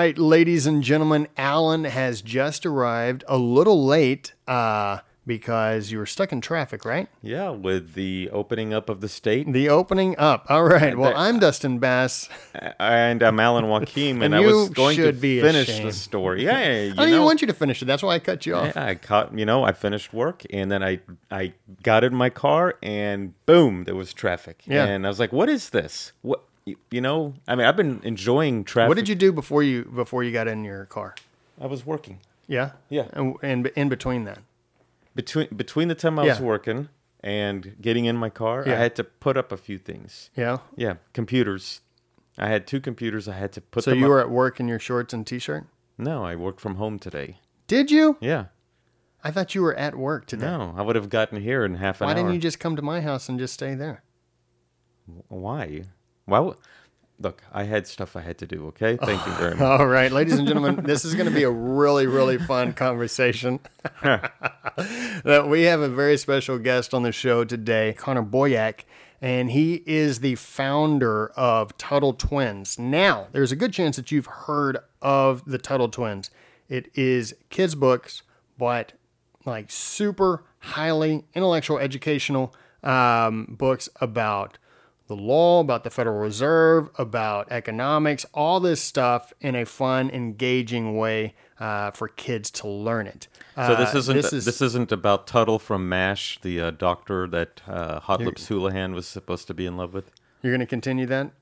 right, 0.00 0.16
ladies 0.16 0.66
and 0.66 0.82
gentlemen, 0.82 1.28
Alan 1.36 1.84
has 1.84 2.22
just 2.22 2.64
arrived 2.64 3.22
a 3.28 3.36
little 3.36 3.84
late 3.84 4.32
uh, 4.48 5.00
because 5.26 5.92
you 5.92 5.98
were 5.98 6.06
stuck 6.06 6.32
in 6.32 6.40
traffic, 6.40 6.86
right? 6.86 7.06
Yeah, 7.20 7.50
with 7.50 7.92
the 7.92 8.30
opening 8.32 8.72
up 8.72 8.88
of 8.88 9.02
the 9.02 9.10
state. 9.10 9.52
The 9.52 9.68
opening 9.68 10.14
up. 10.16 10.46
All 10.48 10.64
right. 10.64 10.96
Well, 10.96 11.12
I'm 11.14 11.38
Dustin 11.38 11.78
Bass. 11.80 12.30
And 12.78 13.22
I'm 13.22 13.38
Alan 13.38 13.66
Wakim, 13.66 14.10
and, 14.22 14.34
And 14.34 14.34
I 14.34 14.40
was 14.40 14.70
going 14.70 14.96
to 14.96 15.12
be 15.12 15.42
finish 15.42 15.68
ashamed. 15.68 15.88
the 15.88 15.92
story. 15.92 16.44
Yeah, 16.44 16.56
I 16.58 16.62
didn't 16.62 16.96
know, 16.96 17.06
even 17.06 17.22
want 17.22 17.42
you 17.42 17.46
to 17.48 17.52
finish 17.52 17.82
it. 17.82 17.84
That's 17.84 18.02
why 18.02 18.14
I 18.14 18.18
cut 18.20 18.46
you 18.46 18.56
off. 18.56 18.74
yeah, 18.74 18.86
I 18.86 18.94
caught, 18.94 19.38
you 19.38 19.44
know, 19.44 19.64
I 19.64 19.72
finished 19.72 20.14
work, 20.14 20.42
and 20.50 20.72
then 20.72 20.82
I 20.82 21.00
I 21.30 21.52
got 21.82 22.04
in 22.04 22.14
my 22.14 22.30
car, 22.30 22.76
and 22.82 23.34
boom, 23.44 23.84
there 23.84 23.94
was 23.94 24.14
traffic. 24.14 24.62
Yeah. 24.66 24.86
And 24.86 25.06
I 25.06 25.10
was 25.10 25.20
like, 25.20 25.32
what 25.32 25.50
is 25.50 25.70
this? 25.70 26.12
What, 26.22 26.42
you, 26.64 26.76
you 26.90 27.00
know, 27.00 27.34
I 27.48 27.54
mean, 27.54 27.66
I've 27.66 27.76
been 27.76 28.00
enjoying 28.04 28.64
traffic. 28.64 28.88
What 28.88 28.96
did 28.96 29.08
you 29.08 29.14
do 29.14 29.32
before 29.32 29.62
you 29.62 29.84
before 29.84 30.22
you 30.24 30.32
got 30.32 30.46
in 30.48 30.64
your 30.64 30.84
car? 30.86 31.14
I 31.60 31.66
was 31.66 31.84
working. 31.86 32.20
Yeah. 32.46 32.72
Yeah. 32.88 33.06
And, 33.12 33.36
and 33.42 33.66
in 33.68 33.88
between 33.88 34.24
that. 34.24 34.38
Between 35.14 35.48
between 35.54 35.88
the 35.88 35.94
time 35.94 36.18
I 36.18 36.24
was 36.26 36.40
working 36.40 36.88
and 37.22 37.76
getting 37.80 38.04
in 38.06 38.16
my 38.16 38.30
car, 38.30 38.64
Yeah. 38.66 38.74
I 38.74 38.76
had 38.76 38.96
to 38.96 39.04
put 39.04 39.36
up 39.36 39.52
a 39.52 39.56
few 39.56 39.76
things. 39.78 40.30
Yeah. 40.36 40.58
Yeah, 40.76 40.94
computers. 41.12 41.80
I 42.38 42.46
had 42.48 42.66
two 42.66 42.80
computers. 42.80 43.28
I 43.28 43.34
had 43.34 43.52
to 43.52 43.60
put 43.60 43.84
So 43.84 43.92
you 43.92 44.04
up. 44.04 44.08
were 44.08 44.20
at 44.20 44.30
work 44.30 44.60
in 44.60 44.68
your 44.68 44.78
shorts 44.78 45.12
and 45.12 45.26
t-shirt? 45.26 45.66
No, 45.98 46.24
I 46.24 46.36
worked 46.36 46.60
from 46.60 46.76
home 46.76 46.98
today. 46.98 47.36
Did 47.66 47.90
you? 47.90 48.16
Yeah. 48.20 48.46
I 49.22 49.30
thought 49.30 49.54
you 49.54 49.60
were 49.60 49.74
at 49.76 49.96
work 49.96 50.24
today. 50.26 50.46
No, 50.46 50.72
I 50.76 50.80
would 50.82 50.96
have 50.96 51.10
gotten 51.10 51.42
here 51.42 51.62
in 51.64 51.74
half 51.74 52.00
an 52.00 52.06
Why 52.06 52.12
hour. 52.12 52.16
Why 52.16 52.22
didn't 52.22 52.34
you 52.34 52.40
just 52.40 52.58
come 52.58 52.74
to 52.76 52.82
my 52.82 53.02
house 53.02 53.28
and 53.28 53.38
just 53.38 53.52
stay 53.52 53.74
there? 53.74 54.02
Why? 55.28 55.82
Would- 56.38 56.56
Look, 57.22 57.42
I 57.52 57.64
had 57.64 57.86
stuff 57.86 58.16
I 58.16 58.22
had 58.22 58.38
to 58.38 58.46
do. 58.46 58.68
Okay, 58.68 58.96
thank 58.96 59.26
you 59.26 59.32
very 59.34 59.50
much. 59.56 59.60
All 59.60 59.86
right, 59.86 60.10
ladies 60.10 60.38
and 60.38 60.48
gentlemen, 60.48 60.84
this 60.86 61.04
is 61.04 61.14
going 61.14 61.28
to 61.28 61.34
be 61.34 61.42
a 61.42 61.50
really, 61.50 62.06
really 62.06 62.38
fun 62.38 62.72
conversation. 62.86 63.60
that 64.02 65.46
we 65.48 65.62
have 65.64 65.80
a 65.80 65.88
very 65.88 66.16
special 66.16 66.58
guest 66.58 66.94
on 66.94 67.02
the 67.02 67.12
show 67.12 67.44
today, 67.44 67.94
Connor 67.98 68.22
Boyack, 68.22 68.84
and 69.20 69.50
he 69.50 69.82
is 69.86 70.20
the 70.20 70.34
founder 70.36 71.28
of 71.36 71.76
Tuttle 71.76 72.14
Twins. 72.14 72.78
Now, 72.78 73.26
there's 73.32 73.52
a 73.52 73.56
good 73.56 73.72
chance 73.74 73.96
that 73.96 74.10
you've 74.10 74.26
heard 74.26 74.78
of 75.02 75.44
the 75.44 75.58
Tuttle 75.58 75.88
Twins. 75.90 76.30
It 76.70 76.88
is 76.94 77.34
kids' 77.50 77.74
books, 77.74 78.22
but 78.56 78.92
like 79.44 79.70
super 79.70 80.44
highly 80.60 81.24
intellectual, 81.34 81.78
educational 81.78 82.54
um, 82.82 83.56
books 83.58 83.88
about 84.00 84.56
the 85.10 85.16
law, 85.16 85.60
about 85.60 85.84
the 85.84 85.90
Federal 85.90 86.18
Reserve, 86.20 86.88
about 86.96 87.50
economics, 87.52 88.24
all 88.32 88.60
this 88.60 88.80
stuff 88.80 89.32
in 89.40 89.54
a 89.54 89.64
fun, 89.66 90.08
engaging 90.10 90.96
way 90.96 91.34
uh, 91.58 91.90
for 91.90 92.08
kids 92.08 92.50
to 92.52 92.68
learn 92.68 93.06
it. 93.06 93.28
So 93.56 93.74
this 93.76 93.94
Uh, 93.94 93.98
isn't 93.98 94.16
this 94.16 94.30
this, 94.30 94.46
is- 94.46 94.62
isn't 94.62 94.92
about 94.92 95.26
Tuttle 95.26 95.58
from 95.58 95.88
Mash, 95.88 96.38
the 96.40 96.60
uh, 96.60 96.70
doctor 96.70 97.26
that 97.26 97.60
uh, 97.68 98.00
Hot 98.00 98.20
Lips 98.20 98.48
Houlihan 98.48 98.94
was 98.94 99.06
supposed 99.06 99.46
to 99.48 99.54
be 99.54 99.66
in 99.66 99.76
love 99.76 99.92
with. 99.92 100.10
You're 100.42 100.52
going 100.52 100.60
to 100.60 100.66
continue 100.66 101.06
that? 101.06 101.32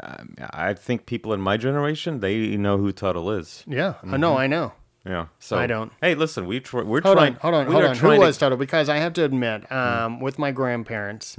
Um, 0.00 0.36
I 0.50 0.74
think 0.74 1.06
people 1.06 1.32
in 1.32 1.40
my 1.40 1.56
generation 1.56 2.20
they 2.20 2.56
know 2.56 2.76
who 2.78 2.92
Tuttle 2.92 3.30
is. 3.32 3.64
Yeah, 3.66 3.94
I 4.04 4.16
know, 4.18 4.36
I 4.36 4.46
know. 4.46 4.74
Yeah, 5.06 5.26
so 5.38 5.56
I 5.56 5.66
don't. 5.66 5.90
Hey, 6.02 6.14
listen, 6.14 6.46
we 6.46 6.60
tr- 6.60 6.82
we're 6.82 7.00
Hold 7.00 7.16
trying. 7.16 7.34
on, 7.34 7.40
hold 7.40 7.54
on, 7.54 7.66
we 7.66 7.72
hold 7.72 7.84
on. 7.86 7.96
Who 7.96 8.10
to- 8.12 8.18
was 8.18 8.36
Tuttle? 8.36 8.58
Because 8.58 8.88
I 8.90 8.98
have 8.98 9.14
to 9.14 9.24
admit, 9.24 9.70
um, 9.72 10.20
with 10.20 10.38
my 10.38 10.50
grandparents, 10.52 11.34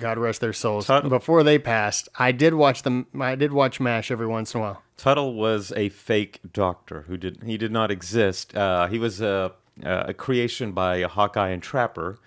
God 0.00 0.18
rest 0.18 0.40
their 0.40 0.52
souls, 0.52 0.86
Tuttle- 0.86 1.10
before 1.10 1.42
they 1.42 1.58
passed, 1.58 2.08
I 2.18 2.32
did 2.32 2.54
watch 2.54 2.82
them. 2.82 3.06
I 3.18 3.34
did 3.34 3.52
watch 3.52 3.80
Mash 3.80 4.10
every 4.10 4.26
once 4.26 4.54
in 4.54 4.60
a 4.60 4.62
while. 4.64 4.82
Tuttle 4.96 5.34
was 5.34 5.72
a 5.76 5.88
fake 5.88 6.40
doctor 6.52 7.02
who 7.02 7.16
did 7.16 7.42
he 7.44 7.56
did 7.56 7.72
not 7.72 7.90
exist. 7.90 8.54
Uh, 8.56 8.86
he 8.86 8.98
was 8.98 9.20
a 9.20 9.52
a 9.82 10.12
creation 10.12 10.72
by 10.72 11.02
Hawkeye 11.02 11.48
and 11.50 11.62
Trapper, 11.62 12.18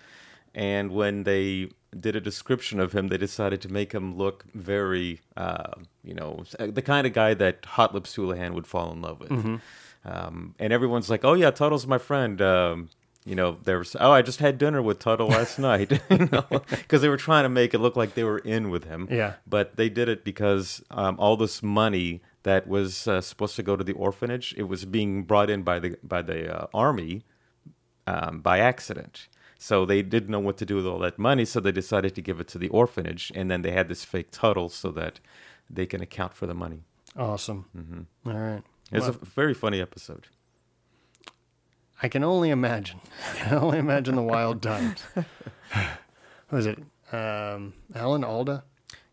and 0.55 0.91
when 0.91 1.23
they 1.23 1.69
did 1.99 2.15
a 2.15 2.21
description 2.21 2.79
of 2.79 2.91
him, 2.93 3.09
they 3.09 3.17
decided 3.17 3.61
to 3.61 3.71
make 3.71 3.91
him 3.91 4.17
look 4.17 4.45
very, 4.55 5.21
uh, 5.37 5.73
you 6.03 6.15
know, 6.15 6.43
the 6.57 6.81
kind 6.81 7.05
of 7.05 7.13
guy 7.13 7.35
that 7.35 7.63
Hot 7.65 7.93
Lips 7.93 8.15
Houlihan 8.15 8.55
would 8.55 8.65
fall 8.65 8.91
in 8.91 9.01
love 9.03 9.19
with. 9.19 9.61
Um, 10.05 10.55
and 10.59 10.73
everyone's 10.73 11.09
like, 11.09 11.23
"Oh 11.23 11.33
yeah, 11.33 11.51
Tuttle's 11.51 11.85
my 11.87 11.97
friend." 11.99 12.41
Um, 12.41 12.89
you 13.25 13.35
know, 13.35 13.57
there 13.63 13.77
was, 13.77 13.95
"Oh, 13.99 14.11
I 14.11 14.21
just 14.21 14.39
had 14.39 14.57
dinner 14.57 14.81
with 14.81 14.99
Tuttle 14.99 15.27
last 15.27 15.57
night," 15.59 15.91
you 16.09 16.27
know, 16.31 16.45
because 16.69 17.01
they 17.01 17.09
were 17.09 17.17
trying 17.17 17.43
to 17.43 17.49
make 17.49 17.73
it 17.73 17.79
look 17.79 17.95
like 17.95 18.13
they 18.15 18.23
were 18.23 18.39
in 18.39 18.69
with 18.69 18.83
him 18.85 19.07
Yeah. 19.11 19.33
but 19.47 19.75
they 19.77 19.89
did 19.89 20.09
it 20.09 20.23
because 20.23 20.83
um, 20.91 21.15
all 21.19 21.37
this 21.37 21.63
money 21.63 22.21
that 22.43 22.67
was 22.67 23.07
uh, 23.07 23.21
supposed 23.21 23.55
to 23.55 23.63
go 23.63 23.75
to 23.77 23.83
the 23.83 23.93
orphanage 23.93 24.53
it 24.57 24.63
was 24.63 24.83
being 24.85 25.23
brought 25.23 25.49
in 25.49 25.63
by 25.63 25.79
the 25.79 25.97
by 26.03 26.21
the 26.21 26.53
uh, 26.63 26.67
army 26.73 27.23
um, 28.07 28.39
by 28.41 28.59
accident 28.59 29.27
so 29.57 29.85
they 29.85 30.01
didn't 30.01 30.29
know 30.29 30.39
what 30.41 30.57
to 30.57 30.65
do 30.65 30.75
with 30.75 30.85
all 30.85 30.99
that 30.99 31.17
money 31.17 31.45
so 31.45 31.59
they 31.61 31.71
decided 31.71 32.13
to 32.15 32.21
give 32.21 32.39
it 32.41 32.47
to 32.49 32.57
the 32.57 32.67
orphanage 32.69 33.31
and 33.35 33.49
then 33.49 33.61
they 33.61 33.71
had 33.71 33.87
this 33.87 34.03
fake 34.03 34.27
tuttle 34.31 34.67
so 34.67 34.91
that 34.91 35.19
they 35.69 35.85
can 35.85 36.01
account 36.01 36.33
for 36.33 36.45
the 36.47 36.53
money 36.53 36.83
Awesome. 37.15 37.65
Mm-hmm. 37.77 38.29
All 38.31 38.37
right. 38.41 38.63
it's 38.91 39.07
Well, 39.07 39.17
a 39.21 39.25
very 39.25 39.53
funny 39.53 39.79
episode 39.79 40.27
I 42.03 42.09
can 42.09 42.23
only 42.23 42.49
imagine. 42.49 42.99
I 43.33 43.35
can 43.37 43.57
only 43.57 43.77
imagine 43.79 44.15
the 44.15 44.21
wild 44.21 44.61
times. 44.61 45.01
Who 46.47 46.57
is 46.57 46.65
it? 46.65 46.77
Um, 47.11 47.73
Alan 47.95 48.23
Alda? 48.23 48.63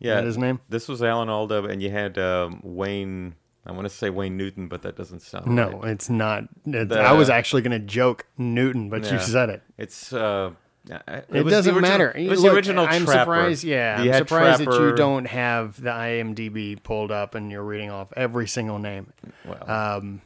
yeah 0.03 0.15
that 0.15 0.25
his 0.25 0.39
name? 0.39 0.59
this 0.71 0.89
was 0.89 1.03
alan 1.03 1.28
alda 1.28 1.62
and 1.65 1.83
you 1.83 1.91
had 1.91 2.17
um, 2.17 2.59
wayne 2.62 3.34
i 3.67 3.73
want 3.73 3.84
to 3.84 3.91
say 3.95 4.09
wayne 4.09 4.34
newton 4.34 4.67
but 4.67 4.81
that 4.81 4.97
doesn't 4.97 5.21
sound 5.21 5.47
No, 5.47 5.73
right. 5.73 5.91
it's 5.91 6.09
not. 6.09 6.45
It's, 6.65 6.89
The- 6.89 7.01
I 7.01 7.12
was 7.12 7.28
actually 7.28 7.61
going 7.61 7.78
to 7.78 7.87
joke 7.87 8.25
Newton, 8.39 8.89
but 8.89 9.11
you 9.12 9.19
said 9.19 9.51
it. 9.51 9.62
It's 9.77 10.11
uh, 10.15 10.53
it, 10.89 11.03
It, 11.28 11.43
doesn't 11.45 11.75
original- 11.75 11.81
matter. 11.83 12.11
It 12.17 12.31
was 12.31 12.41
Look, 12.43 12.53
the 12.53 12.57
original 12.57 12.87
I'm 12.87 13.05
Trapper. 13.05 13.21
surprised. 13.21 13.65
Yeah, 13.65 14.03
You 14.03 14.12
I'm 14.12 14.17
surprised 14.19 14.65
that 14.65 14.72
you 14.81 14.95
don't 14.97 15.27
have 15.27 15.78
the 15.81 15.91
IMDb 15.91 16.83
pulled 16.83 17.11
up 17.12 17.34
and 17.34 17.51
you're 17.51 17.62
reading 17.62 17.91
off 17.91 18.11
every 18.17 18.49
single 18.49 18.78
name. 18.78 19.12
Well, 19.45 19.71
Um, 19.99 20.22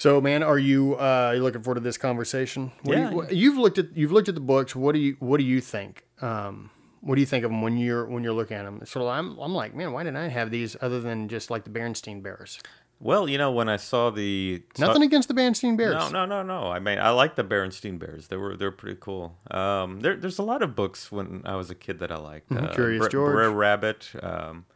so, 0.00 0.20
man, 0.20 0.42
are 0.42 0.58
you 0.58 0.94
uh, 0.96 1.32
you 1.36 1.42
looking 1.42 1.62
forward 1.62 1.76
to 1.76 1.80
this 1.82 1.98
conversation? 1.98 2.72
What 2.82 2.96
Yeah. 2.96 3.10
you, 3.10 3.26
you've 3.30 3.58
looked 3.58 3.76
at 3.78 3.94
you've 3.94 4.12
looked 4.12 4.28
at 4.28 4.34
the 4.34 4.40
books. 4.40 4.74
What 4.74 4.92
do 4.94 4.98
you 4.98 5.16
what 5.20 5.36
do 5.38 5.44
you 5.44 5.60
think? 5.60 6.04
Um, 6.22 6.70
what 7.02 7.14
do 7.16 7.20
you 7.20 7.26
think 7.26 7.44
of 7.44 7.50
them 7.50 7.60
when 7.62 7.76
you're 7.76 8.06
when 8.06 8.24
you're 8.24 8.32
looking 8.40 8.56
at 8.56 8.64
them? 8.64 8.80
So 8.86 9.08
I'm 9.08 9.38
I'm 9.38 9.54
like, 9.54 9.74
man, 9.74 9.92
why 9.92 10.02
didn't 10.04 10.16
I 10.16 10.28
have 10.28 10.50
these 10.50 10.76
other 10.80 11.00
than 11.00 11.28
just 11.28 11.50
like 11.50 11.64
the 11.64 11.70
Berenstein 11.70 12.22
Bears? 12.22 12.58
well, 13.02 13.26
you 13.30 13.38
know, 13.38 13.50
when 13.50 13.66
I 13.66 13.76
saw 13.76 14.10
the 14.10 14.62
Nothing 14.78 15.02
against 15.02 15.28
the 15.28 15.34
Berenstein 15.34 15.74
Bears. 15.78 15.94
No, 15.94 16.10
no, 16.10 16.26
no, 16.26 16.42
no. 16.42 16.70
I 16.70 16.80
mean, 16.80 16.98
I 16.98 17.08
like 17.10 17.34
the 17.34 17.42
Berenstein 17.44 17.98
Bears. 17.98 18.28
They 18.28 18.36
were 18.36 18.56
they're 18.58 18.70
pretty 18.82 18.98
cool. 19.00 19.38
Um, 19.50 20.00
there, 20.00 20.16
there's 20.16 20.38
a 20.38 20.42
lot 20.42 20.60
of 20.62 20.74
books 20.76 21.10
when 21.10 21.40
I 21.46 21.56
was 21.56 21.70
a 21.70 21.74
kid 21.74 21.98
that 22.00 22.12
I 22.12 22.16
liked. 22.18 22.52
Uh, 22.52 22.68
Curious 22.74 23.00
Brer- 23.00 23.08
George. 23.08 23.32
Brer 23.32 23.50
Rabbit. 23.50 24.10
Um, 24.22 24.66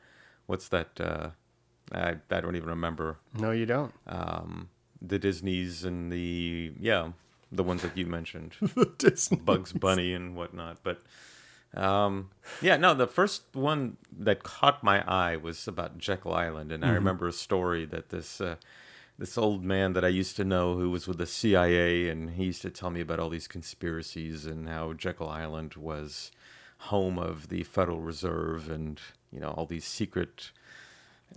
what's 0.47 0.69
that? 0.69 0.99
Uh, 0.99 1.31
I 1.93 2.17
I 2.31 2.41
don't 2.41 2.57
even 2.57 2.71
remember. 2.71 3.19
no, 3.39 3.51
you 3.51 3.67
don't. 3.67 3.93
Um, 4.07 4.71
the 5.07 5.19
Disney's 5.19 5.85
and 5.85 6.11
the 6.11 6.73
yeah, 6.79 7.11
the 7.51 7.63
ones 7.63 7.83
that 7.83 7.97
you 7.97 8.07
mentioned. 8.07 8.53
Disney. 8.99 9.39
Bugs 9.39 9.73
Bunny 9.73 10.15
and 10.15 10.37
whatnot. 10.37 10.79
But 10.83 11.03
um, 11.75 12.31
yeah, 12.63 12.77
no, 12.77 12.95
the 12.95 13.07
first 13.07 13.43
one 13.53 13.97
that 14.17 14.43
caught 14.43 14.83
my 14.83 15.03
eye 15.07 15.37
was 15.37 15.67
about 15.67 15.99
Jekyll 15.99 16.35
Island, 16.35 16.71
and 16.73 16.85
I 16.85 16.91
remember 16.91 17.27
a 17.27 17.33
story 17.33 17.85
that 17.87 18.11
this 18.11 18.41
uh, 18.41 18.57
this 19.19 19.39
old 19.39 19.65
man 19.65 19.93
that 19.93 20.05
I 20.05 20.09
used 20.09 20.37
to 20.37 20.45
know 20.45 20.77
who 20.77 20.91
was 20.91 21.07
with 21.07 21.19
the 21.19 21.27
CIA, 21.27 22.09
and 22.09 22.31
he 22.31 22.45
used 22.47 22.63
to 22.63 22.71
tell 22.71 22.91
me 22.91 23.01
about 23.01 23.21
all 23.21 23.29
these 23.29 23.49
conspiracies 23.49 24.47
and 24.47 24.69
how 24.69 24.93
Jekyll 24.93 25.29
Island 25.29 25.75
was 25.75 26.31
home 26.79 27.19
of 27.19 27.49
the 27.49 27.63
Federal 27.65 28.01
Reserve 28.01 28.69
and 28.71 29.01
you 29.33 29.41
know 29.41 29.51
all 29.51 29.67
these 29.67 29.85
secret. 29.85 30.51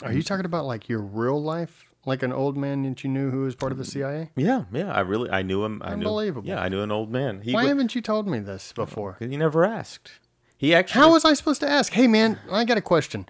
Are 0.03 0.13
you 0.13 0.21
talking 0.21 0.45
about 0.45 0.65
like 0.65 0.87
your 0.87 0.99
real 0.99 1.41
life, 1.41 1.86
like 2.07 2.23
an 2.23 2.31
old 2.33 2.57
man 2.57 2.81
that 2.83 3.03
you 3.03 3.09
knew 3.09 3.29
who 3.29 3.41
was 3.41 3.53
part 3.55 3.71
of 3.71 3.77
the 3.77 3.85
CIA? 3.85 4.31
Yeah, 4.35 4.63
yeah, 4.71 4.91
I 4.91 5.01
really 5.01 5.29
I 5.29 5.43
knew 5.43 5.63
him. 5.63 5.81
I 5.83 5.91
Unbelievable. 5.91 6.43
Knew, 6.47 6.53
yeah, 6.53 6.61
I 6.61 6.69
knew 6.69 6.81
an 6.81 6.91
old 6.91 7.11
man. 7.11 7.41
He 7.41 7.53
Why 7.53 7.63
wa- 7.63 7.67
haven't 7.69 7.93
you 7.93 8.01
told 8.01 8.27
me 8.27 8.39
this 8.39 8.73
before? 8.73 9.17
he 9.19 9.37
never 9.37 9.63
asked. 9.65 10.11
He 10.57 10.73
actually 10.73 11.01
How 11.01 11.11
was 11.11 11.23
I 11.23 11.33
supposed 11.33 11.61
to 11.61 11.69
ask? 11.69 11.93
Hey, 11.93 12.07
man, 12.07 12.39
I 12.51 12.63
got 12.65 12.77
a 12.77 12.81
question. 12.81 13.27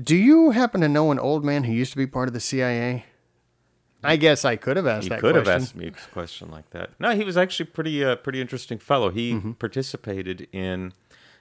Do 0.00 0.14
you 0.16 0.50
happen 0.52 0.80
to 0.82 0.88
know 0.88 1.10
an 1.10 1.18
old 1.18 1.44
man 1.44 1.64
who 1.64 1.72
used 1.72 1.90
to 1.92 1.98
be 1.98 2.06
part 2.06 2.28
of 2.28 2.34
the 2.34 2.40
CIA? 2.40 3.06
I 4.04 4.16
guess 4.16 4.44
I 4.44 4.56
could 4.56 4.76
have 4.76 4.86
asked 4.86 5.04
He 5.04 5.08
that 5.10 5.20
could 5.20 5.34
have 5.36 5.46
asked 5.48 5.76
me 5.76 5.86
a 5.88 5.90
question 6.12 6.50
like 6.50 6.70
that. 6.70 6.90
No, 6.98 7.14
he 7.14 7.24
was 7.24 7.36
actually 7.36 7.66
pretty 7.66 8.04
uh, 8.04 8.16
pretty 8.16 8.40
interesting 8.40 8.78
fellow. 8.78 9.10
He 9.10 9.32
Mm-hmm. 9.34 9.52
participated 9.52 10.48
in 10.52 10.92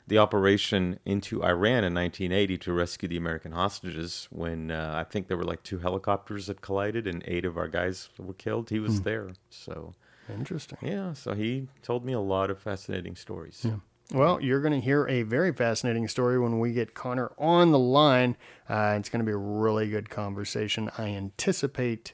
the 0.07 0.17
operation 0.17 0.99
into 1.05 1.43
Iran 1.43 1.83
in 1.83 1.93
1980 1.93 2.57
to 2.59 2.73
rescue 2.73 3.07
the 3.09 3.17
American 3.17 3.51
hostages. 3.53 4.27
When 4.31 4.71
uh, 4.71 4.93
I 4.95 5.09
think 5.09 5.27
there 5.27 5.37
were 5.37 5.43
like 5.43 5.63
two 5.63 5.79
helicopters 5.79 6.47
that 6.47 6.61
collided 6.61 7.07
and 7.07 7.23
eight 7.27 7.45
of 7.45 7.57
our 7.57 7.67
guys 7.67 8.09
were 8.17 8.33
killed. 8.33 8.69
He 8.69 8.79
was 8.79 8.97
Hmm. 8.97 9.03
there. 9.03 9.29
So 9.49 9.93
Interesting. 10.33 10.77
yeah, 10.81 11.13
so 11.13 11.33
he 11.33 11.67
told 11.81 12.05
me 12.05 12.13
a 12.13 12.19
lot 12.19 12.49
of 12.49 12.59
fascinating 12.59 13.15
stories. 13.15 13.61
Yeah. 13.65 13.75
Well, 14.13 14.41
you're 14.41 14.59
going 14.59 14.73
to 14.73 14.81
hear 14.81 15.07
a 15.07 15.23
very 15.23 15.53
fascinating 15.53 16.07
story 16.09 16.37
when 16.37 16.59
we 16.59 16.73
get 16.73 16.93
Connor 16.93 17.31
on 17.37 17.71
the 17.71 17.79
line. 17.79 18.35
Uh, 18.69 18.95
it's 18.99 19.07
going 19.07 19.19
to 19.19 19.25
be 19.25 19.31
a 19.31 19.37
really 19.37 19.89
good 19.89 20.09
conversation. 20.09 20.91
I 20.97 21.07
anticipate 21.09 22.13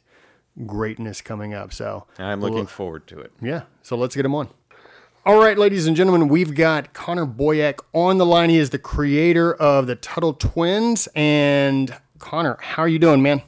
greatness 0.65 1.21
coming 1.21 1.53
up. 1.55 1.73
So 1.73 2.05
I'm 2.19 2.39
looking 2.41 2.67
forward 2.67 3.07
to 3.07 3.19
it. 3.19 3.31
Yeah. 3.41 3.63
So 3.81 3.95
let's 3.97 4.15
get 4.15 4.25
him 4.25 4.35
on. 4.35 4.49
All 5.27 5.41
right, 5.41 5.57
ladies 5.57 5.87
and 5.87 5.97
gentlemen, 5.97 6.29
we've 6.29 6.55
got 6.55 6.93
Connor 6.93 7.25
Boyack 7.25 7.81
on 7.91 8.17
the 8.17 8.25
line. 8.25 8.49
He 8.49 8.59
is 8.59 8.69
the 8.69 8.79
creator 8.79 9.53
of 9.55 9.85
the 9.85 9.95
Tuttle 9.97 10.33
Twins. 10.33 11.09
And 11.15 11.93
Connor, 12.17 12.57
how 12.61 12.83
are 12.83 12.87
you 12.87 12.97
doing, 12.97 13.21
man? 13.21 13.41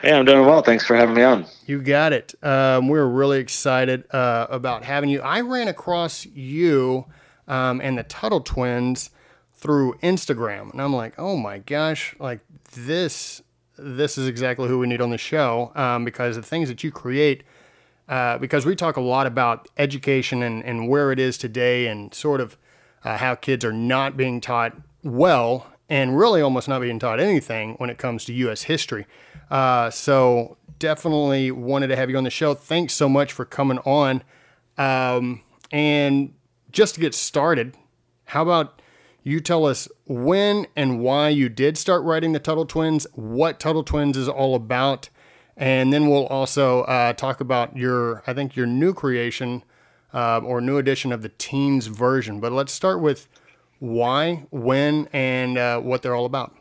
Hey, 0.00 0.12
I'm 0.12 0.24
doing 0.24 0.46
well. 0.46 0.62
Thanks 0.62 0.86
for 0.86 0.94
having 0.94 1.16
me 1.16 1.24
on. 1.24 1.46
You 1.66 1.82
got 1.82 2.12
it. 2.12 2.36
Um, 2.44 2.86
we're 2.86 3.08
really 3.08 3.40
excited 3.40 4.04
uh, 4.14 4.46
about 4.48 4.84
having 4.84 5.10
you. 5.10 5.20
I 5.20 5.40
ran 5.40 5.66
across 5.66 6.26
you 6.26 7.06
um, 7.48 7.80
and 7.80 7.98
the 7.98 8.04
Tuttle 8.04 8.42
twins 8.42 9.10
through 9.52 9.94
Instagram, 9.94 10.70
and 10.70 10.80
I'm 10.80 10.94
like, 10.94 11.14
oh 11.18 11.36
my 11.36 11.58
gosh, 11.58 12.14
like 12.20 12.38
this, 12.76 13.42
this 13.76 14.16
is 14.16 14.28
exactly 14.28 14.68
who 14.68 14.78
we 14.78 14.86
need 14.86 15.00
on 15.00 15.10
the 15.10 15.18
show 15.18 15.72
um, 15.74 16.04
because 16.04 16.36
the 16.36 16.42
things 16.42 16.68
that 16.68 16.84
you 16.84 16.92
create. 16.92 17.42
Uh, 18.08 18.36
because 18.38 18.66
we 18.66 18.76
talk 18.76 18.96
a 18.96 19.00
lot 19.00 19.26
about 19.26 19.68
education 19.78 20.42
and, 20.42 20.62
and 20.64 20.88
where 20.88 21.10
it 21.10 21.18
is 21.18 21.38
today 21.38 21.86
and 21.86 22.12
sort 22.12 22.40
of 22.40 22.58
uh, 23.02 23.16
how 23.16 23.34
kids 23.34 23.64
are 23.64 23.72
not 23.72 24.16
being 24.16 24.40
taught 24.40 24.76
well 25.02 25.66
and 25.88 26.16
really 26.18 26.40
almost 26.40 26.68
not 26.68 26.80
being 26.80 26.98
taught 26.98 27.20
anything 27.20 27.74
when 27.74 27.90
it 27.90 27.98
comes 27.98 28.24
to 28.24 28.32
U.S. 28.34 28.62
history. 28.62 29.06
Uh, 29.50 29.90
so 29.90 30.56
definitely 30.78 31.50
wanted 31.50 31.88
to 31.88 31.96
have 31.96 32.10
you 32.10 32.16
on 32.16 32.24
the 32.24 32.30
show. 32.30 32.54
Thanks 32.54 32.94
so 32.94 33.08
much 33.08 33.32
for 33.32 33.44
coming 33.44 33.78
on. 33.80 34.22
Um, 34.76 35.42
and 35.70 36.34
just 36.70 36.94
to 36.94 37.00
get 37.00 37.14
started, 37.14 37.76
how 38.26 38.42
about 38.42 38.80
you 39.22 39.40
tell 39.40 39.64
us 39.64 39.88
when 40.06 40.66
and 40.76 41.00
why 41.00 41.30
you 41.30 41.48
did 41.48 41.78
start 41.78 42.02
writing 42.04 42.32
the 42.32 42.38
Tuttle 42.38 42.66
Twins, 42.66 43.06
what 43.14 43.58
Tuttle 43.58 43.82
Twins 43.82 44.16
is 44.16 44.28
all 44.28 44.54
about, 44.54 45.08
and 45.56 45.92
then 45.92 46.08
we'll 46.08 46.26
also 46.26 46.82
uh, 46.82 47.12
talk 47.12 47.40
about 47.40 47.76
your, 47.76 48.22
I 48.26 48.34
think, 48.34 48.56
your 48.56 48.66
new 48.66 48.92
creation 48.92 49.62
uh, 50.12 50.40
or 50.44 50.60
new 50.60 50.78
edition 50.78 51.12
of 51.12 51.22
the 51.22 51.30
teens 51.30 51.86
version. 51.86 52.40
But 52.40 52.52
let's 52.52 52.72
start 52.72 53.00
with 53.00 53.28
why, 53.78 54.46
when, 54.50 55.08
and 55.12 55.58
uh, 55.58 55.80
what 55.80 56.02
they're 56.02 56.14
all 56.14 56.24
about. 56.24 56.54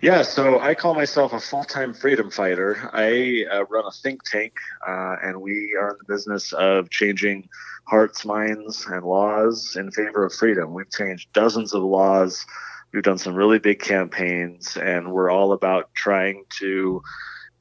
Yeah, 0.00 0.22
so 0.22 0.58
I 0.60 0.74
call 0.74 0.94
myself 0.94 1.32
a 1.32 1.40
full 1.40 1.64
time 1.64 1.94
freedom 1.94 2.30
fighter. 2.30 2.90
I 2.92 3.44
uh, 3.50 3.64
run 3.66 3.84
a 3.86 3.90
think 3.90 4.22
tank, 4.24 4.52
uh, 4.86 5.16
and 5.22 5.40
we 5.40 5.76
are 5.80 5.90
in 5.90 5.96
the 5.98 6.12
business 6.12 6.52
of 6.52 6.90
changing 6.90 7.48
hearts, 7.86 8.24
minds, 8.24 8.86
and 8.86 9.04
laws 9.04 9.76
in 9.76 9.90
favor 9.90 10.24
of 10.24 10.34
freedom. 10.34 10.74
We've 10.74 10.90
changed 10.90 11.32
dozens 11.32 11.74
of 11.74 11.82
laws. 11.82 12.44
We've 12.92 13.02
done 13.02 13.18
some 13.18 13.34
really 13.34 13.58
big 13.58 13.80
campaigns, 13.80 14.76
and 14.76 15.12
we're 15.12 15.30
all 15.30 15.52
about 15.52 15.94
trying 15.94 16.44
to 16.58 17.02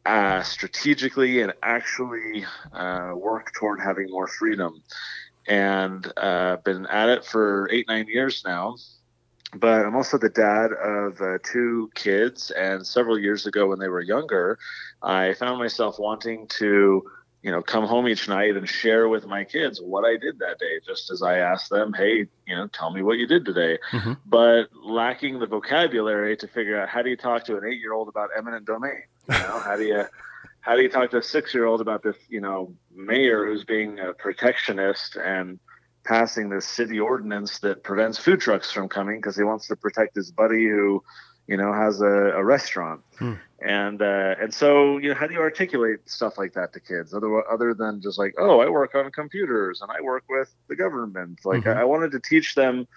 uh, 0.05 0.41
strategically 0.43 1.41
and 1.41 1.53
actually 1.63 2.45
uh, 2.73 3.13
work 3.15 3.53
toward 3.53 3.79
having 3.79 4.09
more 4.09 4.27
freedom. 4.27 4.81
And 5.47 6.09
uh, 6.15 6.57
been 6.57 6.85
at 6.85 7.09
it 7.09 7.25
for 7.25 7.69
eight, 7.71 7.87
nine 7.87 8.07
years 8.07 8.43
now 8.45 8.75
but 9.55 9.85
I'm 9.85 9.95
also 9.95 10.17
the 10.17 10.29
dad 10.29 10.71
of 10.73 11.21
uh, 11.21 11.37
two 11.43 11.91
kids. 11.95 12.51
And 12.51 12.85
several 12.85 13.19
years 13.19 13.45
ago, 13.45 13.67
when 13.67 13.79
they 13.79 13.87
were 13.87 14.01
younger, 14.01 14.57
I 15.01 15.33
found 15.33 15.59
myself 15.59 15.99
wanting 15.99 16.47
to, 16.59 17.03
you 17.41 17.51
know, 17.51 17.61
come 17.61 17.85
home 17.85 18.07
each 18.07 18.27
night 18.27 18.55
and 18.55 18.67
share 18.67 19.07
with 19.09 19.25
my 19.25 19.43
kids 19.43 19.81
what 19.81 20.05
I 20.05 20.17
did 20.17 20.39
that 20.39 20.59
day, 20.59 20.79
just 20.85 21.11
as 21.11 21.21
I 21.21 21.39
asked 21.39 21.69
them, 21.69 21.93
hey, 21.93 22.27
you 22.47 22.55
know, 22.55 22.67
tell 22.67 22.91
me 22.91 23.01
what 23.01 23.17
you 23.17 23.27
did 23.27 23.45
today. 23.45 23.77
Mm-hmm. 23.91 24.13
But 24.25 24.69
lacking 24.73 25.39
the 25.39 25.47
vocabulary 25.47 26.37
to 26.37 26.47
figure 26.47 26.79
out 26.79 26.89
how 26.89 27.01
do 27.01 27.09
you 27.09 27.17
talk 27.17 27.45
to 27.45 27.57
an 27.57 27.65
eight 27.65 27.79
year 27.79 27.93
old 27.93 28.07
about 28.07 28.29
eminent 28.35 28.65
domain? 28.65 29.03
You 29.29 29.33
know, 29.35 29.59
how 29.59 29.77
do 29.77 29.83
you. 29.83 30.05
How 30.61 30.77
do 30.77 30.81
you 30.81 30.87
talk 30.87 31.11
to 31.11 31.17
a 31.17 31.21
six-year-old 31.21 31.81
about 31.81 32.03
this, 32.03 32.15
you 32.29 32.39
know, 32.39 32.73
mayor 32.95 33.45
who's 33.45 33.65
being 33.65 33.99
a 33.99 34.13
protectionist 34.13 35.17
and 35.17 35.59
passing 36.05 36.47
this 36.47 36.65
city 36.65 37.01
ordinance 37.01 37.59
that 37.59 37.83
prevents 37.83 38.17
food 38.17 38.39
trucks 38.39 38.71
from 38.71 38.87
coming 38.87 39.17
because 39.17 39.35
he 39.35 39.43
wants 39.43 39.67
to 39.67 39.75
protect 39.75 40.15
his 40.15 40.31
buddy 40.31 40.65
who, 40.69 41.03
you 41.47 41.57
know, 41.57 41.73
has 41.73 41.99
a, 41.99 42.05
a 42.05 42.41
restaurant. 42.41 43.01
Hmm. 43.19 43.33
And 43.59 44.01
uh, 44.01 44.35
and 44.39 44.53
so 44.53 44.99
you 44.99 45.09
know, 45.09 45.15
how 45.15 45.27
do 45.27 45.33
you 45.33 45.41
articulate 45.41 45.99
stuff 46.09 46.37
like 46.37 46.53
that 46.53 46.71
to 46.71 46.79
kids 46.79 47.13
other 47.13 47.45
other 47.51 47.73
than 47.73 48.01
just 48.01 48.17
like, 48.17 48.33
oh, 48.37 48.61
I 48.61 48.69
work 48.69 48.95
on 48.95 49.11
computers 49.11 49.81
and 49.81 49.91
I 49.91 49.99
work 49.99 50.23
with 50.29 50.49
the 50.69 50.77
government. 50.77 51.39
Like 51.43 51.63
mm-hmm. 51.63 51.77
I, 51.77 51.81
I 51.81 51.83
wanted 51.83 52.11
to 52.11 52.21
teach 52.21 52.55
them, 52.55 52.87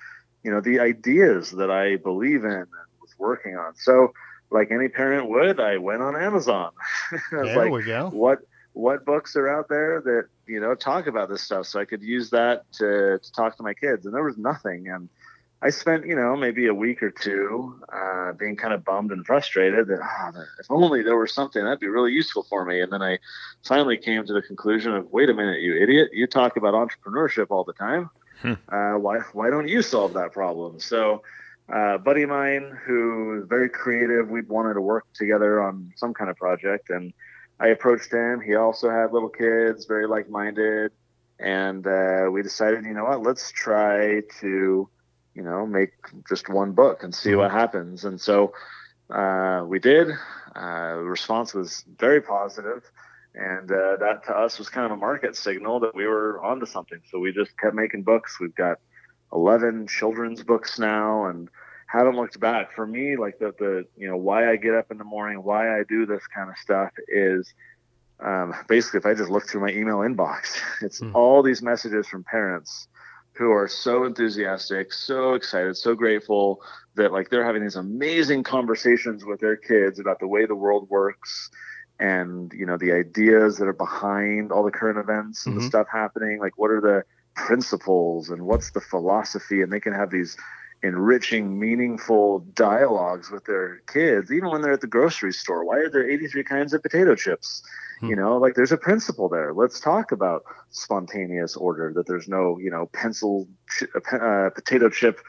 you 0.45 0.53
know, 0.53 0.61
the 0.61 0.79
ideas 0.79 1.51
that 1.51 1.73
I 1.73 1.97
believe 1.97 2.45
in 2.45 2.53
and 2.53 2.67
was 3.01 3.13
working 3.19 3.57
on. 3.57 3.75
So 3.75 4.13
like 4.51 4.71
any 4.71 4.89
parent 4.89 5.29
would, 5.29 5.61
I 5.61 5.79
went 5.79 6.03
on 6.03 6.17
Amazon. 6.17 6.73
there 7.31 7.57
like, 7.57 7.71
we 7.71 7.85
go. 7.85 8.11
What 8.11 8.41
what 8.73 9.07
books 9.07 9.37
are 9.37 9.49
out 9.49 9.69
there 9.69 10.03
that 10.03 10.27
you 10.47 10.61
know 10.61 10.75
talk 10.75 11.07
about 11.07 11.29
this 11.29 11.43
stuff? 11.43 11.67
So 11.67 11.81
i 11.81 11.85
could 11.85 12.03
use 12.03 12.31
that 12.31 12.71
to, 12.75 13.19
to 13.19 13.33
talk 13.33 13.57
to 13.57 13.63
my 13.63 13.75
kids. 13.75 14.07
And 14.07 14.15
there 14.15 14.23
was 14.23 14.37
nothing. 14.37 14.89
And 14.89 15.09
i 15.63 15.71
spent 15.71 16.07
you 16.07 16.15
know 16.15 16.37
maybe 16.37 16.67
a 16.67 16.75
week 16.75 17.03
or 17.03 17.11
two 17.11 17.81
uh, 17.91 18.33
being 18.33 18.57
kind 18.57 18.75
of 18.75 18.85
bummed 18.85 19.11
and 19.11 19.25
frustrated 19.25 19.89
that 19.89 20.01
oh, 20.03 20.45
if 20.61 20.67
only 20.69 21.03
there 21.03 21.17
was 21.17 21.33
something 21.33 21.65
that'd 21.65 21.81
be 21.81 21.89
really 21.89 22.13
useful 22.13 22.45
for 22.45 22.65
me. 22.65 22.81
And 22.81 22.93
then 22.93 23.03
i 23.03 23.19
finally 23.65 23.97
came 23.97 24.27
to 24.27 24.33
the 24.33 24.43
conclusion 24.43 24.95
of 24.95 25.11
wait 25.11 25.31
a 25.31 25.35
minute 25.35 25.61
you 25.61 25.77
idiot. 25.83 26.11
You 26.13 26.27
talk 26.27 26.57
about 26.57 26.75
entrepreneurship 26.75 27.47
all 27.51 27.65
the 27.65 27.73
time. 27.73 28.11
Hmm. 28.43 28.53
uh, 28.69 28.99
why, 28.99 29.21
why 29.33 29.49
don't 29.49 29.67
you 29.67 29.81
solve 29.81 30.13
that 30.13 30.33
problem? 30.33 30.79
So 30.79 31.23
uh, 31.73 31.99
buddy 31.99 32.23
of 32.23 32.31
mine 32.31 32.79
who 32.87 33.41
is 33.41 33.49
very 33.49 33.69
creative 33.69 34.29
we 34.29 34.41
wanted 34.43 34.75
to 34.75 34.81
work 34.81 35.05
together 35.15 35.63
on 35.63 35.93
some 35.97 36.15
kind 36.15 36.31
of 36.31 36.37
project 36.37 36.91
and 36.91 37.13
I 37.59 37.69
approached 37.69 38.13
him. 38.13 38.41
He 38.41 38.55
also 38.55 38.91
had 38.91 39.13
little 39.13 39.29
kids, 39.29 39.87
very 39.87 40.07
like 40.07 40.29
minded. 40.29 40.93
And 41.39 41.87
uh, 41.87 42.29
we 42.31 42.43
decided, 42.43 42.85
you 42.85 42.95
know 42.95 43.05
what, 43.05 43.23
let's 43.23 43.51
try 43.53 44.23
to, 44.41 44.89
you 45.35 45.43
know, 45.43 45.67
make 45.67 45.93
just 46.29 46.49
one 46.49 46.73
book 46.73 47.03
and 47.03 47.15
see 47.15 47.35
what 47.35 47.49
mm-hmm. 47.49 47.59
happens. 47.59 48.05
And 48.05 48.21
so 48.21 48.53
uh, 49.11 49.65
we 49.67 49.79
did. 49.79 50.09
Uh, 50.55 50.97
the 50.97 51.03
response 51.03 51.53
was 51.53 51.85
very 51.99 52.23
positive, 52.23 52.91
and 53.35 53.71
uh, 53.71 53.97
that 54.01 54.25
to 54.25 54.33
us 54.33 54.59
was 54.59 54.71
kind 54.71 54.87
of 54.87 54.93
a 54.93 54.97
market 54.97 55.37
signal 55.37 55.81
that 55.81 55.95
we 55.95 56.07
were 56.07 56.43
onto 56.43 56.65
something. 56.65 57.01
So 57.11 57.19
we 57.19 57.33
just 57.33 57.59
kept 57.59 57.75
making 57.75 58.05
books. 58.05 58.41
We've 58.41 58.55
got 58.55 58.79
11 59.33 59.87
children's 59.87 60.43
books 60.43 60.79
now, 60.79 61.27
and 61.27 61.49
haven't 61.87 62.17
looked 62.17 62.39
back. 62.41 62.73
For 62.75 62.87
me, 62.87 63.17
like 63.17 63.39
the 63.39 63.55
the 63.59 63.87
you 63.97 64.09
know 64.09 64.17
why 64.17 64.51
I 64.51 64.57
get 64.57 64.75
up 64.75 64.91
in 64.91 64.99
the 64.99 65.05
morning, 65.05 65.43
why 65.43 65.79
I 65.79 65.85
do 65.85 66.07
this 66.07 66.27
kind 66.27 66.51
of 66.51 66.57
stuff 66.59 66.91
is 67.09 67.53
um, 68.21 68.55
basically 68.69 68.99
if 68.99 69.07
I 69.07 69.15
just 69.15 69.31
look 69.31 69.49
through 69.49 69.63
my 69.63 69.71
email 69.71 69.99
inbox, 69.99 70.59
it's 70.83 71.01
mm. 71.01 71.15
all 71.15 71.43
these 71.43 71.63
messages 71.63 72.07
from 72.09 72.25
parents 72.25 72.89
who 73.33 73.51
are 73.51 73.69
so 73.69 74.05
enthusiastic, 74.05 74.93
so 74.93 75.35
excited, 75.35 75.77
so 75.77 75.95
grateful 75.95 76.63
that 76.95 77.13
like 77.13 77.29
they're 77.29 77.45
having 77.45 77.63
these 77.63 77.77
amazing 77.77 78.43
conversations 78.43 79.25
with 79.25 79.41
their 79.41 79.57
kids 79.57 79.99
about 79.99 80.19
the 80.21 80.27
way 80.27 80.47
the 80.47 80.55
world 80.55 80.89
works 80.89 81.51
and 81.99 82.53
you 82.55 82.67
know 82.67 82.77
the 82.77 82.93
ideas 82.93 83.57
that 83.59 83.67
are 83.67 83.73
behind 83.73 84.53
all 84.53 84.63
the 84.63 84.71
current 84.71 84.99
events 84.99 85.47
and 85.47 85.55
mm-hmm. 85.55 85.63
the 85.63 85.69
stuff 85.69 85.87
happening 85.91 86.39
like 86.39 86.53
what 86.57 86.71
are 86.71 86.81
the 86.81 87.03
principles 87.37 88.31
and 88.31 88.43
what's 88.43 88.71
the 88.73 88.81
philosophy 88.81 89.63
and 89.63 89.73
they 89.73 89.81
can 89.81 89.93
have 89.93 90.11
these 90.11 90.37
enriching, 90.83 91.59
meaningful 91.59 92.41
dialogues 92.55 93.31
with 93.31 93.45
their 93.45 93.81
kids, 93.87 94.31
even 94.33 94.51
when 94.51 94.63
they're 94.63 94.73
at 94.73 94.81
the 94.81 94.87
grocery 94.87 95.33
store. 95.33 95.65
Why 95.65 95.77
are 95.77 95.91
there 95.91 96.09
83 96.09 96.45
kinds 96.45 96.73
of 96.75 96.83
potato 96.83 97.15
chips? 97.15 97.63
Hmm. 98.01 98.11
You 98.11 98.17
know, 98.17 98.37
like 98.37 98.55
there's 98.55 98.73
a 98.73 98.77
principle 98.77 99.29
there. 99.29 99.55
Let's 99.55 99.81
talk 99.81 100.13
about 100.13 100.45
spontaneous 100.71 101.57
order, 101.57 101.93
that 101.95 102.07
there's 102.07 102.29
no, 102.29 102.59
you 102.59 102.71
know, 102.71 102.87
pencil, 102.93 103.49
uh, 103.95 104.17
uh, 104.17 104.51
potato 104.51 104.91
chip, 104.91 105.21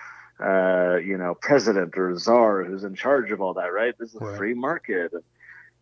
uh, 0.44 0.98
you 0.98 1.18
know, 1.18 1.36
president 1.36 1.98
or 1.98 2.18
czar 2.18 2.64
who's 2.64 2.84
in 2.84 2.96
charge 2.96 3.32
of 3.32 3.42
all 3.42 3.54
that, 3.54 3.74
right? 3.74 3.96
This 3.98 4.14
is 4.14 4.22
a 4.22 4.26
right. 4.26 4.38
free 4.38 4.54
market. 4.54 5.14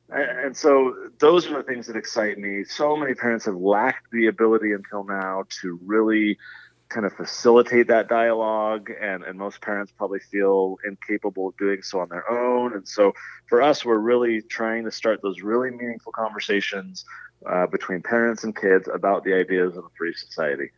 And, 0.09 0.55
so 0.55 0.95
those 1.19 1.47
are 1.47 1.57
the 1.57 1.63
things 1.63 1.87
that 1.87 1.95
excite 1.95 2.37
me. 2.37 2.63
So 2.63 2.95
many 2.95 3.15
parents 3.15 3.45
have 3.45 3.55
lacked 3.55 4.11
the 4.11 4.27
ability 4.27 4.71
until 4.73 5.03
now 5.03 5.45
to 5.61 5.79
really 5.83 6.37
kind 6.89 7.05
of 7.05 7.13
facilitate 7.13 7.87
that 7.87 8.07
dialogue 8.07 8.91
and, 9.01 9.23
and 9.23 9.39
most 9.39 9.59
parents 9.61 9.91
probably 9.97 10.19
feel 10.19 10.77
incapable 10.85 11.49
of 11.49 11.57
doing 11.57 11.81
so 11.81 11.99
on 11.99 12.09
their 12.09 12.29
own. 12.29 12.73
And 12.73 12.87
so 12.87 13.13
for 13.47 13.61
us 13.61 13.83
we're 13.83 13.97
really 13.97 14.41
trying 14.43 14.85
to 14.85 14.91
start 14.91 15.21
those 15.23 15.41
really 15.41 15.71
meaningful 15.71 16.11
conversations 16.11 17.03
uh, 17.49 17.65
between 17.67 18.01
parents 18.01 18.43
and 18.43 18.55
kids 18.55 18.87
about 18.93 19.23
the 19.23 19.33
ideas 19.33 19.75
of 19.75 19.85
a 19.85 19.89
free 19.97 20.13
society. 20.13 20.69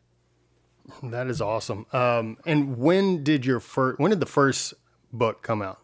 That 1.04 1.28
is 1.28 1.42
awesome. 1.42 1.86
Um, 1.92 2.38
and 2.46 2.78
when 2.78 3.24
did 3.24 3.46
your 3.46 3.60
first 3.60 4.00
when 4.00 4.10
did 4.10 4.22
the 4.22 4.26
first 4.26 4.74
book 5.12 5.42
come 5.42 5.62
out 5.62 5.80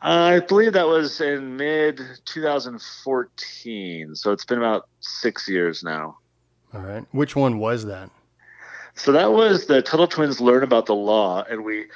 I 0.00 0.40
believe 0.40 0.74
that 0.74 0.86
was 0.86 1.20
in 1.20 1.56
mid 1.56 2.00
2014. 2.24 4.14
So 4.14 4.32
it's 4.32 4.44
been 4.44 4.58
about 4.58 4.88
six 5.00 5.48
years 5.48 5.82
now. 5.82 6.18
All 6.72 6.80
right. 6.80 7.04
Which 7.12 7.34
one 7.34 7.58
was 7.58 7.86
that? 7.86 8.10
So 8.94 9.12
that 9.12 9.32
was 9.32 9.66
the 9.66 9.80
Tuttle 9.80 10.08
Twins 10.08 10.40
learn 10.40 10.62
about 10.62 10.86
the 10.86 10.94
law, 10.94 11.44
and 11.48 11.64
we 11.64 11.86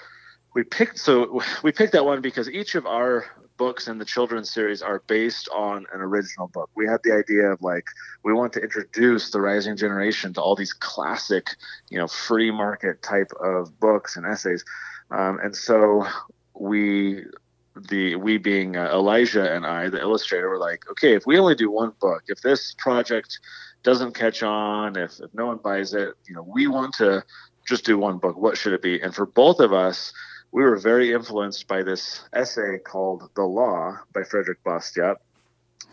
we 0.54 0.62
picked 0.62 0.98
so 0.98 1.42
we 1.62 1.72
picked 1.72 1.92
that 1.92 2.04
one 2.04 2.20
because 2.20 2.48
each 2.48 2.74
of 2.74 2.86
our 2.86 3.26
books 3.56 3.86
in 3.86 3.98
the 3.98 4.04
children's 4.04 4.50
series 4.50 4.82
are 4.82 5.02
based 5.06 5.48
on 5.52 5.84
an 5.92 6.00
original 6.00 6.48
book. 6.48 6.70
We 6.74 6.86
had 6.86 7.00
the 7.02 7.12
idea 7.12 7.50
of 7.52 7.60
like 7.60 7.84
we 8.24 8.32
want 8.32 8.52
to 8.54 8.60
introduce 8.60 9.30
the 9.30 9.40
rising 9.40 9.76
generation 9.76 10.32
to 10.34 10.40
all 10.40 10.54
these 10.54 10.72
classic, 10.72 11.48
you 11.90 11.98
know, 11.98 12.06
free 12.06 12.50
market 12.50 13.02
type 13.02 13.32
of 13.40 13.78
books 13.80 14.16
and 14.16 14.24
essays, 14.24 14.64
um, 15.10 15.40
and 15.42 15.56
so 15.56 16.06
we 16.54 17.24
the 17.74 18.16
we 18.16 18.38
being 18.38 18.76
uh, 18.76 18.90
Elijah 18.92 19.54
and 19.54 19.66
I, 19.66 19.88
the 19.88 20.00
illustrator, 20.00 20.48
were 20.48 20.58
like, 20.58 20.84
okay, 20.90 21.14
if 21.14 21.26
we 21.26 21.38
only 21.38 21.54
do 21.54 21.70
one 21.70 21.92
book, 22.00 22.24
if 22.28 22.40
this 22.42 22.74
project 22.78 23.38
doesn't 23.82 24.14
catch 24.14 24.42
on, 24.42 24.96
if, 24.96 25.20
if 25.20 25.32
no 25.34 25.46
one 25.46 25.58
buys 25.58 25.94
it, 25.94 26.14
you 26.26 26.34
know, 26.34 26.42
we 26.42 26.66
want 26.66 26.94
to 26.94 27.24
just 27.66 27.84
do 27.84 27.98
one 27.98 28.18
book. 28.18 28.36
What 28.36 28.56
should 28.56 28.72
it 28.72 28.82
be? 28.82 29.00
And 29.00 29.14
for 29.14 29.26
both 29.26 29.60
of 29.60 29.72
us, 29.72 30.12
we 30.52 30.62
were 30.62 30.76
very 30.76 31.12
influenced 31.12 31.66
by 31.66 31.82
this 31.82 32.22
essay 32.32 32.78
called 32.78 33.28
The 33.34 33.42
Law 33.42 33.98
by 34.12 34.22
Frederick 34.22 34.62
Bastiat. 34.64 35.16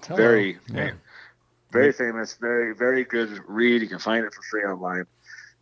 Very, 0.07 0.57
yeah. 0.71 0.91
very 1.71 1.91
famous, 1.91 2.35
very, 2.35 2.73
very 2.75 3.03
good 3.03 3.39
read. 3.47 3.81
You 3.81 3.87
can 3.87 3.99
find 3.99 4.25
it 4.25 4.33
for 4.33 4.41
free 4.43 4.63
online 4.63 5.05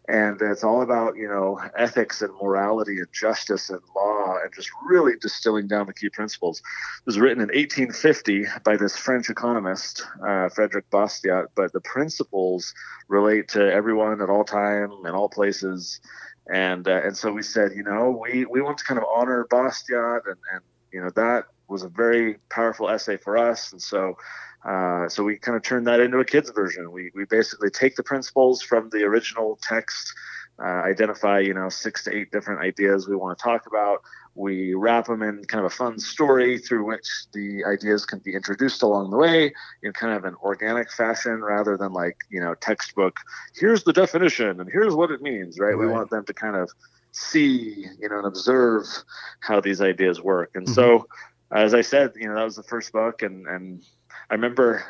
and 0.08 0.42
it's 0.42 0.64
all 0.64 0.82
about 0.82 1.18
you 1.18 1.28
know 1.28 1.60
ethics 1.78 2.22
and 2.22 2.34
morality 2.42 3.00
and 3.00 3.08
justice 3.12 3.70
and 3.70 3.82
law 3.96 4.38
and 4.42 4.54
just 4.54 4.70
really 4.88 5.14
distilling 5.20 5.68
down 5.68 5.86
the 5.88 5.94
key 5.94 6.10
principles. 6.10 6.60
It 6.60 7.06
was 7.06 7.20
written 7.20 7.42
in 7.42 7.48
1850 7.48 8.46
by 8.64 8.78
this 8.78 8.96
French 8.96 9.30
economist 9.30 10.06
uh, 10.26 10.50
Frederick 10.50 10.90
Bastiat, 10.90 11.48
but 11.56 11.74
the 11.74 11.82
principles 11.82 12.74
relate 13.08 13.50
to 13.50 13.72
everyone 13.72 14.22
at 14.22 14.30
all 14.30 14.44
time 14.44 14.92
and 15.04 15.16
all 15.16 15.30
places. 15.30 16.00
And 16.52 16.88
uh, 16.88 17.02
and 17.04 17.18
so 17.18 17.34
we 17.34 17.44
said, 17.44 17.74
you 17.76 17.84
know, 17.84 18.22
we 18.22 18.46
we 18.46 18.62
want 18.62 18.78
to 18.78 18.86
kind 18.86 18.98
of 18.98 19.06
honor 19.14 19.46
Bastiat, 19.50 20.22
and 20.26 20.38
and 20.54 20.62
you 20.94 21.02
know 21.02 21.10
that 21.12 21.46
was 21.68 21.84
a 21.84 21.90
very 21.90 22.38
powerful 22.50 22.90
essay 22.90 23.18
for 23.18 23.38
us, 23.38 23.74
and 23.74 23.82
so 23.82 24.16
uh, 24.68 25.08
so 25.08 25.24
we 25.24 25.38
kind 25.38 25.56
of 25.56 25.64
turned 25.64 25.88
that 25.88 26.02
into 26.02 26.20
a 26.20 26.26
kids 26.26 26.50
version. 26.50 26.92
We, 26.92 27.10
we 27.16 27.24
basically 27.26 27.70
take 27.70 27.96
the 27.96 28.04
principles 28.04 28.62
from 28.62 28.90
the 28.90 29.04
original 29.04 29.58
text, 29.64 30.14
uh, 30.60 30.82
identify 30.84 31.40
you 31.40 31.54
know 31.54 31.70
six 31.70 32.04
to 32.04 32.16
eight 32.16 32.32
different 32.32 32.62
ideas 32.62 33.08
we 33.08 33.16
want 33.16 33.38
to 33.38 33.42
talk 33.42 33.66
about. 33.66 34.02
We 34.36 34.74
wrap 34.74 35.06
them 35.06 35.24
in 35.24 35.46
kind 35.46 35.66
of 35.66 35.72
a 35.72 35.76
fun 35.76 36.00
story 36.00 36.60
through 36.60 36.86
which 36.86 37.08
the 37.34 37.64
ideas 37.66 38.06
can 38.06 38.20
be 38.20 38.36
introduced 38.36 38.84
along 38.84 39.10
the 39.12 39.18
way 39.18 39.54
in 39.84 39.94
kind 39.94 40.14
of 40.14 40.26
an 40.26 40.36
organic 40.44 40.92
fashion 40.92 41.42
rather 41.42 41.78
than 41.78 41.94
like 41.94 42.18
you 42.30 42.42
know 42.42 42.54
textbook. 42.56 43.16
Here's 43.56 43.84
the 43.84 43.94
definition 43.94 44.60
and 44.60 44.70
here's 44.70 44.94
what 44.94 45.12
it 45.12 45.22
means. 45.22 45.60
Right? 45.60 45.70
right. 45.70 45.80
We 45.80 45.88
want 45.88 46.10
them 46.10 46.26
to 46.26 46.34
kind 46.34 46.58
of 46.58 46.70
see 47.14 47.86
you 48.00 48.10
know 48.10 48.18
and 48.18 48.28
observe 48.28 48.84
how 49.40 49.62
these 49.62 49.80
ideas 49.80 50.22
work. 50.22 50.52
And 50.56 50.66
mm-hmm. 50.66 50.74
so 50.74 51.08
as 51.52 51.74
I 51.74 51.82
said, 51.82 52.12
you 52.16 52.28
know, 52.28 52.36
that 52.36 52.44
was 52.44 52.58
the 52.58 52.64
first 52.64 52.92
book, 52.92 53.22
and 53.22 53.48
and 53.48 53.84
I 54.30 54.36
remember 54.36 54.84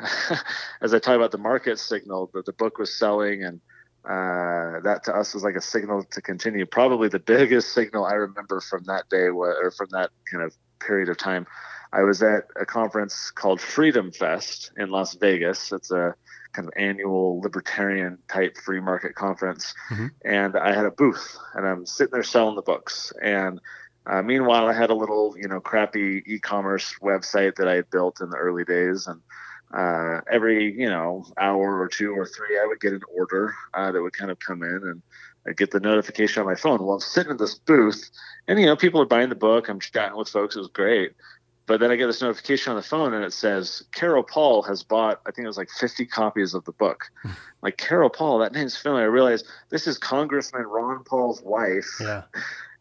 as 0.80 0.94
I 0.94 0.98
talk 0.98 1.16
about 1.16 1.30
the 1.30 1.38
market 1.38 1.78
signal 1.78 2.30
that 2.34 2.46
the 2.46 2.52
book 2.52 2.78
was 2.78 2.92
selling, 2.92 3.44
and 3.44 3.60
uh, 4.04 4.80
that 4.80 5.00
to 5.04 5.14
us 5.14 5.34
was 5.34 5.44
like 5.44 5.56
a 5.56 5.60
signal 5.60 6.04
to 6.04 6.22
continue. 6.22 6.66
Probably 6.66 7.08
the 7.08 7.18
biggest 7.18 7.72
signal 7.72 8.04
I 8.04 8.14
remember 8.14 8.60
from 8.60 8.84
that 8.84 9.08
day 9.08 9.28
or 9.28 9.70
from 9.70 9.88
that 9.92 10.10
kind 10.30 10.42
of 10.42 10.54
period 10.80 11.08
of 11.08 11.16
time. 11.16 11.46
I 11.92 12.02
was 12.02 12.22
at 12.22 12.44
a 12.60 12.66
conference 12.66 13.30
called 13.30 13.60
Freedom 13.60 14.12
Fest 14.12 14.72
in 14.76 14.90
Las 14.90 15.14
Vegas. 15.14 15.72
It's 15.72 15.90
a 15.90 16.14
kind 16.52 16.68
of 16.68 16.74
annual 16.76 17.40
libertarian 17.40 18.18
type 18.28 18.56
free 18.58 18.80
market 18.80 19.14
conference, 19.14 19.74
mm-hmm. 19.90 20.06
and 20.24 20.56
I 20.56 20.74
had 20.74 20.84
a 20.84 20.90
booth, 20.90 21.38
and 21.54 21.66
I'm 21.66 21.86
sitting 21.86 22.12
there 22.12 22.22
selling 22.22 22.56
the 22.56 22.62
books, 22.62 23.12
and 23.22 23.60
uh, 24.08 24.22
meanwhile, 24.22 24.66
I 24.66 24.72
had 24.72 24.90
a 24.90 24.94
little, 24.94 25.34
you 25.36 25.48
know, 25.48 25.60
crappy 25.60 26.22
e-commerce 26.26 26.94
website 27.02 27.56
that 27.56 27.68
I 27.68 27.74
had 27.74 27.90
built 27.90 28.20
in 28.20 28.30
the 28.30 28.36
early 28.36 28.64
days, 28.64 29.06
and 29.06 29.20
uh, 29.76 30.22
every, 30.30 30.72
you 30.72 30.88
know, 30.88 31.26
hour 31.38 31.78
or 31.78 31.88
two 31.88 32.12
or 32.12 32.24
three, 32.24 32.58
I 32.58 32.66
would 32.66 32.80
get 32.80 32.94
an 32.94 33.02
order 33.14 33.54
uh, 33.74 33.92
that 33.92 34.00
would 34.00 34.14
kind 34.14 34.30
of 34.30 34.38
come 34.38 34.62
in, 34.62 34.80
and 34.82 35.02
I'd 35.46 35.58
get 35.58 35.72
the 35.72 35.80
notification 35.80 36.40
on 36.40 36.46
my 36.46 36.54
phone. 36.54 36.82
Well, 36.82 36.94
I'm 36.94 37.00
sitting 37.00 37.32
in 37.32 37.36
this 37.36 37.56
booth, 37.56 38.10
and 38.46 38.58
you 38.58 38.64
know, 38.64 38.76
people 38.76 39.00
are 39.02 39.06
buying 39.06 39.28
the 39.28 39.34
book. 39.34 39.68
I'm 39.68 39.78
chatting 39.78 40.16
with 40.16 40.28
folks. 40.28 40.56
It 40.56 40.60
was 40.60 40.68
great. 40.68 41.12
But 41.66 41.80
then 41.80 41.90
I 41.90 41.96
get 41.96 42.06
this 42.06 42.22
notification 42.22 42.70
on 42.70 42.76
the 42.76 42.82
phone, 42.82 43.12
and 43.12 43.22
it 43.22 43.34
says 43.34 43.82
Carol 43.92 44.22
Paul 44.22 44.62
has 44.62 44.82
bought. 44.82 45.20
I 45.26 45.32
think 45.32 45.44
it 45.44 45.48
was 45.48 45.58
like 45.58 45.68
50 45.68 46.06
copies 46.06 46.54
of 46.54 46.64
the 46.64 46.72
book. 46.72 47.04
like 47.62 47.76
Carol 47.76 48.08
Paul, 48.08 48.38
that 48.38 48.54
name's 48.54 48.74
familiar. 48.74 49.04
I 49.04 49.08
realize 49.08 49.44
this 49.68 49.86
is 49.86 49.98
Congressman 49.98 50.62
Ron 50.62 51.04
Paul's 51.04 51.42
wife. 51.42 51.86
Yeah. 52.00 52.22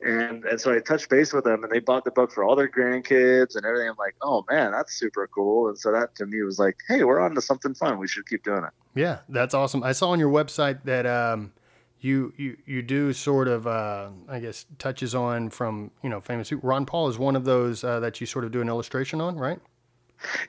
And 0.01 0.45
and 0.45 0.61
so 0.61 0.73
I 0.75 0.79
touched 0.79 1.09
base 1.09 1.33
with 1.33 1.43
them, 1.43 1.63
and 1.63 1.71
they 1.71 1.79
bought 1.79 2.05
the 2.05 2.11
book 2.11 2.31
for 2.31 2.43
all 2.43 2.55
their 2.55 2.69
grandkids 2.69 3.55
and 3.55 3.65
everything. 3.65 3.89
I'm 3.89 3.95
like, 3.97 4.15
oh 4.21 4.45
man, 4.49 4.71
that's 4.71 4.93
super 4.93 5.27
cool. 5.27 5.69
And 5.69 5.77
so 5.77 5.91
that 5.91 6.15
to 6.15 6.25
me 6.27 6.43
was 6.43 6.59
like, 6.59 6.77
hey, 6.87 7.03
we're 7.03 7.19
on 7.19 7.33
to 7.35 7.41
something 7.41 7.73
fun. 7.73 7.97
We 7.97 8.07
should 8.07 8.27
keep 8.27 8.43
doing 8.43 8.63
it. 8.63 8.69
Yeah, 8.93 9.19
that's 9.27 9.55
awesome. 9.55 9.83
I 9.83 9.93
saw 9.93 10.09
on 10.09 10.19
your 10.19 10.31
website 10.31 10.83
that 10.83 11.07
um, 11.07 11.51
you 11.99 12.31
you 12.37 12.57
you 12.65 12.81
do 12.83 13.11
sort 13.11 13.47
of 13.47 13.65
uh, 13.65 14.09
I 14.29 14.39
guess 14.39 14.65
touches 14.77 15.15
on 15.15 15.49
from 15.49 15.91
you 16.03 16.09
know 16.09 16.21
famous 16.21 16.51
Ron 16.51 16.85
Paul 16.85 17.07
is 17.07 17.17
one 17.17 17.35
of 17.35 17.45
those 17.45 17.83
uh, 17.83 17.99
that 17.99 18.21
you 18.21 18.27
sort 18.27 18.45
of 18.45 18.51
do 18.51 18.61
an 18.61 18.67
illustration 18.67 19.19
on, 19.19 19.35
right? 19.37 19.59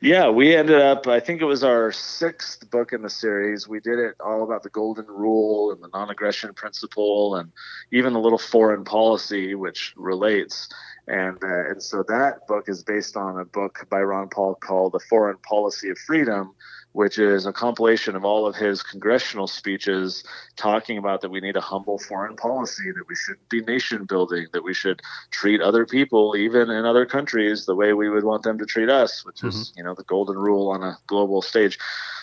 Yeah, 0.00 0.30
we 0.30 0.54
ended 0.54 0.80
up, 0.80 1.06
I 1.06 1.20
think 1.20 1.40
it 1.40 1.44
was 1.44 1.62
our 1.62 1.92
sixth 1.92 2.70
book 2.70 2.92
in 2.92 3.02
the 3.02 3.10
series. 3.10 3.68
We 3.68 3.80
did 3.80 3.98
it 3.98 4.14
all 4.20 4.42
about 4.42 4.62
the 4.62 4.70
golden 4.70 5.06
rule 5.06 5.72
and 5.72 5.82
the 5.82 5.88
non 5.88 6.10
aggression 6.10 6.54
principle 6.54 7.36
and 7.36 7.52
even 7.92 8.14
a 8.14 8.20
little 8.20 8.38
foreign 8.38 8.84
policy, 8.84 9.54
which 9.54 9.92
relates. 9.96 10.68
And, 11.06 11.42
uh, 11.42 11.70
and 11.70 11.82
so 11.82 12.02
that 12.08 12.46
book 12.46 12.68
is 12.68 12.82
based 12.82 13.16
on 13.16 13.38
a 13.38 13.44
book 13.44 13.86
by 13.90 14.00
Ron 14.00 14.28
Paul 14.28 14.54
called 14.54 14.92
The 14.92 15.00
Foreign 15.00 15.38
Policy 15.38 15.90
of 15.90 15.98
Freedom, 15.98 16.54
which 16.98 17.16
is 17.16 17.46
a 17.46 17.52
compilation 17.52 18.16
of 18.16 18.24
all 18.24 18.44
of 18.44 18.56
his 18.56 18.82
congressional 18.82 19.46
speeches 19.46 20.24
talking 20.56 20.98
about 20.98 21.20
that 21.20 21.30
we 21.30 21.38
need 21.38 21.54
a 21.54 21.60
humble 21.60 21.96
foreign 21.96 22.34
policy, 22.34 22.90
that 22.90 23.04
we 23.08 23.14
shouldn't 23.14 23.48
be 23.48 23.60
nation 23.60 24.04
building, 24.04 24.48
that 24.52 24.64
we 24.64 24.74
should 24.74 25.00
treat 25.30 25.60
other 25.60 25.86
people, 25.86 26.34
even 26.36 26.70
in 26.70 26.84
other 26.84 27.06
countries, 27.06 27.66
the 27.66 27.74
way 27.76 27.92
we 27.92 28.10
would 28.10 28.24
want 28.24 28.42
them 28.42 28.58
to 28.58 28.66
treat 28.66 28.90
us, 28.90 29.24
which 29.24 29.36
mm-hmm. 29.36 29.46
is, 29.46 29.72
you 29.76 29.84
know, 29.84 29.94
the 29.94 30.02
golden 30.02 30.36
rule 30.36 30.70
on 30.70 30.82
a 30.82 30.98
global 31.06 31.40
stage. 31.40 31.78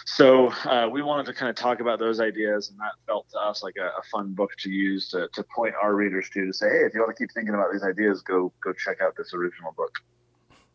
So 0.05 0.50
uh, 0.65 0.89
we 0.91 1.01
wanted 1.01 1.25
to 1.27 1.34
kind 1.34 1.50
of 1.50 1.55
talk 1.55 1.79
about 1.79 1.98
those 2.00 2.20
ideas, 2.20 2.70
and 2.70 2.77
that 2.79 2.96
felt 3.08 3.29
to 3.29 3.39
us 3.39 3.63
like 3.63 3.75
a, 3.79 3.86
a, 3.98 4.03
fun 4.12 4.34
book 4.34 4.51
to 4.58 4.70
use 4.70 5.08
to, 5.12 5.29
to 5.32 5.46
point 5.55 5.74
our 5.82 5.96
readers 5.96 6.29
to 6.34 6.48
to 6.48 6.51
say, 6.51 6.67
hey, 6.67 6.84
if 6.86 6.94
you 6.94 7.00
want 7.00 7.15
to 7.15 7.24
keep 7.24 7.32
thinking 7.34 7.53
about 7.53 7.72
these 7.72 7.84
ideas, 7.84 8.22
go 8.24 8.51
go 8.62 8.74
check 8.74 8.98
out 9.01 9.15
this 9.17 9.34
original 9.34 9.72
book. 9.72 9.96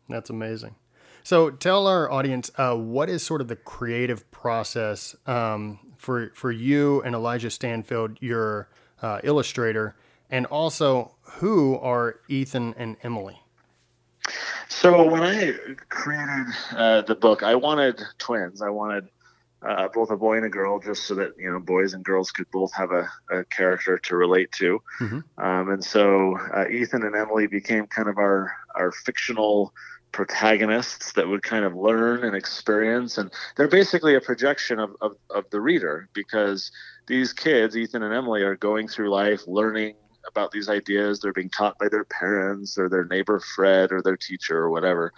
That's 0.09 0.31
amazing. 0.31 0.73
So 1.23 1.49
tell 1.49 1.87
our 1.87 2.11
audience 2.11 2.51
uh, 2.55 2.75
what 2.75 3.09
is 3.09 3.23
sort 3.23 3.41
of 3.41 3.47
the 3.47 3.55
creative 3.55 4.29
process 4.31 5.15
um, 5.27 5.79
for 5.97 6.31
for 6.33 6.51
you 6.51 7.01
and 7.03 7.15
Elijah 7.15 7.49
Stanfield, 7.49 8.17
your 8.21 8.69
uh, 9.01 9.19
illustrator, 9.23 9.95
and 10.29 10.45
also 10.47 11.15
who 11.21 11.77
are 11.77 12.19
Ethan 12.27 12.73
and 12.77 12.97
Emily. 13.03 13.41
So 14.67 15.07
when 15.07 15.21
I 15.21 15.53
created 15.89 16.47
uh, 16.75 17.01
the 17.01 17.15
book, 17.15 17.43
I 17.43 17.55
wanted 17.55 18.01
twins. 18.17 18.61
I 18.61 18.69
wanted 18.69 19.07
uh, 19.61 19.87
both 19.93 20.09
a 20.09 20.17
boy 20.17 20.37
and 20.37 20.45
a 20.45 20.49
girl, 20.49 20.79
just 20.79 21.03
so 21.03 21.13
that 21.15 21.33
you 21.37 21.51
know 21.51 21.59
boys 21.59 21.93
and 21.93 22.03
girls 22.03 22.31
could 22.31 22.49
both 22.51 22.73
have 22.73 22.91
a, 22.91 23.07
a 23.29 23.43
character 23.45 23.99
to 23.99 24.15
relate 24.15 24.51
to. 24.53 24.81
Mm-hmm. 24.99 25.43
Um, 25.43 25.69
and 25.69 25.83
so 25.83 26.37
uh, 26.55 26.67
Ethan 26.67 27.03
and 27.03 27.15
Emily 27.15 27.47
became 27.47 27.85
kind 27.85 28.09
of 28.09 28.17
our 28.17 28.51
our 28.75 28.91
fictional 28.91 29.73
protagonists 30.11 31.13
that 31.13 31.27
would 31.27 31.43
kind 31.43 31.65
of 31.65 31.75
learn 31.75 32.23
and 32.23 32.35
experience. 32.35 33.17
And 33.17 33.31
they're 33.55 33.67
basically 33.67 34.15
a 34.15 34.21
projection 34.21 34.79
of, 34.79 34.95
of, 35.01 35.15
of, 35.29 35.49
the 35.51 35.61
reader 35.61 36.09
because 36.13 36.71
these 37.07 37.33
kids 37.33 37.77
ethan 37.77 38.03
and 38.03 38.13
emily 38.13 38.41
are 38.43 38.55
going 38.55 38.87
through 38.87 39.09
life 39.09 39.41
learning 39.47 39.95
about 40.27 40.51
these 40.51 40.69
ideas. 40.69 41.19
They're 41.19 41.33
being 41.33 41.49
taught 41.49 41.79
by 41.79 41.89
their 41.89 42.03
parents 42.05 42.77
or 42.77 42.89
their 42.89 43.05
neighbor 43.05 43.39
fred 43.39 43.91
or 43.91 44.01
their 44.01 44.17
teacher 44.17 44.57
or 44.57 44.69
whatever. 44.69 45.13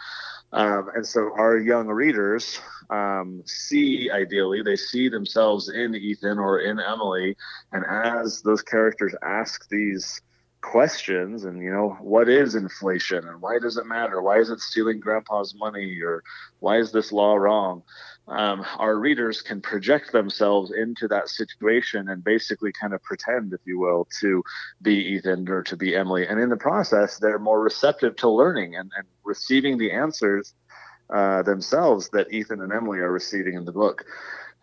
Um, 0.52 0.90
and 0.96 1.06
so 1.06 1.32
our 1.36 1.58
young 1.58 1.88
readers 1.88 2.62
um, 2.90 3.42
see 3.46 4.12
ideally 4.12 4.62
they 4.62 4.76
see 4.76 5.10
themselves 5.10 5.70
in 5.70 5.96
ethan 5.96 6.38
or 6.38 6.60
in 6.60 6.80
emily. 6.80 7.36
And 7.72 7.84
as 7.90 8.42
those 8.44 8.62
characters 8.62 9.16
ask 9.24 9.68
these 9.70 10.22
questions 10.64 11.44
and 11.44 11.62
you 11.62 11.70
know 11.70 11.90
what 12.02 12.28
is 12.28 12.56
inflation 12.56 13.28
and 13.28 13.42
why 13.42 13.60
does 13.60 13.78
it 13.78 13.86
matter? 13.86 14.22
Why 14.22 14.40
is 14.40 14.50
it 14.50 14.60
stealing 14.60 15.00
grandpa's 15.00 15.54
money 15.56 16.00
or 16.02 16.24
why 16.60 16.80
is 16.80 16.92
this 16.92 17.12
law 17.12 17.36
wrong? 17.36 17.84
Um, 18.28 18.66
our 18.80 18.96
readers 18.96 19.42
can 19.42 19.62
project 19.62 20.14
themselves 20.14 20.72
into 20.72 21.08
that 21.10 21.28
situation 21.30 22.10
and 22.10 22.24
basically 22.24 22.72
kind 22.72 22.94
of 22.94 23.04
pretend 23.04 23.54
if 23.54 23.60
you 23.66 23.78
will 23.78 24.08
to 24.22 24.42
be 24.82 24.96
ethan 24.96 25.48
or 25.50 25.62
to 25.64 25.78
be 25.78 25.96
emily. 25.96 26.26
And 26.26 26.40
in 26.40 26.50
the 26.50 26.58
process 26.58 27.20
they're 27.20 27.38
more 27.38 27.62
receptive 27.62 28.16
to 28.18 28.30
learning 28.30 28.76
and, 28.76 28.90
and 28.98 29.06
receiving 29.24 29.78
the 29.78 29.92
answers 29.92 30.56
uh, 31.14 31.44
themselves 31.44 32.10
that 32.14 32.32
ethan 32.32 32.62
and 32.62 32.72
emily 32.72 33.00
are 33.00 33.12
receiving 33.12 33.56
in 33.56 33.66
the 33.66 33.74
book 33.74 34.06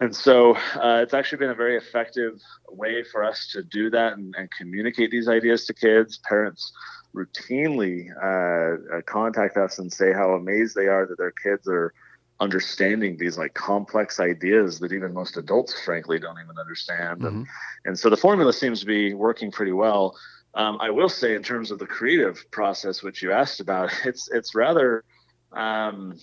And 0.01 0.17
so 0.17 0.55
uh, 0.57 1.01
it's 1.03 1.13
actually 1.13 1.39
been 1.39 1.51
a 1.51 1.55
very 1.55 1.77
effective 1.77 2.41
way 2.71 3.05
for 3.05 3.23
us 3.23 3.51
to 3.53 3.63
do 3.63 3.91
that 3.91 4.15
and, 4.15 4.35
and 4.37 4.51
communicate 4.51 5.11
these 5.11 5.29
ideas 5.29 5.67
to 5.67 5.75
kids. 5.75 6.19
Parents 6.27 6.73
routinely 7.15 8.09
uh, 8.17 8.97
uh, 8.97 9.03
contact 9.03 9.57
us 9.57 9.79
and 9.79 9.93
say 9.93 10.13
how 10.13 10.31
amazed 10.31 10.75
they 10.75 10.87
are 10.87 11.07
that 11.07 11.19
their 11.19 11.33
kids 11.33 11.69
are 11.69 11.93
understanding 12.41 13.17
these 13.19 13.37
like 13.37 13.53
complex 13.53 14.19
ideas 14.19 14.79
that 14.79 14.93
even 14.93 15.13
most 15.13 15.37
adults 15.37 15.79
frankly 15.83 16.19
don't 16.19 16.39
even 16.43 16.57
understand 16.59 17.21
mm-hmm. 17.21 17.37
and, 17.37 17.47
and 17.85 17.99
so 17.99 18.09
the 18.09 18.17
formula 18.17 18.51
seems 18.51 18.81
to 18.81 18.87
be 18.87 19.13
working 19.13 19.51
pretty 19.51 19.73
well 19.73 20.17
um, 20.55 20.79
i 20.81 20.89
will 20.89 21.09
say 21.09 21.35
in 21.35 21.43
terms 21.43 21.71
of 21.71 21.79
the 21.79 21.87
creative 21.87 22.51
process 22.51 23.03
which 23.03 23.23
you 23.23 23.31
asked 23.31 23.61
about 23.61 23.93
it's 24.07 24.31
it's 24.33 24.55
rather 24.55 25.05
um, 25.53 26.17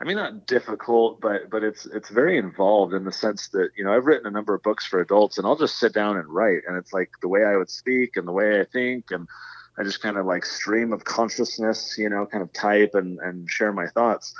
I 0.00 0.04
mean, 0.06 0.16
not 0.16 0.46
difficult, 0.46 1.20
but 1.20 1.50
but 1.50 1.62
it's 1.62 1.84
it's 1.84 2.08
very 2.08 2.38
involved 2.38 2.94
in 2.94 3.04
the 3.04 3.12
sense 3.12 3.48
that 3.48 3.70
you 3.76 3.84
know 3.84 3.92
I've 3.92 4.06
written 4.06 4.26
a 4.26 4.30
number 4.30 4.54
of 4.54 4.62
books 4.62 4.86
for 4.86 5.00
adults, 5.00 5.36
and 5.36 5.46
I'll 5.46 5.56
just 5.56 5.78
sit 5.78 5.92
down 5.92 6.16
and 6.16 6.26
write, 6.28 6.62
and 6.66 6.76
it's 6.76 6.92
like 6.92 7.10
the 7.20 7.28
way 7.28 7.44
I 7.44 7.56
would 7.56 7.68
speak 7.68 8.16
and 8.16 8.26
the 8.26 8.32
way 8.32 8.60
I 8.60 8.64
think, 8.64 9.10
and 9.10 9.28
I 9.78 9.82
just 9.82 10.00
kind 10.00 10.16
of 10.16 10.24
like 10.24 10.46
stream 10.46 10.94
of 10.94 11.04
consciousness, 11.04 11.96
you 11.98 12.08
know, 12.08 12.24
kind 12.24 12.42
of 12.42 12.50
type 12.54 12.94
and 12.94 13.18
and 13.20 13.48
share 13.50 13.72
my 13.72 13.88
thoughts. 13.88 14.32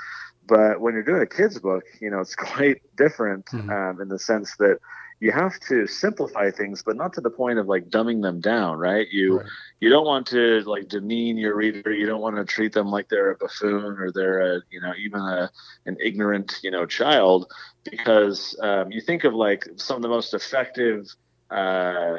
But 0.47 0.81
when 0.81 0.95
you're 0.95 1.03
doing 1.03 1.21
a 1.21 1.27
kids 1.27 1.59
book, 1.59 1.83
you 1.99 2.09
know, 2.09 2.21
it's 2.21 2.35
quite 2.53 2.81
different 2.95 3.45
mm-hmm. 3.45 3.69
um, 3.69 4.01
in 4.01 4.07
the 4.07 4.19
sense 4.19 4.55
that 4.57 4.79
you 5.21 5.31
have 5.31 5.59
to 5.59 5.85
simplify 5.85 6.49
things, 6.49 6.81
but 6.83 6.97
not 6.97 7.13
to 7.13 7.21
the 7.21 7.29
point 7.29 7.59
of 7.59 7.67
like 7.67 7.89
dumbing 7.89 8.23
them 8.23 8.41
down, 8.41 8.79
right? 8.79 9.07
You 9.11 9.37
right. 9.37 9.45
you 9.79 9.87
don't 9.87 10.05
want 10.05 10.25
to 10.27 10.61
like 10.61 10.89
demean 10.89 11.37
your 11.37 11.55
reader. 11.55 11.93
You 11.93 12.07
don't 12.07 12.21
want 12.21 12.37
to 12.37 12.43
treat 12.43 12.73
them 12.73 12.87
like 12.87 13.07
they're 13.07 13.29
a 13.29 13.37
buffoon 13.37 13.99
or 13.99 14.11
they're 14.11 14.55
a 14.55 14.61
you 14.71 14.81
know 14.81 14.93
even 14.97 15.21
a 15.21 15.51
an 15.85 15.95
ignorant 16.03 16.57
you 16.63 16.71
know 16.71 16.87
child, 16.87 17.53
because 17.83 18.57
um, 18.63 18.91
you 18.91 18.99
think 18.99 19.23
of 19.23 19.35
like 19.35 19.67
some 19.75 19.95
of 19.95 20.01
the 20.01 20.09
most 20.09 20.33
effective. 20.33 21.05
Uh, 21.51 22.17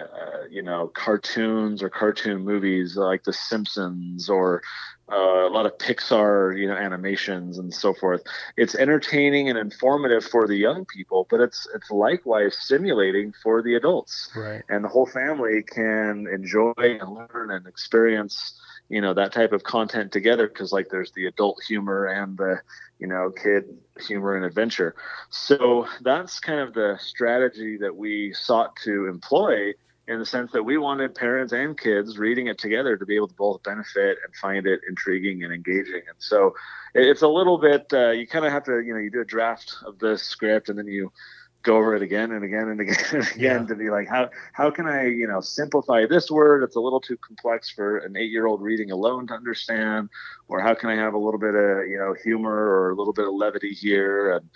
you 0.50 0.62
know, 0.62 0.88
cartoons 0.88 1.82
or 1.82 1.88
cartoon 1.88 2.44
movies 2.44 2.96
like 2.96 3.24
The 3.24 3.32
Simpsons 3.32 4.28
or 4.28 4.62
uh, 5.10 5.46
a 5.46 5.50
lot 5.50 5.66
of 5.66 5.76
Pixar, 5.78 6.58
you 6.58 6.68
know, 6.68 6.76
animations 6.76 7.58
and 7.58 7.72
so 7.72 7.94
forth. 7.94 8.22
It's 8.56 8.74
entertaining 8.74 9.48
and 9.48 9.58
informative 9.58 10.24
for 10.24 10.46
the 10.46 10.56
young 10.56 10.84
people, 10.84 11.26
but 11.30 11.40
it's 11.40 11.66
it's 11.74 11.90
likewise 11.90 12.56
stimulating 12.58 13.32
for 13.42 13.62
the 13.62 13.74
adults. 13.74 14.30
Right. 14.36 14.62
And 14.68 14.84
the 14.84 14.88
whole 14.88 15.06
family 15.06 15.62
can 15.62 16.26
enjoy 16.32 16.74
and 16.76 17.10
learn 17.10 17.50
and 17.50 17.66
experience, 17.66 18.54
you 18.92 19.00
know, 19.00 19.14
that 19.14 19.32
type 19.32 19.52
of 19.52 19.64
content 19.64 20.12
together 20.12 20.46
because 20.46 20.70
like 20.70 20.90
there's 20.90 21.12
the 21.12 21.24
adult 21.24 21.62
humor 21.66 22.04
and 22.04 22.36
the, 22.36 22.60
you 22.98 23.06
know, 23.06 23.30
kid 23.30 23.64
humor 23.98 24.36
and 24.36 24.44
adventure. 24.44 24.94
So 25.30 25.86
that's 26.02 26.38
kind 26.38 26.60
of 26.60 26.74
the 26.74 26.98
strategy 27.00 27.78
that 27.78 27.96
we 27.96 28.34
sought 28.34 28.76
to 28.84 29.06
employ 29.06 29.72
in 30.08 30.18
the 30.18 30.26
sense 30.26 30.52
that 30.52 30.64
we 30.64 30.76
wanted 30.76 31.14
parents 31.14 31.54
and 31.54 31.78
kids 31.78 32.18
reading 32.18 32.48
it 32.48 32.58
together 32.58 32.98
to 32.98 33.06
be 33.06 33.16
able 33.16 33.28
to 33.28 33.34
both 33.34 33.62
benefit 33.62 34.18
and 34.26 34.34
find 34.34 34.66
it 34.66 34.80
intriguing 34.86 35.42
and 35.42 35.54
engaging. 35.54 36.02
And 36.06 36.18
so 36.18 36.54
it's 36.94 37.22
a 37.22 37.28
little 37.28 37.56
bit, 37.56 37.86
uh, 37.94 38.10
you 38.10 38.26
kind 38.26 38.44
of 38.44 38.52
have 38.52 38.64
to, 38.64 38.78
you 38.80 38.92
know, 38.92 39.00
you 39.00 39.10
do 39.10 39.22
a 39.22 39.24
draft 39.24 39.74
of 39.86 39.98
the 40.00 40.18
script 40.18 40.68
and 40.68 40.78
then 40.78 40.86
you 40.86 41.10
go 41.62 41.76
over 41.76 41.94
it 41.94 42.02
again 42.02 42.32
and 42.32 42.44
again 42.44 42.68
and 42.68 42.80
again 42.80 42.96
and 43.12 43.28
again 43.28 43.60
yeah. 43.62 43.66
to 43.66 43.74
be 43.74 43.90
like 43.90 44.08
how 44.08 44.28
how 44.52 44.70
can 44.70 44.86
I 44.86 45.06
you 45.06 45.26
know 45.26 45.40
simplify 45.40 46.06
this 46.06 46.30
word 46.30 46.62
it's 46.62 46.76
a 46.76 46.80
little 46.80 47.00
too 47.00 47.16
complex 47.16 47.70
for 47.70 47.98
an 47.98 48.16
eight 48.16 48.30
year 48.30 48.46
old 48.46 48.60
reading 48.62 48.90
alone 48.90 49.26
to 49.28 49.34
understand 49.34 50.08
or 50.48 50.60
how 50.60 50.74
can 50.74 50.90
I 50.90 50.96
have 50.96 51.14
a 51.14 51.18
little 51.18 51.40
bit 51.40 51.54
of 51.54 51.86
you 51.88 51.98
know 51.98 52.14
humor 52.22 52.52
or 52.52 52.90
a 52.90 52.94
little 52.94 53.12
bit 53.12 53.26
of 53.26 53.34
levity 53.34 53.72
here 53.72 54.32
and 54.32 54.48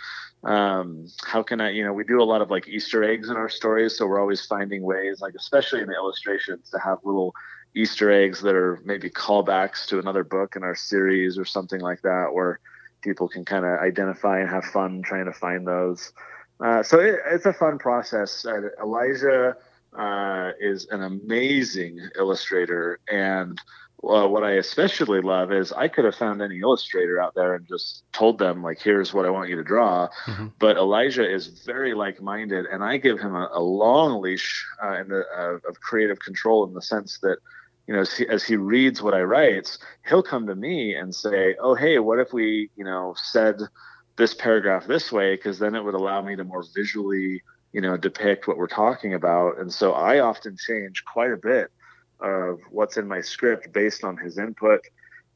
um, 0.44 1.06
how 1.24 1.42
can 1.42 1.60
I 1.60 1.70
you 1.70 1.84
know 1.84 1.92
we 1.92 2.04
do 2.04 2.20
a 2.20 2.24
lot 2.24 2.42
of 2.42 2.50
like 2.50 2.68
Easter 2.68 3.02
eggs 3.04 3.30
in 3.30 3.36
our 3.36 3.48
stories 3.48 3.96
so 3.96 4.06
we're 4.06 4.20
always 4.20 4.44
finding 4.44 4.82
ways 4.82 5.20
like 5.20 5.34
especially 5.34 5.80
in 5.80 5.86
the 5.86 5.94
illustrations 5.94 6.70
to 6.70 6.78
have 6.78 6.98
little 7.04 7.34
Easter 7.74 8.10
eggs 8.10 8.40
that 8.40 8.54
are 8.54 8.80
maybe 8.84 9.10
callbacks 9.10 9.86
to 9.86 9.98
another 9.98 10.24
book 10.24 10.56
in 10.56 10.62
our 10.62 10.74
series 10.74 11.36
or 11.38 11.44
something 11.44 11.80
like 11.80 12.00
that 12.02 12.28
where 12.32 12.58
people 13.02 13.28
can 13.28 13.44
kind 13.44 13.64
of 13.64 13.78
identify 13.80 14.40
and 14.40 14.48
have 14.48 14.64
fun 14.64 15.02
trying 15.02 15.26
to 15.26 15.32
find 15.32 15.66
those. 15.66 16.12
Uh, 16.60 16.82
so 16.82 16.98
it, 17.00 17.16
it's 17.26 17.46
a 17.46 17.52
fun 17.52 17.78
process. 17.78 18.44
Uh, 18.46 18.68
Elijah 18.82 19.56
uh, 19.96 20.52
is 20.60 20.86
an 20.90 21.02
amazing 21.02 22.00
illustrator, 22.16 22.98
and 23.08 23.60
uh, 24.04 24.26
what 24.26 24.44
I 24.44 24.52
especially 24.52 25.20
love 25.20 25.52
is 25.52 25.72
I 25.72 25.88
could 25.88 26.04
have 26.04 26.14
found 26.14 26.40
any 26.40 26.60
illustrator 26.60 27.20
out 27.20 27.34
there 27.34 27.54
and 27.54 27.66
just 27.66 28.04
told 28.12 28.38
them 28.38 28.62
like, 28.62 28.80
"Here's 28.80 29.12
what 29.12 29.26
I 29.26 29.30
want 29.30 29.50
you 29.50 29.56
to 29.56 29.64
draw." 29.64 30.08
Mm-hmm. 30.26 30.48
But 30.58 30.76
Elijah 30.76 31.30
is 31.30 31.46
very 31.46 31.94
like-minded, 31.94 32.66
and 32.66 32.82
I 32.82 32.96
give 32.96 33.18
him 33.18 33.34
a, 33.34 33.50
a 33.52 33.60
long 33.60 34.20
leash 34.22 34.66
uh, 34.82 35.00
in 35.00 35.08
the, 35.08 35.24
of 35.68 35.80
creative 35.80 36.20
control 36.20 36.66
in 36.66 36.74
the 36.74 36.82
sense 36.82 37.18
that 37.22 37.38
you 37.86 37.94
know, 37.94 38.00
as 38.00 38.16
he, 38.16 38.28
as 38.28 38.42
he, 38.42 38.56
reads 38.56 39.00
what 39.00 39.14
I 39.14 39.22
write, 39.22 39.78
he'll 40.08 40.22
come 40.22 40.46
to 40.48 40.54
me 40.54 40.94
and 40.94 41.14
say, 41.14 41.54
"Oh, 41.60 41.74
hey, 41.74 41.98
what 41.98 42.18
if 42.18 42.32
we, 42.32 42.70
you 42.76 42.84
know, 42.84 43.14
said 43.16 43.60
this 44.16 44.34
paragraph 44.34 44.86
this 44.86 45.12
way 45.12 45.36
because 45.36 45.58
then 45.58 45.74
it 45.74 45.84
would 45.84 45.94
allow 45.94 46.22
me 46.22 46.36
to 46.36 46.44
more 46.44 46.64
visually 46.74 47.42
you 47.72 47.80
know 47.80 47.96
depict 47.96 48.48
what 48.48 48.56
we're 48.56 48.66
talking 48.66 49.14
about. 49.14 49.58
And 49.58 49.72
so 49.72 49.92
i 49.92 50.20
often 50.20 50.56
change 50.56 51.04
quite 51.04 51.32
a 51.32 51.36
bit 51.36 51.70
of 52.20 52.58
what's 52.70 52.96
in 52.96 53.06
my 53.06 53.20
script 53.20 53.72
based 53.72 54.02
on 54.04 54.16
his 54.16 54.38
input. 54.38 54.80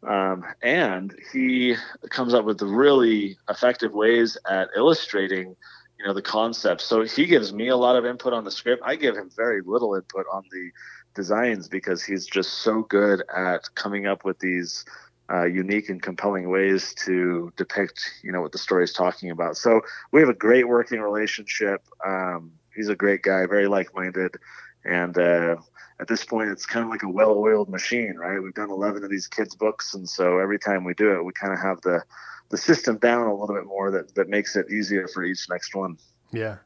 Um, 0.02 0.44
and 0.62 1.14
he 1.30 1.76
comes 2.08 2.32
up 2.32 2.46
with 2.46 2.62
really 2.62 3.36
effective 3.50 3.92
ways 3.92 4.38
at 4.48 4.68
illustrating 4.74 5.54
you 5.98 6.06
know 6.06 6.14
the 6.14 6.22
concepts 6.22 6.86
so 6.86 7.02
he 7.02 7.26
gives 7.26 7.52
me 7.52 7.68
a 7.68 7.76
lot 7.76 7.96
of 7.96 8.06
input 8.06 8.32
on 8.32 8.44
the 8.44 8.50
script. 8.50 8.82
I 8.84 8.96
give 8.96 9.16
him 9.16 9.30
very 9.36 9.60
little 9.60 9.94
input 9.94 10.24
on 10.32 10.44
the 10.50 10.70
designs 11.14 11.68
because 11.68 12.02
he's 12.02 12.26
just 12.26 12.62
so 12.62 12.82
good 12.82 13.22
at 13.36 13.74
coming 13.74 14.06
up 14.06 14.24
with 14.24 14.38
these 14.38 14.84
uh, 15.30 15.44
unique 15.44 15.88
and 15.88 16.02
compelling 16.02 16.50
ways 16.50 16.94
to 16.94 17.52
depict, 17.56 18.02
you 18.22 18.32
know, 18.32 18.40
what 18.40 18.52
the 18.52 18.58
story 18.58 18.84
is 18.84 18.92
talking 18.92 19.30
about. 19.30 19.56
So 19.56 19.82
we 20.12 20.20
have 20.20 20.28
a 20.28 20.34
great 20.34 20.66
working 20.66 21.00
relationship. 21.00 21.82
Um, 22.04 22.52
he's 22.74 22.88
a 22.88 22.96
great 22.96 23.22
guy, 23.22 23.46
very 23.46 23.68
like-minded, 23.68 24.36
and 24.84 25.16
uh, 25.16 25.56
at 26.00 26.08
this 26.08 26.24
point, 26.24 26.50
it's 26.50 26.66
kind 26.66 26.84
of 26.84 26.90
like 26.90 27.02
a 27.02 27.08
well-oiled 27.08 27.68
machine, 27.68 28.16
right? 28.16 28.42
We've 28.42 28.54
done 28.54 28.70
11 28.70 29.04
of 29.04 29.10
these 29.10 29.26
kids' 29.26 29.54
books, 29.54 29.94
and 29.94 30.08
so 30.08 30.38
every 30.38 30.58
time 30.58 30.84
we 30.84 30.94
do 30.94 31.12
it, 31.12 31.24
we 31.24 31.32
kind 31.32 31.52
of 31.52 31.60
have 31.60 31.80
the 31.82 32.02
the 32.48 32.56
system 32.56 32.98
down 32.98 33.28
a 33.28 33.32
little 33.32 33.54
bit 33.54 33.64
more 33.64 33.92
that 33.92 34.14
that 34.16 34.28
makes 34.28 34.56
it 34.56 34.70
easier 34.72 35.06
for 35.06 35.22
each 35.22 35.48
next 35.48 35.74
one. 35.74 35.98
Yeah. 36.32 36.56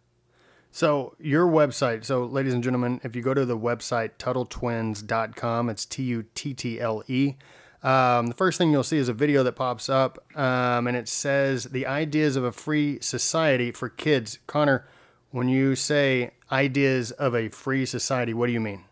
So 0.70 1.14
your 1.20 1.46
website, 1.46 2.04
so 2.04 2.24
ladies 2.24 2.54
and 2.54 2.62
gentlemen, 2.64 3.00
if 3.04 3.14
you 3.14 3.22
go 3.22 3.34
to 3.34 3.44
the 3.44 3.58
website 3.58 4.12
tuttletwins.com, 4.18 5.68
it's 5.68 5.84
T 5.84 6.02
U 6.04 6.24
T 6.34 6.54
T 6.54 6.80
L 6.80 7.02
E 7.06 7.34
um, 7.84 8.28
the 8.28 8.34
first 8.34 8.56
thing 8.56 8.72
you'll 8.72 8.82
see 8.82 8.96
is 8.96 9.10
a 9.10 9.12
video 9.12 9.42
that 9.42 9.52
pops 9.52 9.90
up, 9.90 10.24
um, 10.36 10.86
and 10.86 10.96
it 10.96 11.06
says 11.06 11.64
the 11.64 11.86
ideas 11.86 12.34
of 12.34 12.42
a 12.42 12.50
free 12.50 12.98
society 13.00 13.70
for 13.70 13.90
kids. 13.90 14.38
Connor, 14.46 14.88
when 15.30 15.48
you 15.48 15.76
say 15.76 16.30
ideas 16.50 17.10
of 17.10 17.34
a 17.34 17.50
free 17.50 17.84
society, 17.84 18.32
what 18.32 18.46
do 18.46 18.52
you 18.52 18.60
mean? 18.60 18.84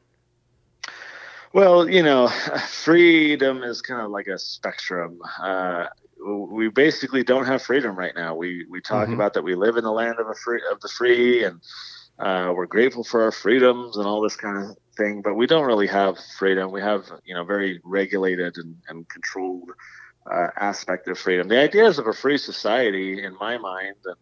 Well, 1.55 1.89
you 1.89 2.03
know, 2.03 2.29
freedom 2.69 3.63
is 3.63 3.81
kind 3.81 4.03
of 4.03 4.11
like 4.11 4.27
a 4.27 4.39
spectrum. 4.39 5.19
Uh, 5.41 5.87
we 6.25 6.69
basically 6.69 7.25
don't 7.25 7.47
have 7.47 7.63
freedom 7.63 7.97
right 7.97 8.15
now. 8.15 8.35
We 8.35 8.67
we 8.69 8.83
talk 8.83 9.05
mm-hmm. 9.05 9.15
about 9.15 9.33
that 9.35 9.43
we 9.43 9.55
live 9.55 9.77
in 9.79 9.85
the 9.85 9.91
land 9.91 10.19
of 10.19 10.29
a 10.29 10.35
free 10.35 10.61
of 10.71 10.81
the 10.81 10.89
free, 10.89 11.45
and 11.45 11.61
uh, 12.19 12.53
we're 12.55 12.67
grateful 12.67 13.05
for 13.05 13.23
our 13.23 13.33
freedoms 13.33 13.97
and 13.97 14.07
all 14.07 14.21
this 14.21 14.37
kind 14.37 14.71
of 14.71 14.77
thing, 14.97 15.23
but 15.23 15.35
we 15.35 15.47
don't 15.47 15.67
really 15.67 15.87
have 15.87 16.19
freedom. 16.39 16.71
We 16.71 16.81
have, 16.81 17.11
you 17.25 17.35
know, 17.35 17.45
very 17.45 17.81
regulated 17.85 18.57
and, 18.59 18.77
and 18.89 19.09
controlled 19.09 19.71
uh, 20.31 20.49
aspect 20.57 21.09
of 21.09 21.19
freedom. 21.19 21.49
The 21.49 21.61
ideas 21.61 21.99
of 21.99 22.07
a 22.07 22.13
free 22.13 22.39
society, 22.39 23.25
in 23.25 23.37
my 23.41 23.59
mind, 23.59 23.97
and 24.05 24.17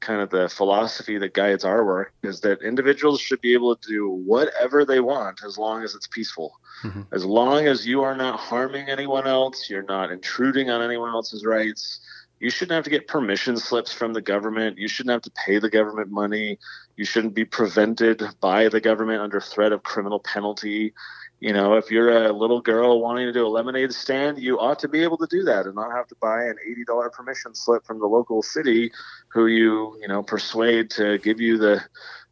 kind 0.00 0.20
of 0.20 0.30
the 0.30 0.48
philosophy 0.48 1.18
that 1.18 1.34
guides 1.34 1.64
our 1.64 1.84
work, 1.84 2.14
is 2.22 2.40
that 2.40 2.62
individuals 2.62 3.20
should 3.20 3.40
be 3.40 3.52
able 3.52 3.76
to 3.76 3.88
do 3.88 4.08
whatever 4.08 4.84
they 4.84 5.00
want 5.00 5.40
as 5.44 5.58
long 5.58 5.82
as 5.82 5.94
it's 5.94 6.06
peaceful. 6.06 6.58
Mm-hmm. 6.84 7.02
As 7.12 7.24
long 7.24 7.66
as 7.66 7.86
you 7.86 8.02
are 8.02 8.16
not 8.16 8.38
harming 8.38 8.88
anyone 8.88 9.26
else, 9.26 9.68
you're 9.68 9.82
not 9.82 10.10
intruding 10.10 10.70
on 10.70 10.82
anyone 10.82 11.10
else's 11.10 11.44
rights 11.44 12.00
you 12.38 12.50
shouldn't 12.50 12.74
have 12.74 12.84
to 12.84 12.90
get 12.90 13.08
permission 13.08 13.56
slips 13.56 13.92
from 13.92 14.12
the 14.12 14.20
government. 14.20 14.78
You 14.78 14.88
shouldn't 14.88 15.12
have 15.12 15.22
to 15.22 15.30
pay 15.30 15.58
the 15.58 15.70
government 15.70 16.10
money. 16.10 16.58
You 16.96 17.04
shouldn't 17.04 17.34
be 17.34 17.44
prevented 17.44 18.22
by 18.40 18.68
the 18.68 18.80
government 18.80 19.20
under 19.20 19.40
threat 19.40 19.72
of 19.72 19.82
criminal 19.82 20.18
penalty. 20.20 20.94
You 21.40 21.52
know, 21.52 21.74
if 21.74 21.90
you're 21.90 22.24
a 22.26 22.32
little 22.32 22.62
girl 22.62 23.02
wanting 23.02 23.26
to 23.26 23.32
do 23.32 23.46
a 23.46 23.48
lemonade 23.48 23.92
stand, 23.92 24.38
you 24.38 24.58
ought 24.58 24.78
to 24.78 24.88
be 24.88 25.02
able 25.02 25.18
to 25.18 25.26
do 25.30 25.42
that 25.44 25.66
and 25.66 25.74
not 25.74 25.92
have 25.92 26.06
to 26.08 26.16
buy 26.20 26.44
an 26.44 26.56
$80 26.88 27.12
permission 27.12 27.54
slip 27.54 27.84
from 27.84 27.98
the 27.98 28.06
local 28.06 28.42
city 28.42 28.90
who 29.28 29.46
you, 29.46 29.98
you 30.00 30.08
know, 30.08 30.22
persuade 30.22 30.90
to 30.90 31.18
give 31.18 31.40
you 31.40 31.58
the 31.58 31.82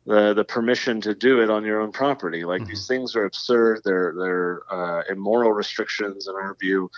the, 0.06 0.34
the 0.34 0.44
permission 0.44 1.00
to 1.00 1.14
do 1.14 1.40
it 1.40 1.48
on 1.48 1.64
your 1.64 1.80
own 1.80 1.90
property. 1.90 2.44
Like 2.44 2.60
mm-hmm. 2.60 2.70
these 2.70 2.86
things 2.86 3.16
are 3.16 3.24
absurd. 3.24 3.80
They're 3.84 4.14
they're 4.16 4.62
uh, 4.70 5.02
immoral 5.10 5.52
restrictions 5.52 6.28
in 6.28 6.34
our 6.34 6.54
view. 6.60 6.90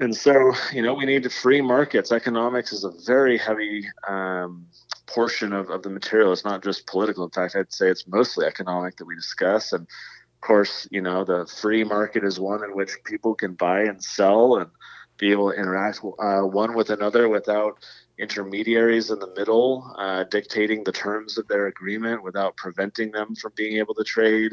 And 0.00 0.16
so, 0.16 0.52
you 0.72 0.82
know, 0.82 0.94
we 0.94 1.04
need 1.04 1.24
to 1.24 1.30
free 1.30 1.60
markets. 1.60 2.10
Economics 2.10 2.72
is 2.72 2.84
a 2.84 2.90
very 3.04 3.36
heavy 3.36 3.86
um, 4.08 4.66
portion 5.10 5.52
of, 5.52 5.70
of 5.70 5.82
the 5.82 5.90
material. 5.90 6.32
It's 6.32 6.44
not 6.44 6.62
just 6.62 6.86
political. 6.86 7.24
In 7.24 7.30
fact, 7.30 7.56
I'd 7.56 7.72
say 7.72 7.88
it's 7.88 8.06
mostly 8.06 8.46
economic 8.46 8.96
that 8.96 9.04
we 9.04 9.14
discuss. 9.14 9.72
And 9.72 9.82
of 9.82 10.40
course, 10.40 10.88
you 10.90 11.02
know, 11.02 11.24
the 11.24 11.46
free 11.46 11.84
market 11.84 12.24
is 12.24 12.38
one 12.38 12.64
in 12.64 12.74
which 12.74 12.92
people 13.04 13.34
can 13.34 13.54
buy 13.54 13.82
and 13.82 14.02
sell 14.02 14.56
and 14.56 14.70
be 15.18 15.32
able 15.32 15.50
to 15.52 15.58
interact 15.58 16.00
uh, 16.18 16.40
one 16.40 16.74
with 16.74 16.90
another 16.90 17.28
without 17.28 17.84
intermediaries 18.20 19.10
in 19.10 19.18
the 19.18 19.32
middle 19.36 19.94
uh, 19.98 20.24
dictating 20.24 20.84
the 20.84 20.92
terms 20.92 21.38
of 21.38 21.48
their 21.48 21.66
agreement 21.66 22.22
without 22.22 22.56
preventing 22.56 23.10
them 23.10 23.34
from 23.34 23.52
being 23.56 23.78
able 23.78 23.94
to 23.94 24.04
trade. 24.04 24.52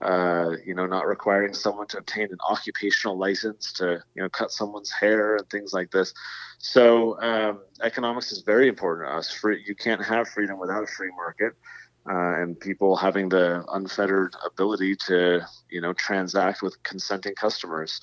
Uh, 0.00 0.50
you 0.64 0.74
know, 0.74 0.86
not 0.86 1.06
requiring 1.06 1.54
someone 1.54 1.86
to 1.86 1.98
obtain 1.98 2.28
an 2.30 2.38
occupational 2.48 3.18
license 3.18 3.72
to 3.72 4.02
you 4.14 4.22
know 4.22 4.28
cut 4.28 4.50
someone's 4.50 4.92
hair 4.92 5.36
and 5.36 5.48
things 5.48 5.72
like 5.72 5.90
this. 5.90 6.12
So 6.58 7.20
um, 7.22 7.60
economics 7.82 8.32
is 8.32 8.42
very 8.42 8.68
important 8.68 9.08
to 9.08 9.14
us. 9.14 9.30
Free, 9.30 9.62
you 9.66 9.74
can't 9.74 10.04
have 10.04 10.28
freedom 10.28 10.58
without 10.58 10.84
a 10.84 10.86
free 10.86 11.10
market. 11.16 11.54
Uh, 12.08 12.40
and 12.40 12.60
people 12.60 12.94
having 12.94 13.28
the 13.28 13.64
unfettered 13.72 14.32
ability 14.46 14.94
to, 14.94 15.40
you 15.68 15.80
know, 15.80 15.92
transact 15.92 16.62
with 16.62 16.80
consenting 16.84 17.34
customers. 17.34 18.00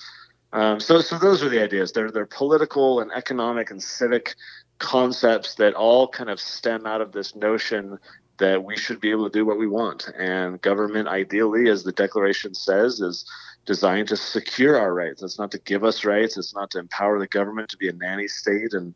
Um, 0.53 0.79
so, 0.79 1.01
so 1.01 1.17
those 1.17 1.41
are 1.41 1.49
the 1.49 1.61
ideas. 1.61 1.91
They're 1.93 2.11
they're 2.11 2.27
political 2.27 2.99
and 2.99 3.11
economic 3.11 3.71
and 3.71 3.81
civic 3.81 4.35
concepts 4.83 5.55
that 5.55 5.73
all 5.73 6.07
kind 6.07 6.29
of 6.29 6.39
stem 6.39 6.85
out 6.85 7.01
of 7.01 7.13
this 7.13 7.35
notion 7.35 7.97
that 8.37 8.63
we 8.63 8.75
should 8.75 8.99
be 8.99 9.11
able 9.11 9.29
to 9.29 9.39
do 9.39 9.45
what 9.45 9.57
we 9.57 9.67
want. 9.67 10.09
And 10.17 10.61
government, 10.61 11.07
ideally, 11.07 11.69
as 11.69 11.83
the 11.83 11.93
Declaration 11.93 12.53
says, 12.53 12.99
is 12.99 13.25
designed 13.65 14.09
to 14.09 14.17
secure 14.17 14.77
our 14.77 14.93
rights. 14.93 15.23
It's 15.23 15.39
not 15.39 15.51
to 15.51 15.59
give 15.59 15.83
us 15.83 16.03
rights. 16.03 16.37
It's 16.37 16.53
not 16.53 16.69
to 16.71 16.79
empower 16.79 17.17
the 17.17 17.27
government 17.27 17.69
to 17.69 17.77
be 17.77 17.87
a 17.87 17.93
nanny 17.93 18.27
state 18.27 18.73
and, 18.73 18.93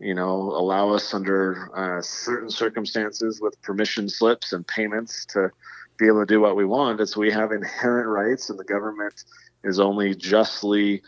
you 0.00 0.14
know, 0.14 0.34
allow 0.34 0.90
us 0.90 1.14
under 1.14 1.70
uh, 1.76 2.02
certain 2.02 2.50
circumstances 2.50 3.40
with 3.40 3.62
permission 3.62 4.08
slips 4.08 4.52
and 4.52 4.66
payments 4.66 5.24
to 5.26 5.50
be 5.98 6.06
able 6.06 6.20
to 6.20 6.26
do 6.26 6.40
what 6.40 6.56
we 6.56 6.64
want. 6.64 7.00
It's 7.00 7.16
we 7.16 7.30
have 7.30 7.52
inherent 7.52 8.08
rights, 8.08 8.50
and 8.50 8.58
the 8.58 8.64
government 8.64 9.24
is 9.62 9.78
only 9.78 10.14
justly 10.14 11.02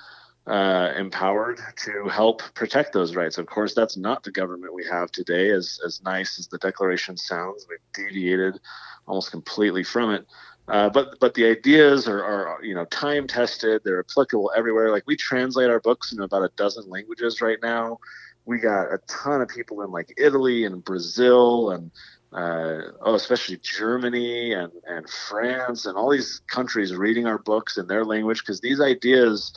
uh, 0.46 0.92
empowered 0.96 1.60
to 1.84 2.08
help 2.08 2.42
protect 2.54 2.92
those 2.92 3.14
rights. 3.14 3.38
Of 3.38 3.46
course, 3.46 3.74
that's 3.74 3.96
not 3.96 4.22
the 4.22 4.32
government 4.32 4.74
we 4.74 4.84
have 4.90 5.10
today. 5.12 5.50
As 5.50 5.78
as 5.84 6.02
nice 6.02 6.38
as 6.38 6.48
the 6.48 6.58
Declaration 6.58 7.16
sounds, 7.16 7.66
we've 7.68 7.78
deviated 7.94 8.58
almost 9.06 9.30
completely 9.30 9.84
from 9.84 10.10
it. 10.12 10.26
Uh, 10.68 10.88
but 10.88 11.18
but 11.20 11.34
the 11.34 11.44
ideas 11.44 12.06
are, 12.06 12.22
are 12.22 12.64
you 12.64 12.74
know 12.74 12.84
time 12.86 13.26
tested. 13.26 13.82
They're 13.84 14.00
applicable 14.00 14.52
everywhere. 14.56 14.90
Like 14.90 15.04
we 15.06 15.16
translate 15.16 15.68
our 15.68 15.80
books 15.80 16.12
into 16.12 16.24
about 16.24 16.42
a 16.42 16.50
dozen 16.56 16.88
languages 16.88 17.40
right 17.40 17.58
now. 17.62 17.98
We 18.44 18.58
got 18.58 18.92
a 18.92 18.98
ton 19.08 19.42
of 19.42 19.48
people 19.48 19.82
in 19.82 19.90
like 19.90 20.14
Italy 20.16 20.64
and 20.64 20.82
Brazil 20.82 21.70
and 21.70 21.90
uh, 22.32 22.92
oh, 23.00 23.14
especially 23.14 23.58
Germany 23.58 24.52
and, 24.52 24.72
and 24.86 25.08
France 25.08 25.86
and 25.86 25.96
all 25.96 26.10
these 26.10 26.40
countries 26.46 26.94
reading 26.94 27.26
our 27.26 27.38
books 27.38 27.76
in 27.76 27.88
their 27.88 28.04
language 28.04 28.40
because 28.40 28.60
these 28.60 28.80
ideas 28.80 29.52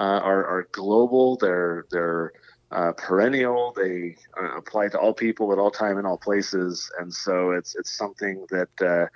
are, 0.00 0.46
are 0.46 0.68
global. 0.72 1.36
They're 1.36 1.86
they're 1.90 2.32
uh, 2.70 2.92
perennial. 2.92 3.72
They 3.76 4.16
uh, 4.40 4.56
apply 4.56 4.88
to 4.88 4.98
all 4.98 5.12
people 5.12 5.52
at 5.52 5.58
all 5.58 5.70
time 5.70 5.98
in 5.98 6.06
all 6.06 6.18
places, 6.18 6.90
and 6.98 7.12
so 7.12 7.50
it's 7.50 7.74
it's 7.76 7.90
something 7.90 8.46
that 8.50 8.82
uh, 8.82 9.06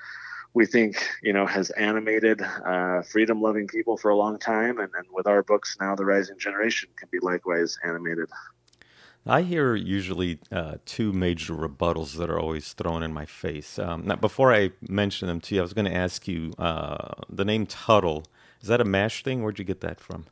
we 0.55 0.67
think 0.67 0.97
you 1.23 1.33
know 1.33 1.47
has 1.47 1.71
animated 1.71 2.43
uh, 2.43 3.03
freedom-loving 3.03 3.69
people 3.69 3.97
for 3.97 4.11
a 4.11 4.17
long 4.17 4.39
time, 4.39 4.79
and, 4.79 4.91
and 4.95 5.07
with 5.13 5.27
our 5.27 5.43
books 5.43 5.77
now, 5.81 5.95
the 5.95 6.05
rising 6.05 6.39
generation 6.39 6.89
can 6.97 7.09
be 7.11 7.19
likewise 7.21 7.79
animated. 7.85 8.29
I 9.29 9.43
hear 9.43 9.75
usually 9.75 10.39
uh, 10.53 10.77
two 10.85 11.13
major 11.13 11.55
rebuttals 11.55 12.17
that 12.17 12.31
are 12.31 12.39
always 12.39 12.75
thrown 12.75 13.03
in 13.03 13.13
my 13.13 13.27
face. 13.27 13.77
Um, 13.77 14.07
now, 14.07 14.15
before 14.15 14.55
I 14.55 14.71
mention 14.89 15.27
them 15.27 15.41
to 15.41 15.55
you, 15.55 15.61
I 15.61 15.63
was 15.63 15.73
going 15.73 15.87
to 15.87 15.95
ask 15.95 16.29
you 16.29 16.53
uh, 16.59 17.15
the 17.29 17.45
name 17.45 17.67
Tuttle. 17.67 18.25
Is 18.61 18.69
that 18.69 18.81
a 18.81 18.85
MASH 18.85 19.25
thing? 19.25 19.43
Where'd 19.43 19.59
you 19.59 19.65
get 19.65 19.81
that 19.81 19.99
from? 19.99 20.27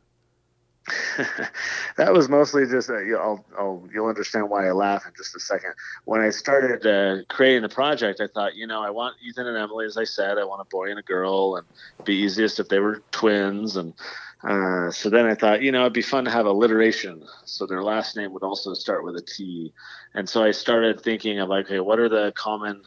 that 1.97 2.13
was 2.13 2.29
mostly 2.29 2.67
just 2.67 2.91
uh, 2.91 2.97
I'll, 3.17 3.45
I'll, 3.59 3.89
you'll 3.93 4.09
understand 4.09 4.51
why 4.51 4.67
I 4.69 4.73
laugh 4.73 5.07
in 5.07 5.13
just 5.17 5.35
a 5.35 5.41
second. 5.41 5.73
When 6.05 6.21
I 6.21 6.29
started 6.29 6.87
uh, 6.87 7.25
creating 7.29 7.63
the 7.63 7.71
project, 7.71 8.21
I 8.21 8.27
thought, 8.27 8.55
you 8.55 8.67
know, 8.67 8.83
I 8.83 8.91
want 8.91 9.17
Ethan 9.27 9.47
and 9.47 9.57
Emily, 9.57 9.87
as 9.87 9.97
I 9.97 10.05
said, 10.05 10.37
I 10.37 10.45
want 10.45 10.61
a 10.61 10.69
boy 10.71 10.91
and 10.91 10.99
a 10.99 11.03
girl, 11.03 11.57
and 11.57 11.67
be 12.05 12.15
easiest 12.17 12.61
if 12.61 12.69
they 12.69 12.81
were 12.81 13.03
twins. 13.13 13.77
And 13.77 13.95
uh, 14.43 14.91
so 14.91 15.09
then 15.09 15.25
I 15.25 15.35
thought, 15.35 15.63
you 15.63 15.73
know, 15.73 15.83
it'd 15.83 15.95
be 15.95 16.03
fun 16.03 16.27
to 16.27 16.31
have 16.31 16.45
alliteration, 16.45 17.25
so 17.47 17.65
their 17.65 17.83
last 17.83 18.15
name 18.15 18.35
would 18.35 18.43
also 18.43 18.75
start 18.75 19.05
with 19.05 19.17
a 19.17 19.23
T. 19.23 19.73
And 20.13 20.29
so 20.29 20.45
I 20.45 20.51
started 20.51 21.01
thinking 21.01 21.41
of 21.41 21.49
like, 21.49 21.65
okay, 21.67 21.81
what 21.81 21.99
are 21.99 22.11
the 22.11 22.33
common 22.37 22.83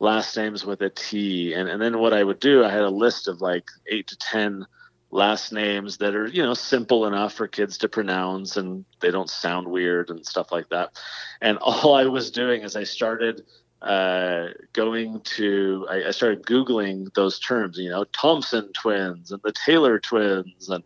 last 0.00 0.36
names 0.36 0.66
with 0.66 0.82
a 0.82 0.90
T? 0.90 1.54
And 1.54 1.66
and 1.66 1.80
then 1.80 1.98
what 1.98 2.12
I 2.12 2.22
would 2.24 2.40
do, 2.40 2.62
I 2.62 2.70
had 2.70 2.82
a 2.82 2.90
list 2.90 3.26
of 3.26 3.40
like 3.40 3.70
eight 3.86 4.06
to 4.08 4.18
ten 4.18 4.66
last 5.10 5.52
names 5.52 5.98
that 5.98 6.14
are 6.14 6.26
you 6.26 6.42
know 6.42 6.54
simple 6.54 7.06
enough 7.06 7.32
for 7.32 7.48
kids 7.48 7.78
to 7.78 7.88
pronounce 7.88 8.56
and 8.56 8.84
they 9.00 9.10
don't 9.10 9.30
sound 9.30 9.66
weird 9.66 10.10
and 10.10 10.26
stuff 10.26 10.52
like 10.52 10.68
that. 10.68 10.98
And 11.40 11.58
all 11.62 11.94
i 11.94 12.04
was 12.04 12.30
doing 12.30 12.62
is 12.62 12.76
i 12.76 12.84
started 12.84 13.42
uh, 13.80 14.48
going 14.72 15.20
to 15.20 15.86
I, 15.88 16.08
I, 16.08 16.10
started 16.10 16.42
googling 16.42 17.14
those 17.14 17.38
terms 17.38 17.78
you 17.78 17.88
know 17.88 18.02
thompson 18.04 18.72
twins 18.72 19.30
and 19.30 19.40
the 19.42 19.52
taylor 19.52 20.00
twins. 20.00 20.68
And 20.68 20.82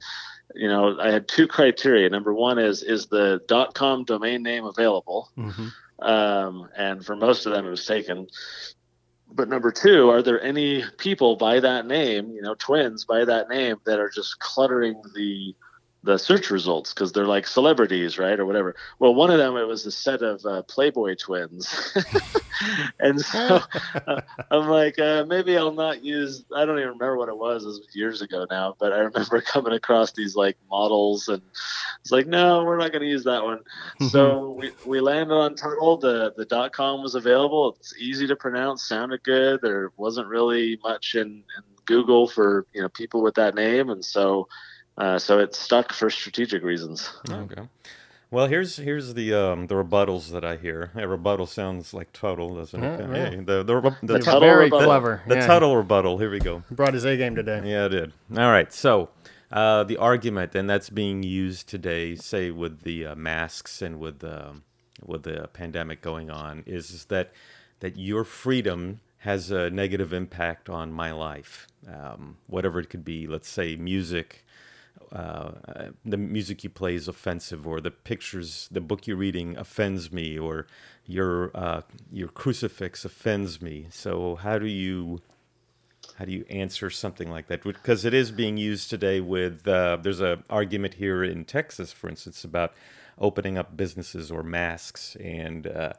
you 0.54 0.68
know 0.68 1.00
i 1.00 1.10
had 1.10 1.26
two 1.26 1.48
criteria. 1.48 2.08
Number 2.10 2.34
one 2.34 2.58
is 2.58 2.82
is 2.82 3.06
the 3.06 3.40
dot 3.48 3.74
com 3.74 4.04
domain 4.04 4.42
name 4.42 4.66
available? 4.66 5.30
Mm-hmm. 5.38 5.68
um, 6.06 6.68
and 6.76 7.04
for 7.04 7.16
most 7.16 7.46
of 7.46 7.52
them 7.52 7.66
it 7.66 7.70
was 7.70 7.86
taken 7.86 8.28
but 9.34 9.48
number 9.48 9.72
two, 9.72 10.10
are 10.10 10.22
there 10.22 10.42
any 10.42 10.84
people 10.98 11.36
by 11.36 11.60
that 11.60 11.86
name, 11.86 12.30
you 12.30 12.42
know, 12.42 12.54
twins 12.54 13.04
by 13.04 13.24
that 13.24 13.48
name 13.48 13.76
that 13.84 13.98
are 13.98 14.10
just 14.10 14.38
cluttering 14.38 15.00
the 15.14 15.54
the 16.04 16.18
search 16.18 16.50
results 16.50 16.92
because 16.92 17.12
they're 17.12 17.26
like 17.26 17.46
celebrities, 17.46 18.18
right, 18.18 18.38
or 18.38 18.44
whatever. 18.44 18.74
Well, 18.98 19.14
one 19.14 19.30
of 19.30 19.38
them 19.38 19.56
it 19.56 19.66
was 19.66 19.86
a 19.86 19.92
set 19.92 20.22
of 20.22 20.44
uh, 20.44 20.62
Playboy 20.62 21.14
twins, 21.14 21.96
and 23.00 23.20
so 23.20 23.60
uh, 24.06 24.20
I'm 24.50 24.68
like, 24.68 24.98
uh, 24.98 25.24
maybe 25.28 25.56
I'll 25.56 25.72
not 25.72 26.04
use. 26.04 26.44
I 26.54 26.64
don't 26.64 26.78
even 26.78 26.90
remember 26.90 27.16
what 27.16 27.28
it 27.28 27.36
was. 27.36 27.64
It 27.64 27.68
was 27.68 27.88
years 27.92 28.20
ago 28.20 28.46
now, 28.50 28.74
but 28.80 28.92
I 28.92 28.98
remember 28.98 29.40
coming 29.46 29.72
across 29.74 30.12
these 30.12 30.34
like 30.34 30.56
models, 30.68 31.28
and 31.28 31.42
it's 32.00 32.10
like, 32.10 32.26
no, 32.26 32.64
we're 32.64 32.78
not 32.78 32.90
going 32.90 33.02
to 33.02 33.08
use 33.08 33.24
that 33.24 33.44
one. 33.44 33.60
so 34.10 34.56
we, 34.58 34.72
we 34.84 35.00
landed 35.00 35.34
on 35.34 35.54
Tuttle. 35.54 35.98
The 35.98 36.32
the 36.36 36.44
dot 36.44 36.72
com 36.72 37.02
was 37.02 37.14
available. 37.14 37.76
It's 37.78 37.96
easy 37.96 38.26
to 38.26 38.34
pronounce, 38.34 38.82
sounded 38.82 39.22
good. 39.22 39.60
There 39.62 39.92
wasn't 39.96 40.26
really 40.26 40.80
much 40.82 41.14
in, 41.14 41.20
in 41.20 41.62
Google 41.84 42.26
for 42.26 42.66
you 42.72 42.82
know 42.82 42.88
people 42.88 43.22
with 43.22 43.36
that 43.36 43.54
name, 43.54 43.88
and 43.90 44.04
so 44.04 44.48
uh, 44.98 45.18
so 45.18 45.38
it 45.38 45.54
stuck 45.54 45.92
for 45.92 46.10
strategic 46.10 46.62
reasons. 46.62 47.12
Okay. 47.28 47.62
Well, 48.30 48.46
here's 48.46 48.76
here's 48.78 49.12
the 49.12 49.34
um, 49.34 49.66
the 49.66 49.74
rebuttals 49.74 50.30
that 50.30 50.42
I 50.42 50.56
hear. 50.56 50.90
A 50.94 51.06
rebuttal 51.06 51.46
sounds 51.46 51.92
like 51.92 52.14
Tuttle, 52.14 52.54
doesn't 52.54 52.82
it? 52.82 53.00
Yeah, 53.00 53.30
yeah. 53.30 53.36
The 53.44 53.62
the, 53.62 53.96
the, 54.02 54.14
the 54.14 54.18
Tuttle 54.20 54.40
very 54.40 54.64
rebuttal. 54.64 54.86
clever. 54.86 55.22
The 55.26 55.34
yeah. 55.34 55.46
Tuttle 55.46 55.76
rebuttal. 55.76 56.16
Here 56.16 56.30
we 56.30 56.38
go. 56.38 56.62
Brought 56.70 56.94
his 56.94 57.04
A 57.04 57.16
game 57.18 57.34
today. 57.34 57.60
Yeah, 57.62 57.84
I 57.84 57.88
did. 57.88 58.12
All 58.30 58.50
right. 58.50 58.72
So 58.72 59.10
uh, 59.50 59.84
the 59.84 59.98
argument, 59.98 60.54
and 60.54 60.68
that's 60.68 60.88
being 60.88 61.22
used 61.22 61.68
today, 61.68 62.16
say 62.16 62.50
with 62.50 62.84
the 62.84 63.06
uh, 63.06 63.14
masks 63.16 63.82
and 63.82 64.00
with 64.00 64.20
the 64.20 64.62
with 65.04 65.24
the 65.24 65.48
pandemic 65.52 66.00
going 66.00 66.30
on, 66.30 66.62
is, 66.66 66.90
is 66.90 67.04
that 67.06 67.32
that 67.80 67.98
your 67.98 68.24
freedom 68.24 69.00
has 69.18 69.50
a 69.50 69.68
negative 69.68 70.14
impact 70.14 70.70
on 70.70 70.90
my 70.90 71.12
life, 71.12 71.66
um, 71.86 72.38
whatever 72.46 72.80
it 72.80 72.88
could 72.88 73.04
be. 73.04 73.26
Let's 73.26 73.48
say 73.48 73.76
music 73.76 74.42
uh, 75.12 75.90
the 76.04 76.16
music 76.16 76.64
you 76.64 76.70
play 76.70 76.94
is 76.94 77.06
offensive, 77.06 77.66
or 77.66 77.80
the 77.80 77.90
pictures, 77.90 78.68
the 78.72 78.80
book 78.80 79.06
you're 79.06 79.16
reading 79.16 79.56
offends 79.56 80.10
me, 80.10 80.38
or 80.38 80.66
your 81.06 81.50
uh, 81.54 81.82
your 82.10 82.28
crucifix 82.28 83.04
offends 83.04 83.60
me. 83.60 83.86
So 83.90 84.36
how 84.36 84.58
do 84.58 84.66
you 84.66 85.20
how 86.16 86.24
do 86.24 86.32
you 86.32 86.44
answer 86.48 86.88
something 86.88 87.30
like 87.30 87.48
that? 87.48 87.62
Because 87.62 88.04
it 88.04 88.14
is 88.14 88.30
being 88.30 88.56
used 88.56 88.88
today 88.88 89.20
with 89.20 89.68
uh, 89.68 89.98
there's 90.00 90.20
an 90.20 90.44
argument 90.48 90.94
here 90.94 91.22
in 91.22 91.44
Texas, 91.44 91.92
for 91.92 92.08
instance, 92.08 92.44
about 92.44 92.72
opening 93.18 93.58
up 93.58 93.76
businesses 93.76 94.30
or 94.30 94.42
masks, 94.42 95.16
and 95.16 95.66
uh, 95.66 95.92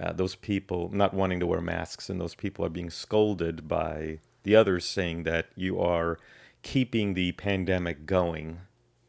uh, 0.00 0.12
those 0.12 0.34
people 0.34 0.90
not 0.92 1.14
wanting 1.14 1.40
to 1.40 1.46
wear 1.46 1.60
masks, 1.60 2.10
and 2.10 2.20
those 2.20 2.34
people 2.34 2.64
are 2.64 2.70
being 2.70 2.90
scolded 2.90 3.68
by 3.68 4.18
the 4.42 4.56
others, 4.56 4.84
saying 4.84 5.22
that 5.22 5.46
you 5.56 5.80
are 5.80 6.18
keeping 6.66 7.14
the 7.14 7.30
pandemic 7.32 8.06
going. 8.06 8.58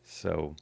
So, 0.04 0.56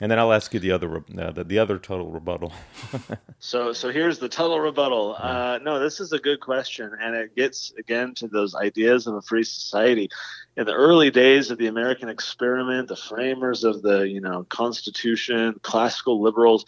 and 0.00 0.10
then 0.10 0.18
I'll 0.18 0.32
ask 0.32 0.52
you 0.52 0.58
the 0.58 0.72
other 0.72 0.96
uh, 0.96 1.30
the, 1.30 1.44
the 1.44 1.60
other 1.60 1.78
Tuttle 1.78 2.10
rebuttal. 2.10 2.52
so 3.38 3.72
so 3.72 3.90
here's 3.90 4.18
the 4.18 4.28
Tuttle 4.28 4.58
rebuttal. 4.58 5.14
Uh, 5.16 5.60
no, 5.62 5.78
this 5.78 6.00
is 6.00 6.12
a 6.12 6.18
good 6.18 6.40
question, 6.40 6.90
and 7.00 7.14
it 7.14 7.36
gets 7.36 7.72
again 7.78 8.12
to 8.14 8.26
those 8.26 8.56
ideas 8.56 9.06
of 9.06 9.14
a 9.14 9.22
free 9.22 9.44
society. 9.44 10.10
In 10.56 10.66
the 10.66 10.74
early 10.74 11.12
days 11.12 11.52
of 11.52 11.58
the 11.58 11.68
American 11.68 12.08
experiment, 12.08 12.88
the 12.88 12.96
framers 12.96 13.62
of 13.62 13.82
the 13.82 14.00
you 14.00 14.20
know 14.20 14.44
Constitution, 14.48 15.60
classical 15.62 16.20
liberals, 16.20 16.64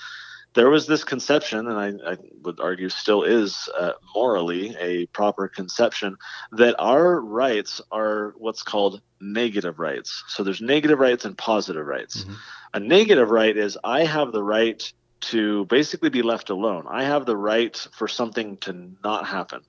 there 0.55 0.71
was 0.71 0.87
this 0.87 1.05
conception, 1.05 1.67
and 1.69 1.79
I, 1.79 2.13
I 2.13 2.17
would 2.43 2.61
argue 2.61 2.89
still 2.89 3.25
is 3.25 3.69
uh, 3.77 3.93
morally 4.15 4.77
a 4.79 5.07
proper 5.07 5.49
conception, 5.49 6.17
that 6.53 6.77
our 6.79 7.21
rights 7.21 7.81
are 7.91 8.35
what's 8.39 8.63
called 8.63 9.01
negative 9.21 9.79
rights. 9.79 10.25
So 10.29 10.45
there's 10.45 10.61
negative 10.61 10.99
rights 10.99 11.25
and 11.25 11.37
positive 11.37 11.85
rights. 11.85 12.23
Mm-hmm. 12.23 12.35
A 12.75 12.81
negative 12.81 13.31
right 13.31 13.57
is 13.57 13.77
I 13.83 14.05
have 14.05 14.33
the 14.33 14.43
right 14.43 14.93
to 15.23 15.65
basically 15.67 16.11
be 16.11 16.23
left 16.23 16.51
alone. 16.51 16.85
I 16.89 17.05
have 17.05 17.27
the 17.27 17.37
right 17.37 17.77
for 17.93 18.07
something 18.07 18.57
to 18.59 18.91
not 19.03 19.27
happen. 19.27 19.63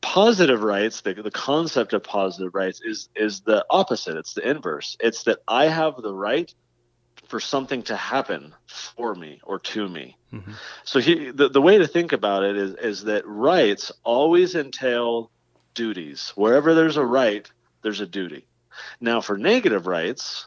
Positive 0.00 0.62
rights, 0.62 1.00
the, 1.00 1.14
the 1.14 1.30
concept 1.30 1.92
of 1.92 2.02
positive 2.02 2.54
rights 2.54 2.80
is 2.84 3.08
is 3.16 3.40
the 3.40 3.64
opposite. 3.70 4.16
It's 4.16 4.34
the 4.34 4.48
inverse. 4.48 4.96
It's 5.00 5.24
that 5.24 5.38
I 5.48 5.66
have 5.66 5.96
the 5.96 6.14
right 6.14 6.52
for 7.34 7.40
something 7.40 7.82
to 7.82 7.96
happen 7.96 8.54
for 8.68 9.12
me 9.12 9.40
or 9.42 9.58
to 9.58 9.88
me. 9.88 10.16
Mm-hmm. 10.32 10.52
So 10.84 11.00
he, 11.00 11.32
the, 11.32 11.48
the 11.48 11.60
way 11.60 11.78
to 11.78 11.88
think 11.88 12.12
about 12.12 12.44
it 12.44 12.56
is, 12.56 12.76
is 12.76 13.04
that 13.06 13.26
rights 13.26 13.90
always 14.04 14.54
entail 14.54 15.32
duties. 15.74 16.32
Wherever 16.36 16.76
there's 16.76 16.96
a 16.96 17.04
right, 17.04 17.50
there's 17.82 18.00
a 18.00 18.06
duty. 18.06 18.46
Now, 19.00 19.20
for 19.20 19.36
negative 19.36 19.88
rights, 19.88 20.46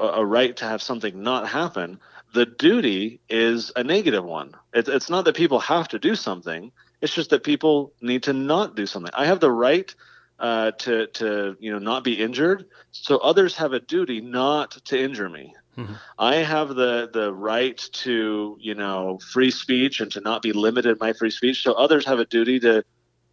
a 0.00 0.24
right 0.24 0.56
to 0.56 0.64
have 0.64 0.80
something 0.80 1.22
not 1.22 1.46
happen, 1.46 2.00
the 2.32 2.46
duty 2.46 3.20
is 3.28 3.70
a 3.76 3.84
negative 3.84 4.24
one. 4.24 4.54
It's, 4.72 4.88
it's 4.88 5.10
not 5.10 5.26
that 5.26 5.36
people 5.36 5.58
have 5.58 5.88
to 5.88 5.98
do 5.98 6.14
something. 6.14 6.72
It's 7.02 7.14
just 7.14 7.28
that 7.28 7.44
people 7.44 7.92
need 8.00 8.22
to 8.22 8.32
not 8.32 8.76
do 8.76 8.86
something. 8.86 9.12
I 9.12 9.26
have 9.26 9.40
the 9.40 9.52
right 9.52 9.94
uh, 10.42 10.72
to 10.72 11.06
to 11.06 11.56
you 11.60 11.72
know 11.72 11.78
not 11.78 12.02
be 12.02 12.14
injured, 12.14 12.66
so 12.90 13.18
others 13.18 13.56
have 13.56 13.72
a 13.72 13.80
duty 13.80 14.20
not 14.20 14.72
to 14.86 15.00
injure 15.00 15.28
me. 15.28 15.54
Mm-hmm. 15.78 15.94
I 16.18 16.36
have 16.36 16.70
the 16.70 17.08
the 17.10 17.32
right 17.32 17.78
to 17.78 18.58
you 18.60 18.74
know 18.74 19.20
free 19.32 19.52
speech 19.52 20.00
and 20.00 20.10
to 20.12 20.20
not 20.20 20.42
be 20.42 20.52
limited 20.52 20.98
my 20.98 21.12
free 21.12 21.30
speech. 21.30 21.62
So 21.62 21.74
others 21.74 22.04
have 22.06 22.18
a 22.18 22.24
duty 22.24 22.58
to 22.60 22.84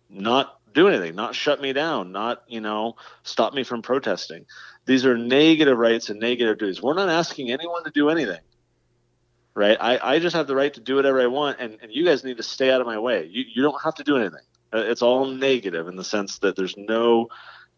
not 0.07 0.59
do 0.75 0.87
anything, 0.87 1.15
not 1.15 1.33
shut 1.33 1.59
me 1.59 1.73
down, 1.73 2.11
not 2.11 2.43
you 2.47 2.61
know 2.61 2.95
stop 3.23 3.55
me 3.55 3.63
from 3.63 3.81
protesting. 3.81 4.45
These 4.85 5.03
are 5.03 5.17
negative 5.17 5.79
rights 5.79 6.11
and 6.11 6.19
negative 6.19 6.59
duties. 6.59 6.79
We're 6.79 6.93
not 6.93 7.09
asking 7.09 7.51
anyone 7.51 7.83
to 7.85 7.91
do 7.91 8.09
anything, 8.09 8.41
right? 9.55 9.77
I, 9.81 10.15
I 10.15 10.19
just 10.19 10.35
have 10.35 10.45
the 10.45 10.55
right 10.55 10.73
to 10.75 10.79
do 10.79 10.95
whatever 10.95 11.19
I 11.19 11.27
want, 11.27 11.59
and, 11.59 11.77
and 11.81 11.91
you 11.91 12.05
guys 12.05 12.23
need 12.23 12.37
to 12.37 12.43
stay 12.43 12.69
out 12.69 12.81
of 12.81 12.87
my 12.87 12.99
way. 12.99 13.25
You 13.25 13.45
you 13.51 13.63
don't 13.63 13.81
have 13.83 13.95
to 13.95 14.03
do 14.03 14.17
anything. 14.17 14.45
Uh, 14.73 14.84
it's 14.86 15.01
all 15.01 15.25
negative 15.25 15.88
in 15.88 15.95
the 15.95 16.03
sense 16.03 16.39
that 16.39 16.55
there's 16.55 16.77
no 16.77 17.29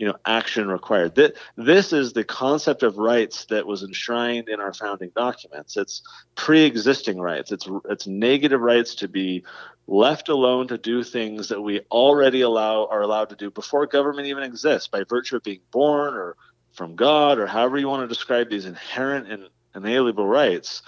you 0.02 0.08
know 0.08 0.16
action 0.26 0.68
required. 0.68 1.14
That 1.16 1.36
this 1.56 1.94
is 1.94 2.14
the 2.14 2.24
concept 2.24 2.82
of 2.82 2.98
rights 2.98 3.46
that 3.46 3.68
was 3.68 3.84
enshrined 3.84 4.50
in 4.50 4.60
our 4.60 4.74
founding 4.74 5.12
documents. 5.16 5.78
It's 5.78 6.02
pre-existing 6.36 7.20
rights. 7.20 7.52
It's 7.52 7.70
it's 7.88 8.08
negative 8.08 8.62
rights 8.62 8.96
to 8.96 9.08
be 9.08 9.44
left 9.86 10.28
alone 10.30 10.68
to 10.70 10.78
do 10.80 11.04
things 11.04 11.50
that 11.50 11.62
we 11.62 11.82
already 11.92 12.42
allow 12.42 12.88
are 12.88 13.02
allowed 13.02 13.30
to 13.30 13.36
do 13.36 13.52
before 13.52 13.86
government 13.86 14.28
even 14.28 14.42
exists 14.42 14.88
by 14.88 15.04
virtue 15.04 15.36
of 15.36 15.44
being 15.44 15.60
born 15.70 16.16
or 16.16 16.36
from 16.72 16.96
god 16.96 17.38
or 17.38 17.46
however 17.46 17.78
you 17.78 17.88
want 17.88 18.02
to 18.02 18.08
describe 18.08 18.50
these 18.50 18.66
inherent 18.66 19.32
and 19.32 19.50
inalienable 19.76 20.28
rights. 20.28 20.82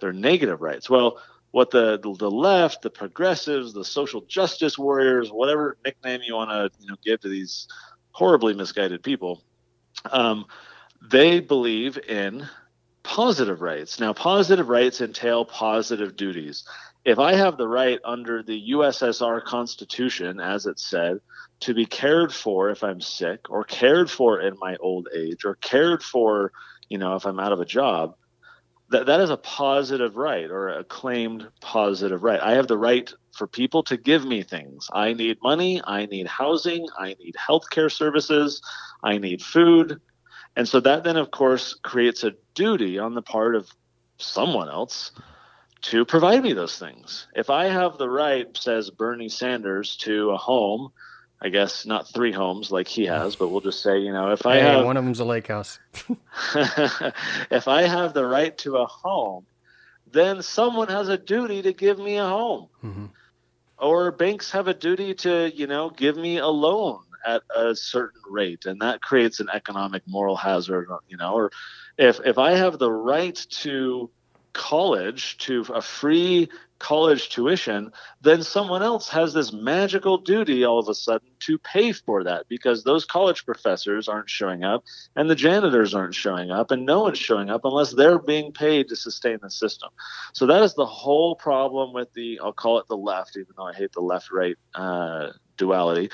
They're 0.00 0.12
negative 0.12 0.60
rights. 0.60 0.90
Well 0.90 1.20
what 1.50 1.70
the, 1.70 1.98
the, 1.98 2.30
left, 2.30 2.82
the 2.82 2.90
progressives, 2.90 3.72
the 3.72 3.84
social 3.84 4.20
justice 4.22 4.78
warriors, 4.78 5.30
whatever 5.30 5.78
nickname 5.84 6.20
you 6.22 6.34
want 6.34 6.50
to 6.50 6.70
you 6.80 6.88
know 6.88 6.96
give 7.04 7.20
to 7.20 7.28
these 7.28 7.68
horribly 8.12 8.54
misguided 8.54 9.02
people, 9.02 9.42
um, 10.10 10.44
they 11.10 11.40
believe 11.40 11.98
in 11.98 12.46
positive 13.02 13.62
rights. 13.62 13.98
Now, 13.98 14.12
positive 14.12 14.68
rights 14.68 15.00
entail 15.00 15.44
positive 15.44 16.16
duties. 16.16 16.64
If 17.04 17.18
I 17.18 17.34
have 17.34 17.56
the 17.56 17.68
right 17.68 17.98
under 18.04 18.42
the 18.42 18.72
USSR 18.72 19.42
Constitution, 19.44 20.40
as 20.40 20.66
it 20.66 20.78
said, 20.78 21.20
to 21.60 21.72
be 21.72 21.86
cared 21.86 22.34
for 22.34 22.68
if 22.68 22.84
I'm 22.84 23.00
sick, 23.00 23.50
or 23.50 23.64
cared 23.64 24.10
for 24.10 24.40
in 24.40 24.58
my 24.60 24.76
old 24.76 25.08
age, 25.16 25.44
or 25.44 25.54
cared 25.54 26.02
for, 26.02 26.52
you 26.90 26.98
know, 26.98 27.14
if 27.14 27.24
I'm 27.24 27.40
out 27.40 27.52
of 27.52 27.60
a 27.60 27.64
job, 27.64 28.14
that, 28.90 29.06
that 29.06 29.20
is 29.20 29.30
a 29.30 29.36
positive 29.36 30.16
right 30.16 30.50
or 30.50 30.68
a 30.68 30.84
claimed 30.84 31.48
positive 31.60 32.22
right. 32.22 32.40
I 32.40 32.52
have 32.52 32.68
the 32.68 32.78
right 32.78 33.12
for 33.36 33.46
people 33.46 33.82
to 33.84 33.96
give 33.96 34.24
me 34.24 34.42
things. 34.42 34.88
I 34.92 35.12
need 35.12 35.38
money, 35.42 35.80
I 35.84 36.06
need 36.06 36.26
housing, 36.26 36.86
I 36.98 37.14
need 37.20 37.34
healthcare 37.36 37.92
services, 37.92 38.62
I 39.02 39.18
need 39.18 39.42
food. 39.42 40.00
And 40.56 40.68
so 40.68 40.80
that 40.80 41.04
then, 41.04 41.16
of 41.16 41.30
course, 41.30 41.74
creates 41.74 42.24
a 42.24 42.32
duty 42.54 42.98
on 42.98 43.14
the 43.14 43.22
part 43.22 43.54
of 43.54 43.68
someone 44.16 44.68
else 44.68 45.12
to 45.80 46.04
provide 46.04 46.42
me 46.42 46.52
those 46.52 46.76
things. 46.76 47.28
If 47.36 47.50
I 47.50 47.66
have 47.66 47.98
the 47.98 48.10
right, 48.10 48.56
says 48.56 48.90
Bernie 48.90 49.28
Sanders, 49.28 49.96
to 49.98 50.30
a 50.30 50.36
home 50.36 50.90
I 51.40 51.50
guess 51.50 51.86
not 51.86 52.12
three 52.12 52.32
homes 52.32 52.72
like 52.72 52.88
he 52.88 53.06
has, 53.06 53.36
but 53.36 53.48
we'll 53.48 53.60
just 53.60 53.80
say, 53.80 53.98
you 54.00 54.12
know, 54.12 54.32
if 54.32 54.44
I 54.44 54.56
hey, 54.56 54.62
have 54.62 54.84
one 54.84 54.96
of 54.96 55.04
them's 55.04 55.20
a 55.20 55.24
lake 55.24 55.46
house. 55.46 55.78
if 57.50 57.68
I 57.68 57.82
have 57.82 58.12
the 58.12 58.26
right 58.26 58.56
to 58.58 58.78
a 58.78 58.86
home, 58.86 59.46
then 60.10 60.42
someone 60.42 60.88
has 60.88 61.08
a 61.08 61.16
duty 61.16 61.62
to 61.62 61.72
give 61.72 61.98
me 61.98 62.16
a 62.16 62.26
home. 62.26 62.68
Mm-hmm. 62.82 63.06
Or 63.78 64.10
banks 64.10 64.50
have 64.50 64.66
a 64.66 64.74
duty 64.74 65.14
to, 65.14 65.52
you 65.54 65.68
know, 65.68 65.90
give 65.90 66.16
me 66.16 66.38
a 66.38 66.48
loan 66.48 67.02
at 67.24 67.42
a 67.54 67.76
certain 67.76 68.20
rate, 68.28 68.64
and 68.64 68.80
that 68.80 69.00
creates 69.00 69.38
an 69.38 69.48
economic 69.52 70.02
moral 70.06 70.36
hazard, 70.36 70.88
you 71.08 71.16
know, 71.16 71.34
or 71.34 71.52
if 71.96 72.20
if 72.24 72.38
I 72.38 72.52
have 72.52 72.78
the 72.78 72.90
right 72.90 73.36
to 73.50 74.10
college 74.58 75.38
to 75.38 75.64
a 75.72 75.80
free 75.80 76.50
college 76.78 77.28
tuition, 77.28 77.92
then 78.20 78.42
someone 78.42 78.82
else 78.82 79.08
has 79.08 79.32
this 79.32 79.52
magical 79.52 80.18
duty 80.18 80.64
all 80.64 80.78
of 80.78 80.88
a 80.88 80.94
sudden 80.94 81.28
to 81.40 81.58
pay 81.58 81.92
for 81.92 82.24
that 82.24 82.46
because 82.48 82.84
those 82.84 83.04
college 83.04 83.44
professors 83.44 84.08
aren't 84.08 84.28
showing 84.28 84.64
up 84.64 84.84
and 85.16 85.30
the 85.30 85.34
janitors 85.34 85.94
aren't 85.94 86.14
showing 86.14 86.50
up 86.50 86.70
and 86.70 86.84
no 86.84 87.02
one's 87.02 87.18
showing 87.18 87.50
up 87.50 87.64
unless 87.64 87.92
they're 87.92 88.18
being 88.18 88.52
paid 88.52 88.88
to 88.88 88.96
sustain 88.96 89.38
the 89.42 89.50
system. 89.50 89.88
So 90.32 90.46
that 90.46 90.62
is 90.62 90.74
the 90.74 90.86
whole 90.86 91.34
problem 91.36 91.92
with 91.92 92.12
the, 92.12 92.40
I'll 92.42 92.52
call 92.52 92.78
it 92.78 92.88
the 92.88 92.96
left, 92.96 93.36
even 93.36 93.54
though 93.56 93.66
I 93.66 93.72
hate 93.72 93.92
the 93.92 94.00
left 94.00 94.30
right 94.30 94.56
uh, 94.74 95.30
duality. 95.56 96.10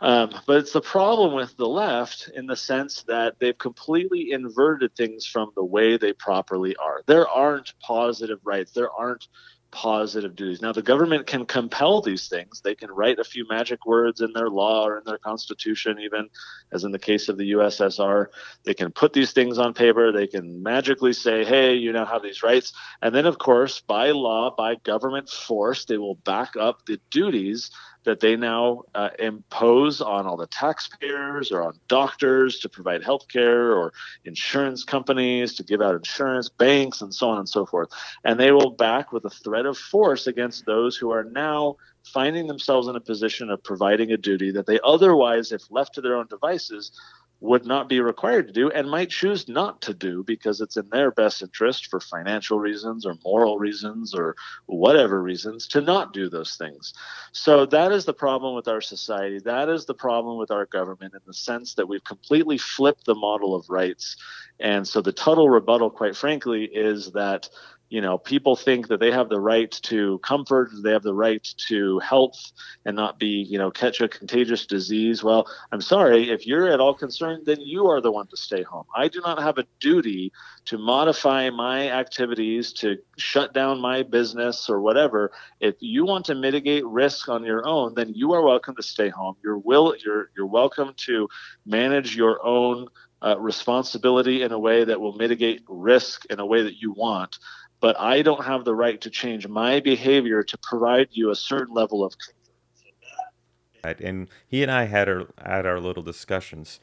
Um, 0.00 0.30
but 0.46 0.58
it's 0.58 0.72
the 0.72 0.80
problem 0.80 1.34
with 1.34 1.56
the 1.56 1.68
left 1.68 2.30
in 2.34 2.46
the 2.46 2.56
sense 2.56 3.02
that 3.04 3.38
they've 3.38 3.56
completely 3.56 4.32
inverted 4.32 4.94
things 4.96 5.26
from 5.26 5.52
the 5.54 5.64
way 5.64 5.96
they 5.96 6.12
properly 6.12 6.74
are. 6.76 7.02
There 7.06 7.28
aren't 7.28 7.74
positive 7.80 8.38
rights. 8.44 8.72
There 8.72 8.90
aren't 8.90 9.28
positive 9.70 10.34
duties. 10.34 10.60
Now, 10.60 10.72
the 10.72 10.82
government 10.82 11.26
can 11.26 11.46
compel 11.46 12.00
these 12.00 12.28
things. 12.28 12.60
They 12.60 12.74
can 12.74 12.90
write 12.90 13.18
a 13.18 13.24
few 13.24 13.46
magic 13.48 13.86
words 13.86 14.20
in 14.20 14.32
their 14.32 14.48
law 14.48 14.84
or 14.84 14.98
in 14.98 15.04
their 15.04 15.18
constitution, 15.18 15.98
even 16.00 16.28
as 16.72 16.84
in 16.84 16.92
the 16.92 16.98
case 16.98 17.28
of 17.28 17.36
the 17.38 17.52
USSR. 17.52 18.26
They 18.64 18.74
can 18.74 18.90
put 18.90 19.12
these 19.12 19.32
things 19.32 19.58
on 19.58 19.74
paper. 19.74 20.12
They 20.12 20.26
can 20.26 20.62
magically 20.62 21.12
say, 21.12 21.44
hey, 21.44 21.74
you 21.74 21.92
now 21.92 22.06
have 22.06 22.22
these 22.22 22.42
rights. 22.42 22.72
And 23.02 23.14
then, 23.14 23.26
of 23.26 23.38
course, 23.38 23.80
by 23.80 24.10
law, 24.10 24.54
by 24.56 24.76
government 24.76 25.28
force, 25.28 25.84
they 25.84 25.98
will 25.98 26.16
back 26.16 26.56
up 26.58 26.86
the 26.86 27.00
duties 27.10 27.70
that 28.04 28.20
they 28.20 28.36
now 28.36 28.82
uh, 28.94 29.10
impose 29.18 30.00
on 30.00 30.26
all 30.26 30.36
the 30.36 30.46
taxpayers 30.46 31.52
or 31.52 31.62
on 31.62 31.74
doctors 31.88 32.58
to 32.60 32.68
provide 32.68 33.02
health 33.02 33.28
care 33.28 33.72
or 33.72 33.92
insurance 34.24 34.84
companies 34.84 35.54
to 35.54 35.62
give 35.62 35.82
out 35.82 35.94
insurance, 35.94 36.48
banks, 36.48 37.00
and 37.02 37.14
so 37.14 37.28
on 37.28 37.38
and 37.38 37.48
so 37.48 37.66
forth. 37.66 37.90
And 38.24 38.40
they 38.40 38.52
will 38.52 38.70
back 38.70 39.12
with 39.12 39.24
a 39.24 39.30
threat 39.30 39.66
of 39.66 39.76
force 39.76 40.26
against 40.26 40.66
those 40.66 40.96
who 40.96 41.10
are 41.10 41.24
now 41.24 41.76
finding 42.04 42.46
themselves 42.46 42.88
in 42.88 42.96
a 42.96 43.00
position 43.00 43.50
of 43.50 43.62
providing 43.62 44.10
a 44.12 44.16
duty 44.16 44.50
that 44.52 44.66
they 44.66 44.80
otherwise, 44.82 45.52
if 45.52 45.70
left 45.70 45.94
to 45.94 46.00
their 46.00 46.16
own 46.16 46.26
devices, 46.28 46.92
would 47.40 47.64
not 47.64 47.88
be 47.88 48.00
required 48.00 48.46
to 48.46 48.52
do 48.52 48.70
and 48.70 48.90
might 48.90 49.10
choose 49.10 49.48
not 49.48 49.80
to 49.80 49.94
do 49.94 50.22
because 50.22 50.60
it's 50.60 50.76
in 50.76 50.88
their 50.90 51.10
best 51.10 51.42
interest 51.42 51.86
for 51.86 51.98
financial 51.98 52.58
reasons 52.58 53.06
or 53.06 53.14
moral 53.24 53.58
reasons 53.58 54.14
or 54.14 54.36
whatever 54.66 55.22
reasons 55.22 55.66
to 55.66 55.80
not 55.80 56.12
do 56.12 56.28
those 56.28 56.56
things. 56.56 56.92
So 57.32 57.64
that 57.66 57.92
is 57.92 58.04
the 58.04 58.12
problem 58.12 58.54
with 58.54 58.68
our 58.68 58.82
society. 58.82 59.38
That 59.40 59.68
is 59.68 59.86
the 59.86 59.94
problem 59.94 60.38
with 60.38 60.50
our 60.50 60.66
government 60.66 61.14
in 61.14 61.20
the 61.26 61.34
sense 61.34 61.74
that 61.74 61.88
we've 61.88 62.04
completely 62.04 62.58
flipped 62.58 63.06
the 63.06 63.14
model 63.14 63.54
of 63.54 63.70
rights. 63.70 64.16
And 64.58 64.86
so 64.86 65.00
the 65.00 65.12
Tuttle 65.12 65.48
rebuttal, 65.48 65.90
quite 65.90 66.16
frankly, 66.16 66.64
is 66.64 67.12
that 67.12 67.48
you 67.90 68.00
know 68.00 68.16
people 68.16 68.56
think 68.56 68.88
that 68.88 69.00
they 69.00 69.10
have 69.10 69.28
the 69.28 69.40
right 69.40 69.70
to 69.70 70.18
comfort 70.20 70.70
they 70.82 70.92
have 70.92 71.02
the 71.02 71.14
right 71.14 71.46
to 71.68 71.98
health 71.98 72.52
and 72.86 72.96
not 72.96 73.18
be 73.18 73.44
you 73.50 73.58
know 73.58 73.70
catch 73.70 74.00
a 74.00 74.08
contagious 74.08 74.64
disease. 74.64 75.22
Well 75.22 75.46
i'm 75.72 75.80
sorry 75.80 76.30
if 76.30 76.46
you're 76.46 76.68
at 76.68 76.80
all 76.80 76.94
concerned 76.94 77.44
then 77.44 77.60
you 77.60 77.88
are 77.88 78.00
the 78.00 78.12
one 78.12 78.28
to 78.28 78.36
stay 78.36 78.62
home. 78.62 78.86
I 78.96 79.08
do 79.08 79.20
not 79.20 79.42
have 79.42 79.58
a 79.58 79.66
duty 79.80 80.32
to 80.66 80.78
modify 80.78 81.50
my 81.50 81.90
activities 81.90 82.72
to 82.74 82.96
shut 83.18 83.52
down 83.52 83.80
my 83.80 84.02
business 84.02 84.70
or 84.70 84.80
whatever. 84.80 85.32
If 85.60 85.74
you 85.80 86.04
want 86.04 86.26
to 86.26 86.34
mitigate 86.34 86.86
risk 86.86 87.28
on 87.28 87.44
your 87.44 87.66
own 87.66 87.94
then 87.94 88.12
you 88.14 88.32
are 88.32 88.42
welcome 88.42 88.76
to 88.76 88.82
stay 88.82 89.08
home. 89.08 89.36
You're 89.42 89.58
will 89.58 89.94
you're 90.04 90.30
you're 90.36 90.46
welcome 90.46 90.94
to 91.08 91.28
manage 91.66 92.16
your 92.16 92.44
own 92.46 92.86
uh, 93.22 93.38
responsibility 93.38 94.42
in 94.42 94.52
a 94.52 94.58
way 94.58 94.84
that 94.84 95.00
will 95.00 95.12
mitigate 95.12 95.62
risk 95.68 96.24
in 96.30 96.40
a 96.40 96.46
way 96.46 96.62
that 96.62 96.80
you 96.80 96.92
want 96.92 97.38
but 97.80 97.98
I 97.98 98.22
don't 98.22 98.44
have 98.44 98.64
the 98.64 98.74
right 98.74 99.00
to 99.00 99.10
change 99.10 99.48
my 99.48 99.80
behavior 99.80 100.42
to 100.42 100.58
provide 100.58 101.08
you 101.12 101.30
a 101.30 101.36
certain 101.36 101.74
level 101.74 102.04
of 102.04 102.14
comfort. 102.18 104.04
And 104.04 104.28
he 104.46 104.62
and 104.62 104.70
I 104.70 104.84
had 104.84 105.08
our 105.08 105.26
had 105.42 105.64
our 105.64 105.80
little 105.80 106.02
discussions, 106.02 106.80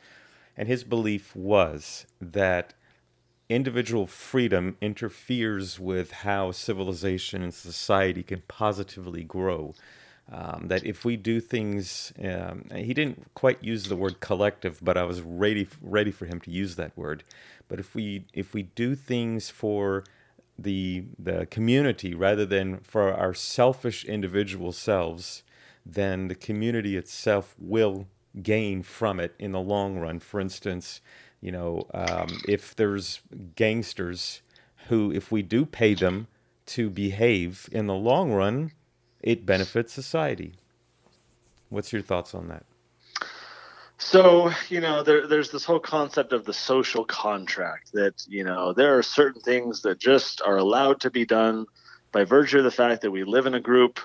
and 0.55 0.67
his 0.67 0.83
belief 0.83 1.35
was 1.35 2.07
that 2.19 2.73
individual 3.49 4.07
freedom 4.07 4.77
interferes 4.81 5.79
with 5.79 6.11
how 6.11 6.51
civilization 6.51 7.43
and 7.43 7.53
society 7.53 8.23
can 8.23 8.41
positively 8.47 9.23
grow. 9.23 9.73
Um, 10.29 10.67
that 10.67 10.83
if 10.85 11.05
we 11.05 11.15
do 11.15 11.39
things, 11.39 12.11
um, 12.21 12.65
he 12.75 12.93
didn't 12.93 13.33
quite 13.33 13.63
use 13.63 13.85
the 13.85 13.95
word 13.95 14.19
collective, 14.19 14.79
but 14.81 14.97
I 14.97 15.03
was 15.03 15.21
ready 15.21 15.67
ready 15.81 16.11
for 16.11 16.25
him 16.25 16.41
to 16.41 16.51
use 16.51 16.75
that 16.75 16.97
word. 16.97 17.23
But 17.69 17.79
if 17.79 17.95
we 17.95 18.25
if 18.33 18.53
we 18.53 18.63
do 18.63 18.95
things 18.95 19.49
for 19.49 20.03
the 20.57 21.05
the 21.19 21.45
community 21.47 22.13
rather 22.13 22.45
than 22.45 22.79
for 22.79 23.13
our 23.13 23.33
selfish 23.33 24.03
individual 24.05 24.71
selves, 24.71 25.43
then 25.85 26.27
the 26.27 26.35
community 26.35 26.97
itself 26.97 27.55
will 27.59 28.07
gain 28.41 28.83
from 28.83 29.19
it 29.19 29.33
in 29.39 29.51
the 29.51 29.59
long 29.59 29.97
run. 29.97 30.19
For 30.19 30.39
instance, 30.39 31.01
you 31.41 31.51
know, 31.51 31.87
um, 31.93 32.27
if 32.47 32.75
there's 32.75 33.21
gangsters 33.55 34.41
who, 34.87 35.11
if 35.11 35.31
we 35.31 35.41
do 35.41 35.65
pay 35.65 35.93
them 35.93 36.27
to 36.67 36.89
behave 36.89 37.69
in 37.71 37.87
the 37.87 37.93
long 37.93 38.31
run, 38.31 38.71
it 39.21 39.45
benefits 39.45 39.93
society. 39.93 40.53
What's 41.69 41.91
your 41.93 42.01
thoughts 42.01 42.33
on 42.33 42.47
that? 42.47 42.65
So, 43.99 44.51
you 44.69 44.79
know, 44.79 45.01
there, 45.01 45.27
there's 45.27 45.49
this 45.49 45.65
whole 45.65 45.79
concept 45.79 46.31
of 46.31 46.45
the 46.45 46.53
social 46.53 47.03
contract 47.03 47.93
that, 47.93 48.23
you 48.27 48.43
know, 48.43 48.71
there 48.73 48.97
are 48.97 49.03
certain 49.03 49.41
things 49.41 49.81
that 49.81 49.99
just 49.99 50.41
are 50.41 50.57
allowed 50.57 51.01
to 51.01 51.09
be 51.09 51.25
done 51.25 51.65
by 52.11 52.23
virtue 52.23 52.59
of 52.59 52.63
the 52.63 52.71
fact 52.71 53.01
that 53.01 53.11
we 53.11 53.23
live 53.23 53.47
in 53.47 53.55
a 53.55 53.59
group 53.59 53.99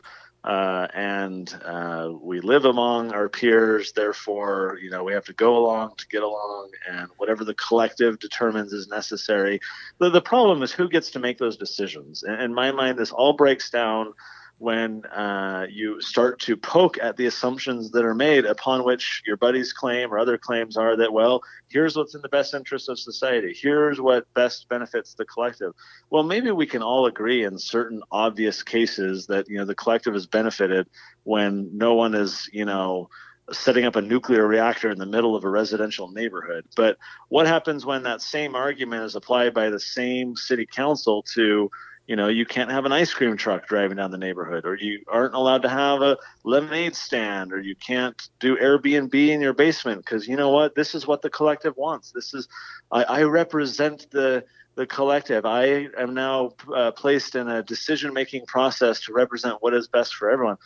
uh, 0.45 0.89
and 0.93 1.55
uh, 1.65 2.11
we 2.21 2.41
live 2.41 2.65
among 2.65 3.13
our 3.13 3.29
peers. 3.29 3.93
Therefore, 3.93 4.79
you 4.83 4.91
know, 4.91 5.05
we 5.05 5.13
have 5.13 5.27
to 5.27 5.35
go 5.35 5.57
along 5.57 5.95
to 5.99 6.09
get 6.09 6.23
along, 6.23 6.71
and 6.91 7.09
whatever 7.19 7.45
the 7.45 7.55
collective 7.55 8.19
determines 8.19 8.73
is 8.73 8.89
necessary. 8.89 9.61
The, 9.99 10.11
the 10.11 10.23
problem 10.23 10.63
is 10.63 10.73
who 10.73 10.89
gets 10.89 11.11
to 11.13 11.21
make 11.21 11.39
those 11.39 11.57
decisions. 11.57 12.25
In, 12.25 12.35
in 12.35 12.55
my 12.55 12.73
mind, 12.73 12.99
this 12.99 13.13
all 13.13 13.35
breaks 13.35 13.71
down 13.71 14.15
when 14.63 15.05
uh, 15.07 15.67
you 15.69 16.01
start 16.01 16.39
to 16.39 16.57
poke 16.57 16.97
at 17.03 17.17
the 17.17 17.27
assumptions 17.27 17.91
that 17.91 18.05
are 18.05 18.15
made 18.15 18.45
upon 18.45 18.85
which 18.85 19.21
your 19.27 19.37
buddy's 19.37 19.73
claim 19.73 20.15
or 20.15 20.21
other 20.21 20.39
claims 20.39 20.77
are 20.77 20.97
that, 20.97 21.13
well, 21.13 21.43
here's 21.69 21.97
what's 21.97 22.15
in 22.15 22.23
the 22.23 22.29
best 22.29 22.55
interest 22.55 22.89
of 22.89 22.97
society. 22.97 23.53
Here's 23.61 24.01
what 24.01 24.33
best 24.35 24.69
benefits 24.69 25.15
the 25.15 25.25
collective. 25.25 25.73
Well, 26.11 26.23
maybe 26.23 26.53
we 26.53 26.67
can 26.67 26.81
all 26.81 27.07
agree 27.07 27.45
in 27.45 27.59
certain 27.59 28.03
obvious 28.13 28.63
cases 28.63 29.27
that, 29.27 29.49
you 29.49 29.59
know, 29.59 29.65
the 29.65 29.75
collective 29.75 30.15
is 30.15 30.29
benefited 30.29 30.87
when 31.25 31.77
no 31.77 31.95
one 31.95 32.15
is, 32.15 32.49
you 32.53 32.65
know, 32.65 33.11
setting 33.51 33.85
up 33.85 33.97
a 33.97 34.01
nuclear 34.01 34.47
reactor 34.47 34.91
in 34.91 34.99
the 34.99 35.07
middle 35.07 35.35
of 35.35 35.43
a 35.43 35.49
residential 35.49 36.09
neighborhood. 36.13 36.65
But 36.77 36.99
what 37.31 37.49
happens 37.49 37.85
when 37.85 38.05
that 38.05 38.23
same 38.23 38.55
argument 38.55 39.03
is 39.03 39.17
applied 39.17 39.55
by 39.55 39.71
the 39.71 39.81
same 39.81 40.37
city 40.37 40.67
council 40.67 41.25
to 41.35 41.69
you 42.07 42.17
know 42.17 42.29
you 42.29 42.45
can't 42.45 42.71
have 42.71 42.85
an 42.85 42.93
ice 42.93 43.15
cream 43.15 43.37
truck 43.37 43.67
driving 43.67 43.97
down 43.97 44.11
the 44.11 44.19
neighborhood 44.19 44.65
or 44.65 44.75
you 44.75 45.01
aren't 45.09 45.35
allowed 45.35 45.63
to 45.63 45.69
have 45.69 46.03
a 46.03 46.17
lemonade 46.45 46.97
stand 46.97 47.53
or 47.53 47.61
you 47.61 47.77
can't 47.77 48.29
do 48.41 48.57
airbnb 48.57 49.15
in 49.15 49.41
your 49.41 49.55
basement 49.55 50.05
because 50.05 50.27
you 50.27 50.37
know 50.37 50.51
what? 50.51 50.75
This 50.75 50.95
is 50.95 51.07
what 51.07 51.23
the 51.23 51.31
collective 51.31 51.77
wants. 51.77 52.13
This 52.13 52.35
is 52.35 52.49
i, 52.91 53.03
I 53.05 53.23
represent 53.23 54.11
the 54.11 54.45
the 54.75 54.87
collective. 54.87 55.45
I 55.45 55.89
am 55.99 56.15
now 56.15 56.53
uh, 56.75 56.93
placed 56.93 57.35
in 57.35 57.47
a 57.47 57.63
decision 57.63 58.15
making 58.15 58.47
process 58.47 59.03
to 59.03 59.13
represent 59.13 59.59
what 59.61 59.75
is 59.75 59.87
best 59.87 60.15
for 60.15 60.31
everyone 60.31 60.57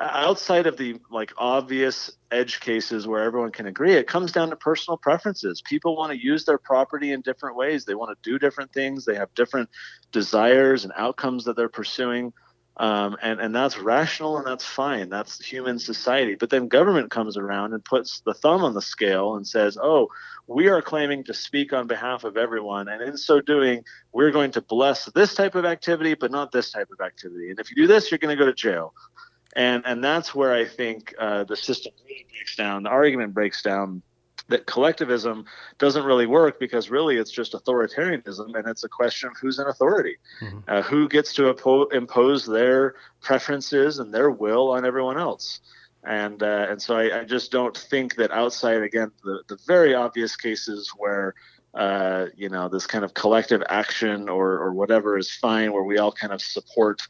outside 0.00 0.66
of 0.66 0.76
the 0.76 1.00
like 1.10 1.32
obvious 1.38 2.10
edge 2.32 2.58
cases 2.60 3.06
where 3.06 3.22
everyone 3.22 3.52
can 3.52 3.66
agree 3.66 3.94
it 3.94 4.08
comes 4.08 4.32
down 4.32 4.50
to 4.50 4.56
personal 4.56 4.96
preferences. 4.96 5.62
People 5.62 5.96
want 5.96 6.10
to 6.10 6.22
use 6.22 6.44
their 6.44 6.58
property 6.58 7.12
in 7.12 7.20
different 7.20 7.56
ways. 7.56 7.84
They 7.84 7.94
want 7.94 8.10
to 8.10 8.30
do 8.30 8.38
different 8.38 8.72
things. 8.72 9.04
They 9.04 9.14
have 9.14 9.32
different 9.34 9.70
desires 10.10 10.84
and 10.84 10.92
outcomes 10.96 11.44
that 11.44 11.56
they're 11.56 11.68
pursuing. 11.68 12.32
Um, 12.76 13.16
and 13.22 13.38
and 13.38 13.54
that's 13.54 13.78
rational 13.78 14.36
and 14.36 14.44
that's 14.44 14.64
fine. 14.64 15.10
That's 15.10 15.44
human 15.44 15.78
society. 15.78 16.34
But 16.34 16.50
then 16.50 16.66
government 16.66 17.12
comes 17.12 17.36
around 17.36 17.72
and 17.72 17.84
puts 17.84 18.20
the 18.26 18.34
thumb 18.34 18.64
on 18.64 18.74
the 18.74 18.82
scale 18.82 19.36
and 19.36 19.46
says 19.46 19.78
oh 19.80 20.08
we 20.48 20.68
are 20.68 20.82
claiming 20.82 21.22
to 21.24 21.32
speak 21.34 21.72
on 21.72 21.86
behalf 21.86 22.24
of 22.24 22.36
everyone. 22.36 22.88
And 22.88 23.00
in 23.00 23.16
so 23.16 23.40
doing 23.40 23.84
we're 24.12 24.32
going 24.32 24.50
to 24.52 24.60
bless 24.60 25.04
this 25.12 25.36
type 25.36 25.54
of 25.54 25.64
activity 25.64 26.14
but 26.14 26.32
not 26.32 26.50
this 26.50 26.72
type 26.72 26.90
of 26.90 27.00
activity. 27.00 27.50
And 27.50 27.60
if 27.60 27.70
you 27.70 27.76
do 27.76 27.86
this 27.86 28.10
you're 28.10 28.18
going 28.18 28.36
to 28.36 28.42
go 28.42 28.46
to 28.46 28.54
jail 28.54 28.92
and 29.54 29.82
and 29.86 30.02
that's 30.02 30.34
where 30.34 30.52
I 30.52 30.64
think 30.64 31.14
uh, 31.18 31.44
the 31.44 31.56
system 31.56 31.92
really 32.04 32.26
breaks 32.30 32.56
down. 32.56 32.84
The 32.84 32.90
argument 32.90 33.34
breaks 33.34 33.62
down 33.62 34.02
that 34.48 34.66
collectivism 34.66 35.44
doesn't 35.78 36.04
really 36.04 36.26
work 36.26 36.60
because 36.60 36.90
really 36.90 37.16
it's 37.16 37.30
just 37.30 37.52
authoritarianism 37.52 38.54
and 38.54 38.68
it's 38.68 38.84
a 38.84 38.88
question 38.88 39.30
of 39.30 39.36
who's 39.40 39.58
in 39.58 39.66
authority 39.66 40.16
mm-hmm. 40.40 40.58
uh, 40.68 40.82
who 40.82 41.08
gets 41.08 41.32
to 41.34 41.52
oppo- 41.52 41.90
impose 41.92 42.44
their 42.44 42.94
preferences 43.22 43.98
and 43.98 44.12
their 44.12 44.30
will 44.30 44.70
on 44.70 44.84
everyone 44.84 45.18
else 45.18 45.60
and 46.04 46.42
uh, 46.42 46.66
and 46.68 46.80
so 46.80 46.96
I, 46.96 47.20
I, 47.20 47.24
just 47.24 47.50
don't 47.50 47.76
think 47.76 48.16
that 48.16 48.30
outside 48.30 48.82
again 48.82 49.10
the, 49.24 49.42
the 49.48 49.58
very 49.66 49.94
obvious 49.94 50.36
cases 50.36 50.92
where 50.96 51.34
uh, 51.72 52.26
you 52.36 52.48
know 52.48 52.68
this 52.68 52.86
kind 52.86 53.04
of 53.04 53.14
collective 53.14 53.62
action 53.68 54.28
or 54.28 54.58
or 54.58 54.74
whatever 54.74 55.16
is 55.16 55.34
fine 55.34 55.72
where 55.72 55.84
we 55.84 55.98
all 55.98 56.12
kind 56.12 56.32
of 56.32 56.42
support 56.42 57.00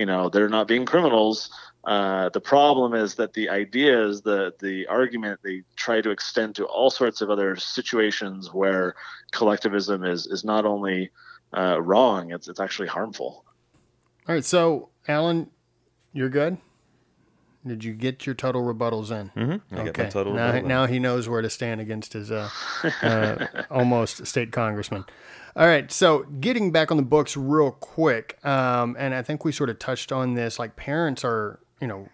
you 0.00 0.06
know 0.06 0.28
they're 0.28 0.48
not 0.48 0.66
being 0.66 0.86
criminals 0.86 1.50
uh, 1.84 2.28
the 2.30 2.40
problem 2.40 2.94
is 2.94 3.14
that 3.14 3.32
the 3.32 3.48
ideas, 3.48 4.20
the 4.20 4.52
the 4.60 4.86
argument, 4.86 5.40
they 5.42 5.62
try 5.76 6.00
to 6.00 6.10
extend 6.10 6.54
to 6.54 6.64
all 6.66 6.90
sorts 6.90 7.22
of 7.22 7.30
other 7.30 7.56
situations 7.56 8.52
where 8.52 8.94
collectivism 9.32 10.04
is 10.04 10.26
is 10.26 10.44
not 10.44 10.66
only 10.66 11.10
uh, 11.56 11.80
wrong, 11.80 12.32
it's 12.32 12.48
it's 12.48 12.60
actually 12.60 12.88
harmful. 12.88 13.44
All 14.28 14.34
right, 14.34 14.44
so 14.44 14.90
Alan, 15.08 15.50
you're 16.12 16.28
good. 16.28 16.58
Did 17.66 17.84
you 17.84 17.92
get 17.92 18.24
your 18.24 18.34
total 18.34 18.62
rebuttals 18.62 19.10
in? 19.10 19.30
Mm-hmm. 19.36 19.78
okay. 19.88 20.08
now, 20.34 20.52
now 20.60 20.86
he 20.86 20.98
knows 20.98 21.28
where 21.28 21.42
to 21.42 21.50
stand 21.50 21.80
against 21.80 22.14
his 22.14 22.30
uh, 22.30 22.48
uh, 23.02 23.46
almost 23.70 24.26
state 24.26 24.50
congressman. 24.50 25.04
All 25.56 25.66
right, 25.66 25.90
so 25.90 26.22
getting 26.40 26.70
back 26.72 26.90
on 26.90 26.96
the 26.96 27.02
books 27.02 27.36
real 27.36 27.72
quick, 27.72 28.38
um, 28.46 28.96
and 28.98 29.14
I 29.14 29.22
think 29.22 29.44
we 29.44 29.52
sort 29.52 29.68
of 29.68 29.78
touched 29.78 30.12
on 30.12 30.34
this. 30.34 30.58
Like 30.58 30.76
parents 30.76 31.24
are 31.24 31.60
you 31.80 31.86
know, 31.86 32.08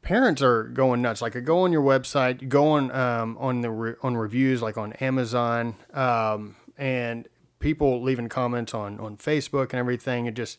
parents 0.00 0.42
are 0.42 0.64
going 0.64 1.02
nuts. 1.02 1.22
Like, 1.22 1.42
go 1.44 1.60
on 1.60 1.72
your 1.72 1.82
website, 1.82 2.48
go 2.48 2.68
on 2.70 2.90
um, 2.90 3.36
on 3.38 3.60
the 3.60 3.70
re- 3.70 3.94
on 4.02 4.16
reviews, 4.16 4.62
like 4.62 4.76
on 4.76 4.94
Amazon, 4.94 5.76
um, 5.92 6.56
and 6.76 7.28
people 7.58 8.02
leaving 8.02 8.28
comments 8.28 8.74
on 8.74 8.98
on 8.98 9.16
Facebook 9.16 9.70
and 9.70 9.74
everything. 9.74 10.26
It 10.26 10.34
just 10.34 10.58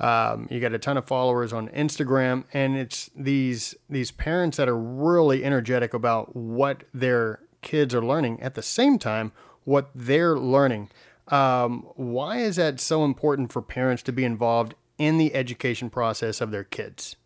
um, 0.00 0.48
you 0.50 0.60
got 0.60 0.72
a 0.72 0.78
ton 0.78 0.96
of 0.96 1.06
followers 1.06 1.52
on 1.52 1.68
Instagram, 1.68 2.44
and 2.52 2.76
it's 2.76 3.10
these 3.14 3.74
these 3.88 4.10
parents 4.10 4.56
that 4.56 4.68
are 4.68 4.78
really 4.78 5.44
energetic 5.44 5.92
about 5.92 6.34
what 6.34 6.84
their 6.94 7.40
kids 7.60 7.94
are 7.94 8.02
learning. 8.02 8.40
At 8.40 8.54
the 8.54 8.62
same 8.62 8.98
time, 8.98 9.32
what 9.64 9.90
they're 9.94 10.38
learning. 10.38 10.88
Um, 11.28 11.86
why 11.94 12.38
is 12.38 12.56
that 12.56 12.80
so 12.80 13.04
important 13.04 13.52
for 13.52 13.62
parents 13.62 14.02
to 14.04 14.12
be 14.12 14.24
involved 14.24 14.74
in 14.98 15.18
the 15.18 15.34
education 15.34 15.90
process 15.90 16.40
of 16.40 16.50
their 16.50 16.64
kids? 16.64 17.16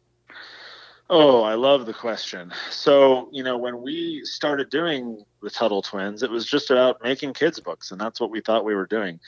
Oh, 1.10 1.42
I 1.42 1.54
love 1.54 1.87
the 1.87 1.92
question. 1.92 2.52
So, 2.70 3.28
you 3.30 3.44
know, 3.44 3.56
when 3.56 3.82
we 3.82 4.22
started 4.24 4.70
doing 4.70 5.24
the 5.42 5.50
Tuttle 5.50 5.82
Twins, 5.82 6.22
it 6.22 6.30
was 6.30 6.46
just 6.46 6.70
about 6.70 7.02
making 7.04 7.34
kids' 7.34 7.60
books, 7.60 7.92
and 7.92 8.00
that's 8.00 8.20
what 8.20 8.30
we 8.30 8.40
thought 8.40 8.64
we 8.64 8.74
were 8.74 8.87
doing. 8.87 9.20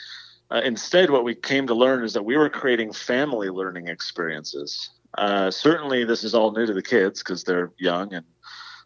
Uh, 0.50 0.60
instead, 0.64 1.10
what 1.10 1.24
we 1.24 1.34
came 1.34 1.66
to 1.66 1.74
learn 1.74 2.04
is 2.04 2.12
that 2.12 2.24
we 2.24 2.36
were 2.36 2.48
creating 2.48 2.92
family 2.92 3.48
learning 3.48 3.88
experiences. 3.88 4.90
Uh, 5.18 5.50
certainly, 5.50 6.04
this 6.04 6.22
is 6.24 6.34
all 6.34 6.52
new 6.52 6.66
to 6.66 6.74
the 6.74 6.82
kids 6.82 7.22
because 7.22 7.42
they're 7.42 7.72
young 7.78 8.12
and 8.14 8.24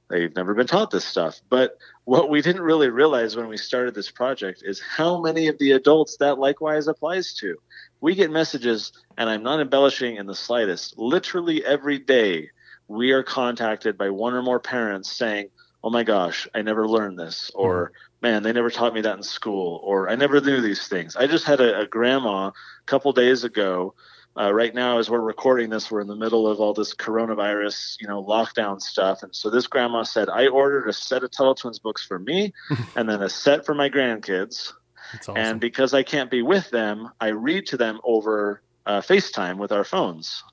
they've 0.08 0.34
never 0.34 0.54
been 0.54 0.66
taught 0.66 0.90
this 0.90 1.04
stuff. 1.04 1.40
But 1.50 1.76
what 2.04 2.30
we 2.30 2.40
didn't 2.40 2.62
really 2.62 2.88
realize 2.88 3.36
when 3.36 3.48
we 3.48 3.56
started 3.56 3.94
this 3.94 4.10
project 4.10 4.62
is 4.64 4.80
how 4.80 5.20
many 5.20 5.48
of 5.48 5.58
the 5.58 5.72
adults 5.72 6.16
that 6.18 6.38
likewise 6.38 6.88
applies 6.88 7.34
to. 7.34 7.56
We 8.00 8.14
get 8.14 8.30
messages, 8.30 8.92
and 9.18 9.28
I'm 9.28 9.42
not 9.42 9.60
embellishing 9.60 10.16
in 10.16 10.26
the 10.26 10.34
slightest, 10.34 10.98
literally 10.98 11.64
every 11.64 11.98
day 11.98 12.50
we 12.88 13.12
are 13.12 13.22
contacted 13.22 13.98
by 13.98 14.10
one 14.10 14.34
or 14.34 14.42
more 14.42 14.58
parents 14.58 15.12
saying, 15.12 15.50
"Oh 15.84 15.90
my 15.90 16.02
gosh, 16.04 16.48
I 16.54 16.62
never 16.62 16.88
learned 16.88 17.18
this," 17.18 17.50
or. 17.54 17.92
"Man, 18.22 18.42
they 18.42 18.52
never 18.52 18.70
taught 18.70 18.94
me 18.94 19.00
that 19.02 19.16
in 19.16 19.22
school," 19.22 19.80
or 19.82 20.08
"I 20.08 20.16
never 20.16 20.40
knew 20.40 20.60
these 20.60 20.88
things." 20.88 21.16
I 21.16 21.26
just 21.26 21.44
had 21.44 21.60
a, 21.60 21.80
a 21.80 21.86
grandma 21.86 22.48
a 22.48 22.52
couple 22.86 23.12
days 23.12 23.44
ago. 23.44 23.94
Uh, 24.38 24.52
right 24.52 24.74
now, 24.74 24.98
as 24.98 25.10
we're 25.10 25.18
recording 25.20 25.70
this, 25.70 25.90
we're 25.90 26.00
in 26.00 26.06
the 26.06 26.14
middle 26.14 26.46
of 26.46 26.60
all 26.60 26.72
this 26.72 26.94
coronavirus, 26.94 27.96
you 28.00 28.06
know, 28.06 28.22
lockdown 28.22 28.80
stuff. 28.80 29.24
And 29.24 29.34
so 29.34 29.50
this 29.50 29.66
grandma 29.66 30.04
said, 30.04 30.28
I 30.28 30.46
ordered 30.46 30.88
a 30.88 30.92
set 30.92 31.24
of 31.24 31.32
Tuttle 31.32 31.56
Twins 31.56 31.80
books 31.80 32.06
for 32.06 32.18
me 32.18 32.52
and 32.96 33.08
then 33.08 33.22
a 33.22 33.28
set 33.28 33.66
for 33.66 33.74
my 33.74 33.90
grandkids. 33.90 34.72
Awesome. 35.14 35.36
And 35.36 35.60
because 35.60 35.94
I 35.94 36.04
can't 36.04 36.30
be 36.30 36.42
with 36.42 36.70
them, 36.70 37.10
I 37.20 37.28
read 37.28 37.66
to 37.66 37.76
them 37.76 38.00
over 38.04 38.62
uh, 38.86 39.00
FaceTime 39.00 39.58
with 39.58 39.72
our 39.72 39.84
phones. 39.84 40.44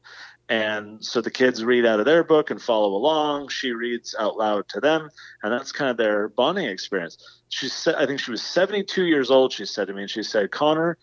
And 0.49 1.03
so 1.03 1.19
the 1.21 1.31
kids 1.31 1.63
read 1.63 1.85
out 1.85 1.99
of 1.99 2.05
their 2.05 2.23
book 2.23 2.51
and 2.51 2.61
follow 2.61 2.95
along. 2.95 3.49
She 3.49 3.71
reads 3.71 4.15
out 4.17 4.37
loud 4.37 4.67
to 4.69 4.79
them, 4.79 5.09
and 5.43 5.51
that's 5.51 5.71
kind 5.73 5.91
of 5.91 5.97
their 5.97 6.29
bonding 6.29 6.67
experience. 6.67 7.17
She 7.49 7.69
said, 7.69 7.95
I 7.95 8.05
think 8.05 8.19
she 8.19 8.31
was 8.31 8.41
72 8.41 9.05
years 9.05 9.31
old. 9.31 9.53
She 9.53 9.65
said 9.65 9.87
to 9.87 9.93
me, 9.93 10.01
and 10.01 10.09
she 10.11 10.23
said, 10.23 10.51
Connor, 10.51 10.97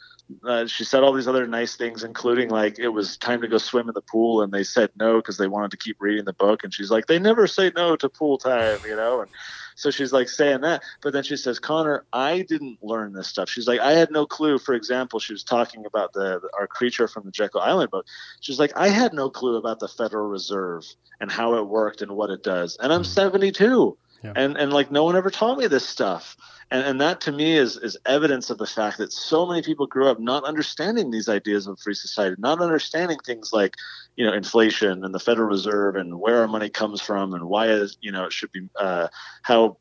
uh, 0.47 0.67
she 0.67 0.85
said 0.85 1.03
all 1.03 1.13
these 1.13 1.29
other 1.29 1.47
nice 1.47 1.77
things, 1.77 2.03
including 2.05 2.49
like 2.51 2.79
it 2.79 2.89
was 2.89 3.17
time 3.19 3.41
to 3.43 3.49
go 3.49 3.59
swim 3.59 3.89
in 3.89 3.95
the 3.95 4.03
pool, 4.03 4.43
and 4.43 4.53
they 4.53 4.63
said 4.63 4.91
no 4.97 5.17
because 5.17 5.37
they 5.37 5.49
wanted 5.49 5.71
to 5.71 5.77
keep 5.77 5.97
reading 6.01 6.25
the 6.25 6.33
book. 6.35 6.65
And 6.65 6.73
she's 6.73 6.91
like, 6.91 7.07
they 7.07 7.19
never 7.19 7.47
say 7.47 7.73
no 7.77 7.97
to 7.97 8.09
pool 8.09 8.39
time, 8.39 8.79
you 8.87 8.97
know. 8.97 9.21
And 9.21 9.31
so 9.77 9.91
she's 9.91 10.13
like 10.13 10.29
saying 10.29 10.63
that, 10.63 10.83
but 11.03 11.13
then 11.13 11.23
she 11.25 11.37
says, 11.37 11.59
Connor, 11.59 12.07
I 12.13 12.43
didn't 12.43 12.79
learn 12.83 13.13
this 13.13 13.29
stuff. 13.29 13.49
She's 13.51 13.67
like, 13.67 13.81
I 13.81 13.93
had 13.93 14.11
no 14.11 14.27
clue. 14.27 14.59
For 14.59 14.75
example, 14.75 15.21
she 15.21 15.33
was 15.33 15.45
talking 15.45 15.85
about 15.87 16.13
the, 16.13 16.41
the 16.41 16.49
our 16.59 16.67
creature 16.67 17.09
from 17.09 17.25
the 17.25 17.33
Jekyll 17.33 17.61
Island 17.61 17.91
book. 17.91 18.07
She's 18.41 18.59
like, 18.59 18.73
I 18.77 18.89
had 18.89 19.13
no 19.13 19.31
clue 19.31 19.57
about 19.57 19.81
the 19.81 19.89
Federal 19.89 20.29
Reserve 20.29 20.85
and 21.21 21.31
how 21.31 21.55
it 21.57 21.69
worked 21.69 22.03
and 22.03 22.13
what 22.13 22.31
it 22.31 22.43
does. 22.43 22.77
And 22.81 22.93
I'm 22.93 23.03
Mhm. 23.03 23.07
72, 23.07 23.99
Yeah. 24.25 24.33
and 24.37 24.57
and 24.57 24.73
like 24.73 24.91
no 24.91 25.05
one 25.05 25.17
ever 25.17 25.31
taught 25.31 25.59
me 25.59 25.67
this 25.67 25.87
stuff. 25.87 26.37
And, 26.71 26.83
and 26.87 27.01
that 27.03 27.21
to 27.23 27.33
me 27.33 27.57
is, 27.57 27.77
is 27.77 27.97
evidence 28.07 28.49
of 28.49 28.57
the 28.57 28.67
fact 28.67 28.97
that 28.97 29.13
so 29.13 29.45
many 29.45 29.61
people 29.61 29.87
grew 29.87 30.09
up 30.09 30.19
not 30.19 30.45
understanding 30.45 31.11
these 31.11 31.29
ideas 31.29 31.67
of 31.67 31.79
free 31.79 31.95
society, 31.95 32.37
not 32.39 32.61
understanding 32.61 33.19
things 33.19 33.53
like, 33.53 33.77
you 34.17 34.25
know, 34.25 34.33
inflation 34.33 35.05
and 35.05 35.15
the 35.15 35.21
Federal 35.21 35.47
Reserve 35.49 35.97
and 35.97 36.19
where 36.19 36.41
our 36.41 36.49
money 36.49 36.71
comes 36.71 37.03
from 37.03 37.35
and 37.35 37.45
why 37.45 37.69
is, 37.69 37.99
you 38.01 38.11
know, 38.11 38.25
it 38.25 38.33
should 38.33 38.51
be, 38.51 38.67
uh, 38.81 39.09
how 39.43 39.77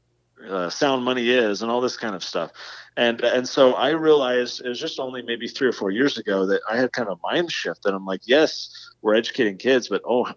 uh, 0.50 0.70
sound 0.70 1.06
money 1.06 1.30
is 1.30 1.62
and 1.62 1.72
all 1.72 1.80
this 1.80 1.96
kind 1.96 2.16
of 2.16 2.24
stuff. 2.24 2.52
And 2.98 3.22
and 3.22 3.48
so 3.48 3.74
I 3.74 3.92
realized 3.92 4.62
it 4.64 4.68
was 4.68 4.80
just 4.80 5.00
only 5.00 5.22
maybe 5.22 5.48
three 5.48 5.68
or 5.68 5.72
four 5.72 5.90
years 5.90 6.18
ago 6.18 6.46
that 6.48 6.62
I 6.70 6.78
had 6.78 6.92
kind 6.92 7.08
of 7.08 7.18
a 7.18 7.22
mind 7.28 7.52
shift 7.52 7.84
that 7.84 7.94
I'm 7.94 8.06
like, 8.06 8.22
yes, 8.26 8.70
we're 9.02 9.16
educating 9.16 9.58
kids, 9.58 9.88
but 9.88 10.02
oh, 10.06 10.28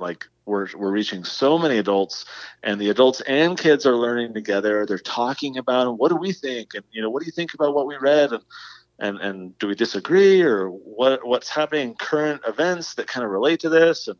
like 0.00 0.26
we're 0.44 0.68
we're 0.76 0.90
reaching 0.90 1.24
so 1.24 1.58
many 1.58 1.78
adults, 1.78 2.24
and 2.62 2.80
the 2.80 2.90
adults 2.90 3.20
and 3.22 3.58
kids 3.58 3.86
are 3.86 3.96
learning 3.96 4.34
together. 4.34 4.86
They're 4.86 4.98
talking 4.98 5.58
about 5.58 5.98
what 5.98 6.10
do 6.10 6.16
we 6.16 6.32
think, 6.32 6.74
and 6.74 6.84
you 6.90 7.02
know, 7.02 7.10
what 7.10 7.20
do 7.20 7.26
you 7.26 7.32
think 7.32 7.54
about 7.54 7.74
what 7.74 7.86
we 7.86 7.96
read, 7.96 8.32
and 8.32 8.42
and 8.98 9.18
and 9.20 9.58
do 9.58 9.68
we 9.68 9.74
disagree, 9.74 10.42
or 10.42 10.68
what 10.68 11.26
what's 11.26 11.48
happening 11.48 11.90
in 11.90 11.94
current 11.94 12.42
events 12.46 12.94
that 12.94 13.06
kind 13.06 13.24
of 13.24 13.30
relate 13.30 13.60
to 13.60 13.68
this, 13.68 14.08
and 14.08 14.18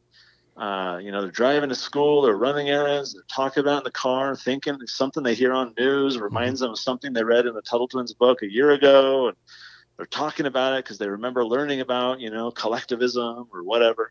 uh, 0.59 0.99
you 0.99 1.13
know, 1.13 1.23
they're 1.23 1.31
driving 1.31 1.69
to 1.69 1.75
school, 1.75 2.23
they're 2.23 2.37
running 2.37 2.69
errands, 2.69 3.15
they're 3.15 3.23
talking 3.33 3.61
about 3.61 3.79
in 3.79 3.85
the 3.85 3.93
car, 3.93 4.35
thinking 4.35 4.77
something 4.87 5.23
they 5.23 5.35
hear 5.35 5.53
on 5.53 5.73
news 5.79 6.19
reminds 6.19 6.59
them 6.61 6.73
of 6.73 6.79
something 6.79 7.13
they 7.13 7.23
read 7.23 7.47
in 7.47 7.55
the 7.55 7.63
Tuttle 7.63 7.87
Twins 7.87 8.13
book 8.13 8.43
a 8.43 8.51
year 8.51 8.73
ago, 8.73 9.29
and 9.29 9.37
they're 9.97 10.07
talking 10.07 10.47
about 10.47 10.75
it 10.75 10.85
because 10.85 10.99
they 10.99 11.09
remember 11.09 11.45
learning 11.45 11.81
about, 11.81 12.21
you 12.21 12.31
know, 12.31 12.51
collectivism 12.51 13.49
or 13.53 13.63
whatever. 13.63 14.11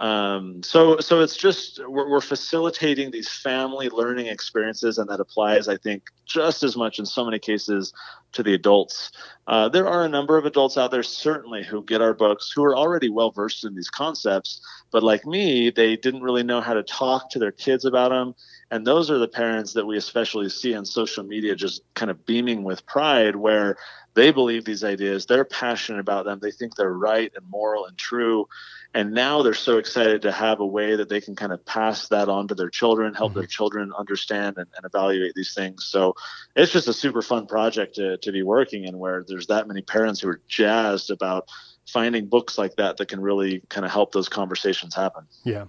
Um, 0.00 0.62
so, 0.62 0.98
so 0.98 1.20
it's 1.20 1.36
just 1.36 1.78
we're, 1.86 2.08
we're 2.10 2.22
facilitating 2.22 3.10
these 3.10 3.28
family 3.28 3.90
learning 3.90 4.26
experiences, 4.28 4.96
and 4.96 5.08
that 5.10 5.20
applies, 5.20 5.68
I 5.68 5.76
think, 5.76 6.04
just 6.24 6.62
as 6.62 6.74
much 6.74 6.98
in 6.98 7.04
so 7.04 7.22
many 7.22 7.38
cases 7.38 7.92
to 8.32 8.42
the 8.42 8.54
adults. 8.54 9.12
Uh, 9.46 9.68
there 9.68 9.86
are 9.86 10.04
a 10.04 10.08
number 10.08 10.38
of 10.38 10.46
adults 10.46 10.78
out 10.78 10.90
there, 10.90 11.02
certainly, 11.02 11.62
who 11.62 11.84
get 11.84 12.00
our 12.00 12.14
books 12.14 12.50
who 12.50 12.64
are 12.64 12.74
already 12.74 13.10
well 13.10 13.30
versed 13.30 13.62
in 13.62 13.74
these 13.74 13.90
concepts, 13.90 14.62
but 14.90 15.02
like 15.02 15.26
me, 15.26 15.68
they 15.68 15.96
didn't 15.96 16.22
really 16.22 16.44
know 16.44 16.62
how 16.62 16.72
to 16.72 16.82
talk 16.82 17.28
to 17.30 17.38
their 17.38 17.52
kids 17.52 17.84
about 17.84 18.08
them. 18.08 18.34
And 18.70 18.86
those 18.86 19.10
are 19.10 19.18
the 19.18 19.28
parents 19.28 19.72
that 19.72 19.86
we 19.86 19.96
especially 19.96 20.48
see 20.48 20.74
on 20.74 20.84
social 20.84 21.24
media 21.24 21.56
just 21.56 21.82
kind 21.94 22.10
of 22.10 22.24
beaming 22.24 22.62
with 22.62 22.86
pride, 22.86 23.34
where 23.34 23.76
they 24.14 24.30
believe 24.32 24.64
these 24.64 24.84
ideas, 24.84 25.26
they're 25.26 25.44
passionate 25.44 26.00
about 26.00 26.24
them, 26.24 26.38
they 26.40 26.50
think 26.50 26.74
they're 26.74 26.92
right 26.92 27.32
and 27.34 27.48
moral 27.48 27.86
and 27.86 27.96
true. 27.96 28.48
And 28.92 29.12
now 29.12 29.42
they're 29.42 29.54
so 29.54 29.78
excited 29.78 30.22
to 30.22 30.32
have 30.32 30.58
a 30.58 30.66
way 30.66 30.96
that 30.96 31.08
they 31.08 31.20
can 31.20 31.36
kind 31.36 31.52
of 31.52 31.64
pass 31.64 32.08
that 32.08 32.28
on 32.28 32.48
to 32.48 32.56
their 32.56 32.70
children, 32.70 33.14
help 33.14 33.34
their 33.34 33.44
mm-hmm. 33.44 33.48
children 33.48 33.92
understand 33.96 34.56
and, 34.58 34.66
and 34.76 34.84
evaluate 34.84 35.34
these 35.34 35.54
things. 35.54 35.84
So 35.84 36.14
it's 36.56 36.72
just 36.72 36.88
a 36.88 36.92
super 36.92 37.22
fun 37.22 37.46
project 37.46 37.94
to, 37.96 38.16
to 38.18 38.32
be 38.32 38.42
working 38.42 38.84
in 38.84 38.98
where 38.98 39.24
there's 39.26 39.46
that 39.46 39.68
many 39.68 39.82
parents 39.82 40.20
who 40.20 40.28
are 40.28 40.40
jazzed 40.48 41.10
about 41.10 41.48
finding 41.86 42.26
books 42.26 42.58
like 42.58 42.76
that 42.76 42.96
that 42.96 43.08
can 43.08 43.20
really 43.20 43.62
kind 43.68 43.84
of 43.84 43.92
help 43.92 44.12
those 44.12 44.28
conversations 44.28 44.94
happen. 44.94 45.24
Yeah. 45.44 45.66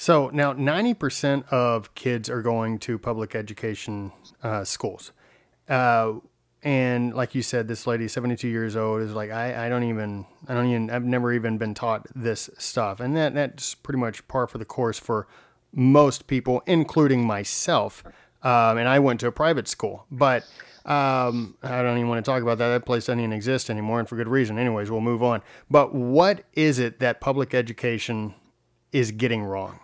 So 0.00 0.30
now 0.32 0.54
90% 0.54 1.46
of 1.48 1.94
kids 1.94 2.30
are 2.30 2.40
going 2.40 2.78
to 2.78 2.98
public 2.98 3.34
education 3.34 4.12
uh, 4.42 4.64
schools. 4.64 5.12
Uh, 5.68 6.20
and 6.62 7.12
like 7.12 7.34
you 7.34 7.42
said, 7.42 7.68
this 7.68 7.86
lady, 7.86 8.08
72 8.08 8.48
years 8.48 8.76
old, 8.76 9.02
is 9.02 9.12
like, 9.12 9.30
I, 9.30 9.66
I 9.66 9.68
don't 9.68 9.82
even, 9.82 10.24
I 10.48 10.54
don't 10.54 10.70
even, 10.70 10.88
I've 10.88 11.04
never 11.04 11.34
even 11.34 11.58
been 11.58 11.74
taught 11.74 12.06
this 12.14 12.48
stuff. 12.56 12.98
And 12.98 13.14
that, 13.14 13.34
that's 13.34 13.74
pretty 13.74 13.98
much 13.98 14.26
par 14.26 14.46
for 14.46 14.56
the 14.56 14.64
course 14.64 14.98
for 14.98 15.28
most 15.70 16.26
people, 16.26 16.62
including 16.64 17.26
myself. 17.26 18.02
Um, 18.42 18.78
and 18.78 18.88
I 18.88 19.00
went 19.00 19.20
to 19.20 19.26
a 19.26 19.32
private 19.32 19.68
school, 19.68 20.06
but 20.10 20.44
um, 20.86 21.58
I 21.62 21.82
don't 21.82 21.98
even 21.98 22.08
want 22.08 22.24
to 22.24 22.30
talk 22.30 22.40
about 22.40 22.56
that. 22.56 22.68
That 22.70 22.86
place 22.86 23.04
doesn't 23.04 23.20
even 23.20 23.34
exist 23.34 23.68
anymore, 23.68 23.98
and 23.98 24.08
for 24.08 24.16
good 24.16 24.28
reason. 24.28 24.58
Anyways, 24.58 24.90
we'll 24.90 25.02
move 25.02 25.22
on. 25.22 25.42
But 25.70 25.94
what 25.94 26.46
is 26.54 26.78
it 26.78 27.00
that 27.00 27.20
public 27.20 27.52
education 27.52 28.34
is 28.92 29.12
getting 29.12 29.44
wrong? 29.44 29.78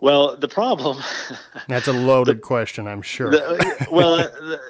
Well, 0.00 0.36
the 0.36 0.48
problem. 0.48 0.98
That's 1.68 1.86
a 1.88 1.92
loaded 1.92 2.40
question, 2.40 2.86
I'm 2.88 3.02
sure. 3.02 3.30
the, 3.30 3.86
well, 3.90 4.16
the, 4.16 4.60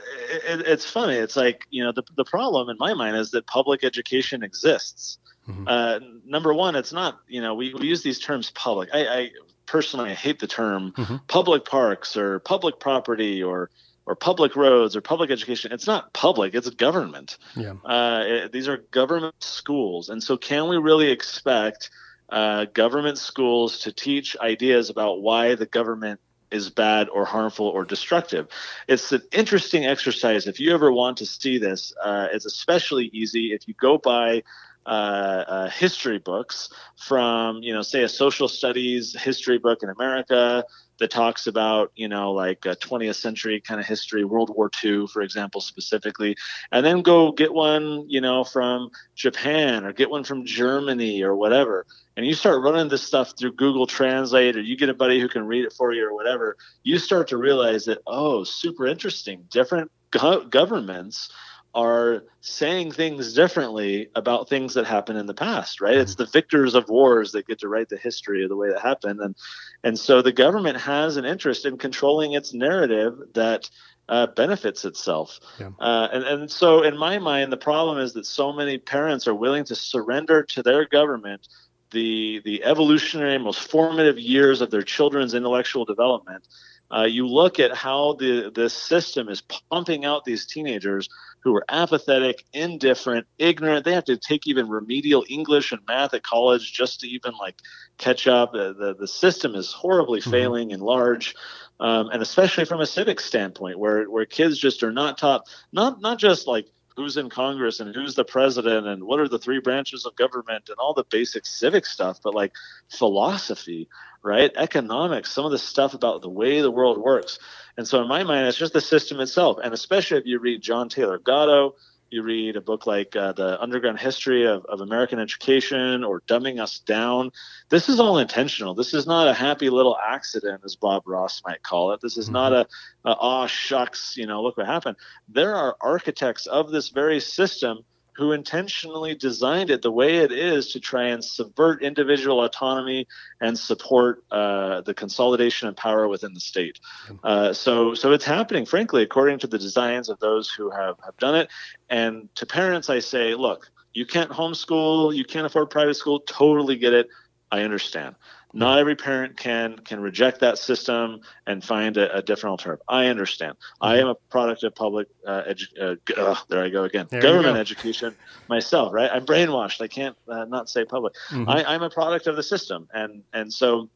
it, 0.49 0.61
it's 0.67 0.85
funny. 0.91 1.15
It's 1.15 1.37
like 1.37 1.67
you 1.71 1.85
know 1.85 1.93
the 1.93 2.03
the 2.17 2.25
problem 2.25 2.69
in 2.69 2.77
my 2.79 2.95
mind 2.95 3.17
is 3.17 3.31
that 3.31 3.47
public 3.47 3.85
education 3.85 4.43
exists. 4.43 5.19
Mhm. 5.49 5.65
Uh, 5.69 6.01
number 6.27 6.53
one, 6.53 6.75
it's 6.75 6.93
not. 6.93 7.21
You 7.29 7.41
know, 7.43 7.55
we, 7.55 7.73
we 7.75 7.87
use 7.87 8.03
these 8.03 8.19
terms 8.19 8.51
public. 8.57 8.89
I, 8.93 9.07
I 9.07 9.31
personally 9.67 10.11
I 10.11 10.15
hate 10.15 10.41
the 10.41 10.47
term 10.49 10.93
Mhm. 10.97 11.21
public 11.29 11.65
parks 11.65 12.17
or 12.17 12.41
public 12.41 12.81
property 12.81 13.41
or 13.43 13.71
or 14.07 14.17
public 14.17 14.57
roads 14.57 14.97
or 14.97 15.01
public 15.01 15.31
education. 15.31 15.71
It's 15.71 15.87
not 15.87 16.13
public. 16.13 16.55
It's 16.57 16.69
government. 16.71 17.39
yeah. 17.55 17.75
Uh, 17.85 18.25
it- 18.27 18.53
these 18.53 18.67
are 18.67 18.79
government 18.91 19.37
schools, 19.41 20.09
and 20.09 20.21
so 20.21 20.37
can 20.37 20.67
we 20.69 20.77
really 20.77 21.09
expect 21.11 21.91
uh, 22.31 22.67
government 22.67 23.19
schools 23.19 23.81
to 23.81 23.93
teach 23.93 24.37
ideas 24.41 24.91
about 24.91 25.21
why 25.21 25.55
the 25.55 25.67
government 25.67 26.21
is 26.51 26.71
bad 26.71 27.09
or 27.09 27.25
harmful 27.25 27.67
or 27.67 27.85
destructive? 27.85 28.49
It's 28.89 29.13
an 29.13 29.23
interesting 29.33 29.87
exercise. 29.87 30.47
If 30.47 30.61
you 30.61 30.75
ever 30.75 30.93
want 30.93 31.19
to 31.19 31.27
see 31.27 31.59
this, 31.59 31.93
uh, 32.03 32.29
it's 32.33 32.47
especially 32.47 33.11
easy 33.13 33.53
if 33.53 33.69
you 33.69 33.75
go 33.75 33.99
by 33.99 34.43
uh, 34.87 34.89
uh, 34.89 35.71
history 35.71 36.19
books 36.19 36.71
from, 36.97 37.63
you 37.63 37.73
know, 37.73 37.83
say 37.83 38.03
a 38.03 38.09
social 38.09 38.49
studies 38.49 39.15
history 39.21 39.59
book 39.59 39.83
in 39.83 39.91
America 39.91 40.65
that 41.01 41.11
talks 41.11 41.47
about, 41.47 41.91
you 41.97 42.09
know, 42.09 42.33
like 42.33 42.65
uh 42.67 42.77
20th 42.77 43.17
century 43.17 43.61
kind 43.61 43.81
of 43.81 43.87
history, 43.87 44.25
World 44.25 44.51
War 44.55 44.71
II, 44.83 45.07
for 45.09 45.23
example, 45.23 45.61
specifically, 45.61 46.37
and 46.71 46.87
then 46.87 47.03
go 47.03 47.33
get 47.33 47.53
one, 47.53 48.09
you 48.09 48.21
know, 48.21 48.45
from 48.45 48.91
Japan 49.17 49.85
or 49.85 49.93
get 49.93 50.11
one 50.11 50.25
from 50.25 50.47
Germany 50.47 51.23
or 51.23 51.35
whatever. 51.35 51.87
And 52.17 52.27
you 52.27 52.35
start 52.35 52.63
running 52.63 52.89
this 52.89 53.03
stuff 53.03 53.35
through 53.39 53.55
Google 53.55 53.87
Translate 53.87 54.57
or 54.57 54.61
you 54.61 54.77
get 54.77 54.89
a 54.89 54.95
buddy 54.95 55.21
who 55.21 55.29
can 55.29 55.47
read 55.47 55.65
it 55.65 55.73
for 55.73 55.93
you 55.93 56.07
or 56.07 56.15
whatever, 56.15 56.57
you 56.83 56.99
start 56.99 57.29
to 57.29 57.37
realize 57.37 57.87
that, 57.87 57.99
oh, 58.07 58.45
super 58.45 58.87
interesting. 58.87 59.47
Different 59.51 59.91
go- 60.11 60.45
governments 60.45 61.31
are 61.75 62.25
saying 62.41 62.93
things 62.93 63.35
differently 63.35 64.09
about 64.15 64.49
things 64.49 64.75
that 64.75 64.87
happened 64.87 65.19
in 65.19 65.27
the 65.27 65.35
past, 65.35 65.81
right? 65.81 65.97
It's 65.97 66.17
the 66.17 66.27
victors 66.27 66.75
of 66.75 66.89
wars 66.89 67.33
that 67.33 67.47
get 67.47 67.61
to 67.61 67.69
write 67.69 67.89
the 67.89 67.97
history 67.97 68.43
of 68.43 68.49
the 68.49 68.57
way 68.57 68.71
that 68.71 68.81
happened. 68.81 69.21
And 69.21 69.37
and 69.85 69.99
so 69.99 70.23
the 70.23 70.33
government 70.33 70.79
has 70.79 71.17
an 71.17 71.25
interest 71.25 71.65
in 71.67 71.79
controlling 71.79 72.33
its 72.33 72.53
narrative 72.53 73.19
that 73.35 73.71
uh, 74.09 74.27
benefits 74.27 74.85
itself. 74.85 75.39
Yeah. 75.61 75.71
Uh, 75.79 76.09
and, 76.13 76.25
and 76.25 76.51
so, 76.51 76.83
in 76.83 76.99
my 76.99 77.19
mind, 77.19 77.53
the 77.53 77.57
problem 77.57 77.99
is 77.99 78.13
that 78.15 78.27
so 78.27 78.53
many 78.53 78.77
parents 78.77 79.29
are 79.29 79.35
willing 79.35 79.65
to 79.67 79.77
surrender 79.77 80.43
to 80.43 80.63
their 80.63 80.85
government 80.85 81.47
the, 81.93 82.41
the 82.45 82.63
evolutionary, 82.65 83.39
most 83.39 83.71
formative 83.71 84.19
years 84.19 84.61
of 84.61 84.71
their 84.71 84.83
children's 84.83 85.35
intellectual 85.35 85.85
development. 85.85 86.47
Uh, 86.95 87.05
you 87.05 87.27
look 87.27 87.61
at 87.61 87.75
how 87.75 88.15
the, 88.15 88.51
the 88.55 88.69
system 88.69 89.29
is 89.29 89.43
pumping 89.71 90.05
out 90.05 90.25
these 90.25 90.47
teenagers 90.47 91.09
who 91.43 91.55
are 91.57 91.65
apathetic, 91.69 92.45
indifferent, 92.53 93.27
ignorant. 93.39 93.85
They 93.85 93.95
have 93.95 94.05
to 94.05 94.17
take 94.19 94.47
even 94.47 94.69
remedial 94.69 95.25
English 95.29 95.73
and 95.73 95.81
math 95.89 96.13
at 96.15 96.23
college 96.23 96.73
just 96.73 97.01
to 97.01 97.09
even 97.09 97.33
like 97.41 97.57
catch 97.99 98.27
up. 98.27 98.53
The, 98.53 98.75
the, 98.75 98.95
the 98.95 99.09
system 99.09 99.55
is 99.55 99.73
horribly 99.73 100.21
Mhm. 100.21 100.31
failing 100.31 100.71
in 100.73 100.81
large 100.81 101.35
um, 101.81 102.11
and 102.11 102.21
especially 102.21 102.67
from 102.67 102.81
a 102.83 102.87
civic 102.87 103.19
standpoint, 103.21 103.79
where 103.79 104.05
where 104.05 104.27
kids 104.27 104.59
just 104.59 104.83
are 104.83 104.93
not 104.93 105.17
taught 105.17 105.49
not 105.73 106.01
not 106.03 106.19
just 106.19 106.47
like 106.47 106.67
who's 106.95 107.17
in 107.17 107.31
Congress 107.31 107.81
and 107.81 107.95
who's 107.95 108.15
the 108.15 108.25
president 108.25 108.87
and 108.87 109.03
what 109.05 109.19
are 109.19 109.29
the 109.29 109.39
three 109.39 109.61
branches 109.61 110.05
of 110.05 110.15
government 110.17 110.69
and 110.69 110.77
all 110.79 110.93
the 110.93 111.05
basic 111.11 111.47
civic 111.47 111.87
stuff, 111.87 112.19
but 112.23 112.35
like 112.35 112.53
philosophy, 112.91 113.89
right? 114.23 114.51
Economics, 114.57 115.33
some 115.33 115.45
of 115.45 115.51
the 115.51 115.59
stuff 115.59 115.95
about 115.95 116.23
the 116.23 116.29
way 116.29 116.61
the 116.61 116.71
world 116.71 116.99
works. 116.99 117.39
And 117.77 117.87
so, 117.87 118.03
in 118.03 118.09
my 118.09 118.25
mind, 118.25 118.47
it's 118.47 118.59
just 118.59 118.73
the 118.73 118.81
system 118.81 119.21
itself. 119.21 119.59
And 119.63 119.73
especially 119.73 120.19
if 120.19 120.27
you 120.27 120.39
read 120.39 120.63
John 120.63 120.89
Taylor 120.89 121.19
Gatto, 121.19 121.77
you 122.11 122.23
read 122.25 122.57
a 122.57 122.61
book 122.61 122.87
like 122.87 123.15
uh, 123.15 123.33
The 123.33 123.61
Underground 123.61 124.01
History 124.01 124.45
of, 124.45 124.65
of 124.67 124.81
American 124.81 125.21
Education 125.21 126.03
or 126.03 126.21
Dumbing 126.23 126.61
Us 126.61 126.81
Down. 126.81 127.31
This 127.69 127.89
is 127.89 128.01
all 128.01 128.19
intentional. 128.19 128.75
This 128.75 128.95
is 128.95 129.07
not 129.07 129.29
a 129.29 129.35
happy 129.35 129.71
little 129.71 129.97
accident, 129.97 130.63
as 130.65 130.75
Bob 130.75 131.05
Ross 131.07 131.41
might 131.47 131.63
call 131.63 131.93
it. 131.93 132.01
This 132.01 132.17
is 132.17 132.27
mm-hmm. 132.27 132.35
not 132.35 132.53
a, 132.53 132.67
a, 133.05 133.17
oh, 133.21 133.47
shucks, 133.47 134.17
you 134.17 134.27
know, 134.27 134.43
look 134.43 134.57
what 134.57 134.67
happened. 134.67 134.97
There 135.29 135.55
are 135.55 135.77
architects 135.81 136.47
of 136.47 136.71
this 136.71 136.89
very 136.89 137.21
system 137.21 137.85
who 138.21 138.33
intentionally 138.33 139.15
designed 139.15 139.71
it 139.71 139.81
the 139.81 139.91
way 139.91 140.17
it 140.19 140.31
is 140.31 140.73
to 140.73 140.79
try 140.79 141.05
and 141.05 141.25
subvert 141.25 141.83
individual 141.83 142.45
autonomy 142.45 143.07
and 143.41 143.59
support 143.59 144.23
uh, 144.31 144.83
the 144.83 144.93
consolidation 144.93 145.69
of 145.69 145.75
power 145.75 146.07
within 146.07 146.35
the 146.35 146.41
state. 146.41 146.79
Uh, 147.25 147.55
so, 147.55 147.95
so 147.95 148.13
it's 148.13 148.27
happening, 148.27 148.67
frankly, 148.67 149.03
according 149.03 149.39
to 149.39 149.47
the 149.47 149.57
designs 149.59 150.11
of 150.11 150.19
those 150.19 150.51
who 150.51 150.69
have, 150.69 150.97
have 151.03 151.17
done 151.17 151.35
it. 151.35 151.49
And 151.89 152.29
to 152.35 152.45
parents, 152.45 152.91
I 152.91 152.99
say, 152.99 153.35
look, 153.35 153.71
you 153.95 154.05
can't 154.05 154.31
homeschool, 154.31 155.17
you 155.17 155.25
can't 155.25 155.47
afford 155.47 155.71
private 155.71 155.95
school, 155.95 156.21
totally 156.21 156.77
get 156.77 156.93
it. 156.93 157.09
I 157.51 157.63
understand. 157.63 158.17
Not 158.53 158.79
every 158.79 158.97
parent 158.97 159.37
can 159.37 159.79
can 159.79 160.01
reject 160.01 160.41
that 160.41 160.59
system 160.59 161.21
and 161.47 161.63
find 161.63 161.97
a, 161.97 162.17
a 162.17 162.23
different 162.23 162.53
alternative. 162.53 162.85
I 162.89 163.07
understand. 163.07 163.55
Mm-hmm. 163.55 163.85
I 163.85 163.99
am 163.99 164.09
a 164.09 164.15
product 164.15 164.65
of 164.65 164.75
public 164.75 165.09
uh, 165.27 165.43
edu- 165.49 165.99
uh, 166.17 166.37
there 166.49 166.63
I 166.63 166.69
go 166.69 166.85
again. 166.85 167.07
There 167.11 167.23
Government 167.23 167.55
go. 167.55 167.61
education 167.61 168.17
myself, 168.49 168.93
right? 168.93 169.11
I'm 169.13 169.25
brainwashed. 169.25 169.81
I 169.81 169.89
can't 169.89 170.17
uh, 170.29 170.45
not 170.47 170.69
say 170.69 170.85
public. 170.85 171.15
Mm-hmm. 171.31 171.49
I, 171.49 171.65
I'm 171.65 171.83
a 171.83 171.91
product 171.91 172.27
of 172.27 172.37
the 172.37 172.43
system, 172.43 172.89
and 172.93 173.23
and 173.33 173.53
so 173.53 173.89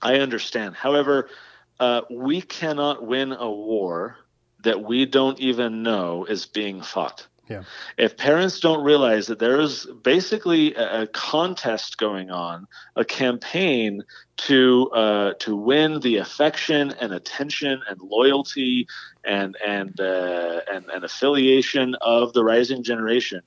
I 0.00 0.16
understand. 0.16 0.74
However, 0.74 1.28
uh, 1.78 2.02
we 2.10 2.42
cannot 2.42 3.06
win 3.06 3.32
a 3.32 3.50
war 3.50 4.16
that 4.64 4.82
we 4.82 5.06
don't 5.06 5.38
even 5.40 5.82
know 5.82 6.24
is 6.24 6.46
being 6.46 6.82
fought. 6.82 7.26
Yeah. 7.48 7.64
If 7.98 8.16
parents 8.16 8.60
don't 8.60 8.84
realize 8.84 9.26
that 9.26 9.38
there 9.38 9.60
is 9.60 9.86
basically 10.02 10.74
a, 10.74 11.06
contest 11.08 11.98
going 11.98 12.30
on, 12.30 12.66
a 12.94 13.04
campaign 13.04 14.02
to 14.38 14.90
uh, 14.92 15.32
to 15.40 15.56
win 15.56 16.00
the 16.00 16.18
affection 16.18 16.92
and 17.00 17.12
attention 17.12 17.82
and 17.88 18.00
loyalty 18.00 18.86
and 19.24 19.56
and 19.66 20.00
uh, 20.00 20.60
and, 20.72 20.86
and 20.88 21.04
affiliation 21.04 21.96
of 22.00 22.32
the 22.32 22.44
rising 22.44 22.84
generation, 22.84 23.42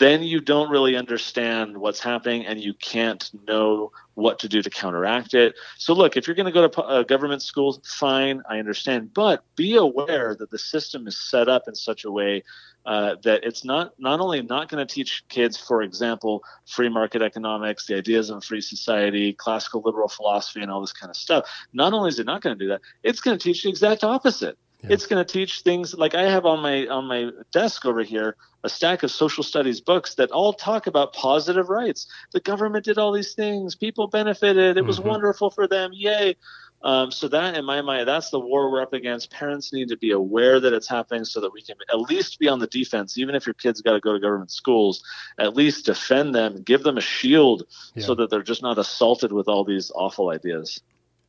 then 0.00 0.22
you 0.22 0.40
don't 0.40 0.70
really 0.70 0.96
understand 0.96 1.76
what's 1.76 2.00
happening 2.00 2.46
and 2.46 2.58
you 2.58 2.72
can't 2.72 3.30
know 3.46 3.92
what 4.14 4.38
to 4.38 4.48
do 4.48 4.62
to 4.62 4.70
counteract 4.70 5.34
it. 5.34 5.54
So, 5.76 5.92
look, 5.92 6.16
if 6.16 6.26
you're 6.26 6.34
going 6.34 6.46
to 6.46 6.52
go 6.52 6.66
to 6.66 6.82
uh, 6.82 7.02
government 7.02 7.42
schools, 7.42 7.80
fine, 7.84 8.42
I 8.48 8.58
understand. 8.58 9.12
But 9.12 9.44
be 9.56 9.76
aware 9.76 10.34
that 10.34 10.50
the 10.50 10.58
system 10.58 11.06
is 11.06 11.20
set 11.20 11.50
up 11.50 11.68
in 11.68 11.74
such 11.74 12.04
a 12.04 12.10
way 12.10 12.42
uh, 12.86 13.16
that 13.24 13.44
it's 13.44 13.62
not 13.62 13.92
not 13.98 14.20
only 14.20 14.40
not 14.40 14.70
going 14.70 14.84
to 14.84 14.94
teach 14.94 15.22
kids, 15.28 15.58
for 15.58 15.82
example, 15.82 16.42
free 16.66 16.88
market 16.88 17.20
economics, 17.20 17.86
the 17.86 17.94
ideas 17.94 18.30
of 18.30 18.38
a 18.38 18.40
free 18.40 18.62
society, 18.62 19.34
classical 19.34 19.82
liberal 19.84 20.08
philosophy, 20.08 20.62
and 20.62 20.70
all 20.70 20.80
this 20.80 20.94
kind 20.94 21.10
of 21.10 21.16
stuff. 21.16 21.46
Not 21.74 21.92
only 21.92 22.08
is 22.08 22.18
it 22.18 22.24
not 22.24 22.40
going 22.40 22.58
to 22.58 22.64
do 22.64 22.68
that, 22.70 22.80
it's 23.02 23.20
going 23.20 23.36
to 23.36 23.42
teach 23.42 23.64
the 23.64 23.68
exact 23.68 24.02
opposite. 24.02 24.56
Yeah. 24.82 24.90
It's 24.90 25.06
going 25.06 25.24
to 25.24 25.30
teach 25.30 25.60
things 25.60 25.94
like 25.94 26.14
I 26.14 26.22
have 26.22 26.46
on 26.46 26.60
my 26.60 26.86
on 26.86 27.06
my 27.06 27.30
desk 27.52 27.84
over 27.84 28.02
here 28.02 28.36
a 28.62 28.68
stack 28.68 29.02
of 29.02 29.10
social 29.10 29.42
studies 29.42 29.80
books 29.80 30.14
that 30.16 30.30
all 30.30 30.52
talk 30.52 30.86
about 30.86 31.12
positive 31.12 31.68
rights. 31.68 32.06
The 32.32 32.40
government 32.40 32.84
did 32.84 32.98
all 32.98 33.12
these 33.12 33.34
things, 33.34 33.74
people 33.74 34.06
benefited, 34.06 34.76
it 34.76 34.84
was 34.84 34.98
mm-hmm. 34.98 35.08
wonderful 35.08 35.50
for 35.50 35.66
them, 35.66 35.90
yay. 35.94 36.36
Um, 36.82 37.10
so 37.10 37.28
that, 37.28 37.56
in 37.56 37.64
my 37.66 37.82
mind, 37.82 38.08
that's 38.08 38.30
the 38.30 38.40
war 38.40 38.70
we're 38.70 38.80
up 38.80 38.94
against. 38.94 39.30
Parents 39.30 39.72
need 39.72 39.88
to 39.88 39.98
be 39.98 40.12
aware 40.12 40.58
that 40.60 40.72
it's 40.72 40.88
happening 40.88 41.26
so 41.26 41.40
that 41.40 41.52
we 41.52 41.60
can 41.60 41.76
at 41.90 42.00
least 42.00 42.38
be 42.38 42.48
on 42.48 42.58
the 42.58 42.66
defense. 42.66 43.18
Even 43.18 43.34
if 43.34 43.46
your 43.46 43.54
kids 43.54 43.82
got 43.82 43.92
to 43.92 44.00
go 44.00 44.14
to 44.14 44.18
government 44.18 44.50
schools, 44.50 45.02
at 45.38 45.54
least 45.54 45.84
defend 45.84 46.34
them, 46.34 46.62
give 46.62 46.82
them 46.82 46.96
a 46.96 47.02
shield, 47.02 47.64
yeah. 47.94 48.06
so 48.06 48.14
that 48.14 48.30
they're 48.30 48.42
just 48.42 48.62
not 48.62 48.78
assaulted 48.78 49.30
with 49.30 49.46
all 49.46 49.62
these 49.62 49.92
awful 49.94 50.30
ideas. 50.30 50.80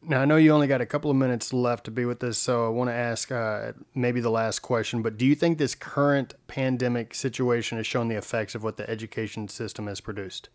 Now 0.03 0.21
I 0.21 0.25
know 0.25 0.37
you 0.37 0.51
only 0.51 0.67
got 0.67 0.81
a 0.81 0.85
couple 0.85 1.11
of 1.11 1.17
minutes 1.17 1.53
left 1.53 1.85
to 1.85 1.91
be 1.91 2.05
with 2.05 2.19
this, 2.21 2.37
so 2.37 2.65
I 2.65 2.69
want 2.69 2.89
to 2.89 2.93
ask 2.93 3.31
uh, 3.31 3.73
maybe 3.93 4.19
the 4.19 4.31
last 4.31 4.59
question. 4.59 5.01
But 5.01 5.17
do 5.17 5.25
you 5.25 5.35
think 5.35 5.57
this 5.57 5.75
current 5.75 6.33
pandemic 6.47 7.13
situation 7.13 7.77
has 7.77 7.85
shown 7.85 8.07
the 8.07 8.15
effects 8.15 8.55
of 8.55 8.63
what 8.63 8.77
the 8.77 8.89
education 8.89 9.47
system 9.47 9.87
has 9.87 10.01
produced? 10.01 10.49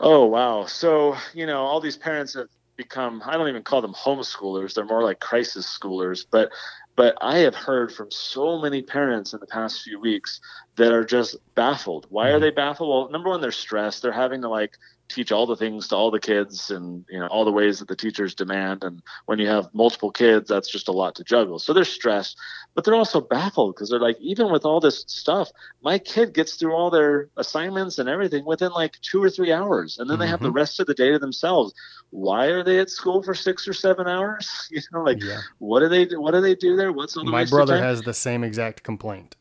Oh 0.00 0.26
wow! 0.26 0.66
So 0.66 1.16
you 1.32 1.46
know, 1.46 1.62
all 1.62 1.80
these 1.80 1.96
parents 1.96 2.34
have 2.34 2.48
become 2.76 3.22
I 3.24 3.36
don't 3.36 3.48
even 3.48 3.62
call 3.62 3.80
them 3.80 3.94
homeschoolers. 3.94 4.74
They're 4.74 4.84
more 4.84 5.02
like 5.02 5.20
crisis 5.20 5.66
schoolers. 5.66 6.26
But 6.30 6.50
but 6.96 7.16
I 7.20 7.38
have 7.38 7.54
heard 7.54 7.92
from 7.92 8.10
so 8.10 8.60
many 8.60 8.82
parents 8.82 9.32
in 9.32 9.40
the 9.40 9.46
past 9.46 9.82
few 9.82 10.00
weeks 10.00 10.40
that 10.76 10.92
are 10.92 11.04
just 11.04 11.36
baffled. 11.54 12.06
Why 12.08 12.28
are 12.28 12.34
mm-hmm. 12.34 12.42
they 12.42 12.50
baffled? 12.50 12.88
Well, 12.88 13.10
number 13.10 13.30
one, 13.30 13.40
they're 13.40 13.52
stressed. 13.52 14.02
They're 14.02 14.12
having 14.12 14.42
to 14.42 14.48
like 14.48 14.76
teach 15.08 15.32
all 15.32 15.46
the 15.46 15.56
things 15.56 15.88
to 15.88 15.96
all 15.96 16.10
the 16.10 16.20
kids 16.20 16.70
and 16.70 17.04
you 17.08 17.18
know 17.18 17.26
all 17.26 17.44
the 17.44 17.52
ways 17.52 17.78
that 17.78 17.88
the 17.88 17.96
teachers 17.96 18.34
demand. 18.34 18.84
And 18.84 19.02
when 19.26 19.38
you 19.38 19.46
have 19.48 19.68
multiple 19.72 20.10
kids 20.10 20.48
that's 20.48 20.70
just 20.70 20.88
a 20.88 20.92
lot 20.92 21.14
to 21.16 21.24
juggle. 21.24 21.58
So 21.58 21.72
they're 21.72 21.84
stressed 21.84 22.36
but 22.74 22.84
they're 22.84 22.94
also 22.94 23.20
baffled 23.20 23.74
because 23.74 23.90
they're 23.90 24.00
like 24.00 24.18
even 24.20 24.50
with 24.50 24.64
all 24.64 24.80
this 24.80 25.04
stuff 25.06 25.50
my 25.82 25.98
kid 25.98 26.34
gets 26.34 26.54
through 26.54 26.72
all 26.72 26.90
their 26.90 27.28
assignments 27.36 27.98
and 27.98 28.08
everything 28.08 28.44
within 28.44 28.72
like 28.72 29.00
two 29.00 29.22
or 29.22 29.30
three 29.30 29.52
hours 29.52 29.98
and 29.98 30.08
then 30.08 30.14
mm-hmm. 30.14 30.22
they 30.22 30.28
have 30.28 30.40
the 30.40 30.48
mm-hmm. 30.48 30.56
rest 30.56 30.80
of 30.80 30.86
the 30.86 30.94
day 30.94 31.12
to 31.12 31.18
themselves. 31.18 31.74
Why 32.10 32.46
are 32.46 32.62
they 32.62 32.78
at 32.78 32.90
school 32.90 33.22
for 33.22 33.34
six 33.34 33.66
or 33.68 33.72
seven 33.72 34.06
hours? 34.06 34.48
You 34.70 34.80
know 34.92 35.02
like 35.02 35.22
yeah. 35.22 35.40
what 35.58 35.80
do 35.80 35.88
they 35.88 36.16
what 36.16 36.32
do 36.32 36.40
they 36.40 36.54
do 36.54 36.76
there? 36.76 36.92
What's 36.92 37.16
on 37.16 37.26
the 37.26 37.30
my 37.30 37.44
brother 37.44 37.78
has 37.78 38.02
the 38.02 38.14
same 38.14 38.42
exact 38.42 38.82
complaint. 38.82 39.36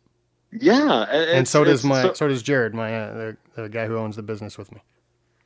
Yeah 0.51 1.03
and 1.03 1.47
so 1.47 1.63
does 1.63 1.83
my 1.83 2.01
so, 2.01 2.13
so, 2.13 2.27
does 2.27 2.43
jared 2.43 2.75
my 2.75 2.95
uh, 2.95 3.13
the, 3.13 3.37
the 3.63 3.69
guy 3.69 3.87
who 3.87 3.97
owns 3.97 4.15
the 4.15 4.21
business 4.21 4.57
with 4.57 4.71
me 4.71 4.81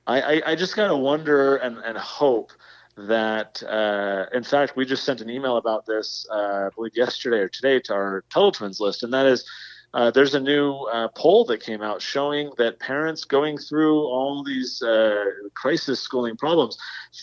I, 0.08 0.22
I, 0.22 0.42
I 0.48 0.56
just 0.56 0.76
kind 0.76 0.92
of 0.92 1.00
wonder 1.00 1.58
and, 1.58 1.78
and 1.80 1.98
hope 1.98 2.52
that, 2.98 3.62
uh, 3.64 4.26
in 4.36 4.44
fact, 4.44 4.76
we 4.76 4.86
just 4.86 5.04
sent 5.04 5.22
an 5.22 5.30
email 5.30 5.58
about 5.58 5.86
this, 5.86 6.26
uh, 6.32 6.68
I 6.68 6.70
believe 6.74 6.96
yesterday 6.96 7.40
or 7.40 7.50
today, 7.50 7.80
to 7.82 7.94
our 7.94 8.24
Tuttle 8.32 8.52
Twins 8.52 8.80
list, 8.80 9.04
and 9.04 9.14
that 9.14 9.26
is 9.28 9.46
uh, 9.94 10.12
there's 10.12 10.36
a 10.36 10.40
new 10.40 10.74
uh, 10.92 11.08
poll 11.16 11.46
that 11.46 11.62
came 11.62 11.82
out 11.82 12.02
showing 12.02 12.52
that 12.58 12.80
parents 12.80 13.24
going 13.24 13.58
through 13.58 14.02
all 14.02 14.44
these 14.44 14.82
uh, 14.82 15.24
crisis 15.54 16.00
schooling 16.00 16.36
problems, 16.36 16.78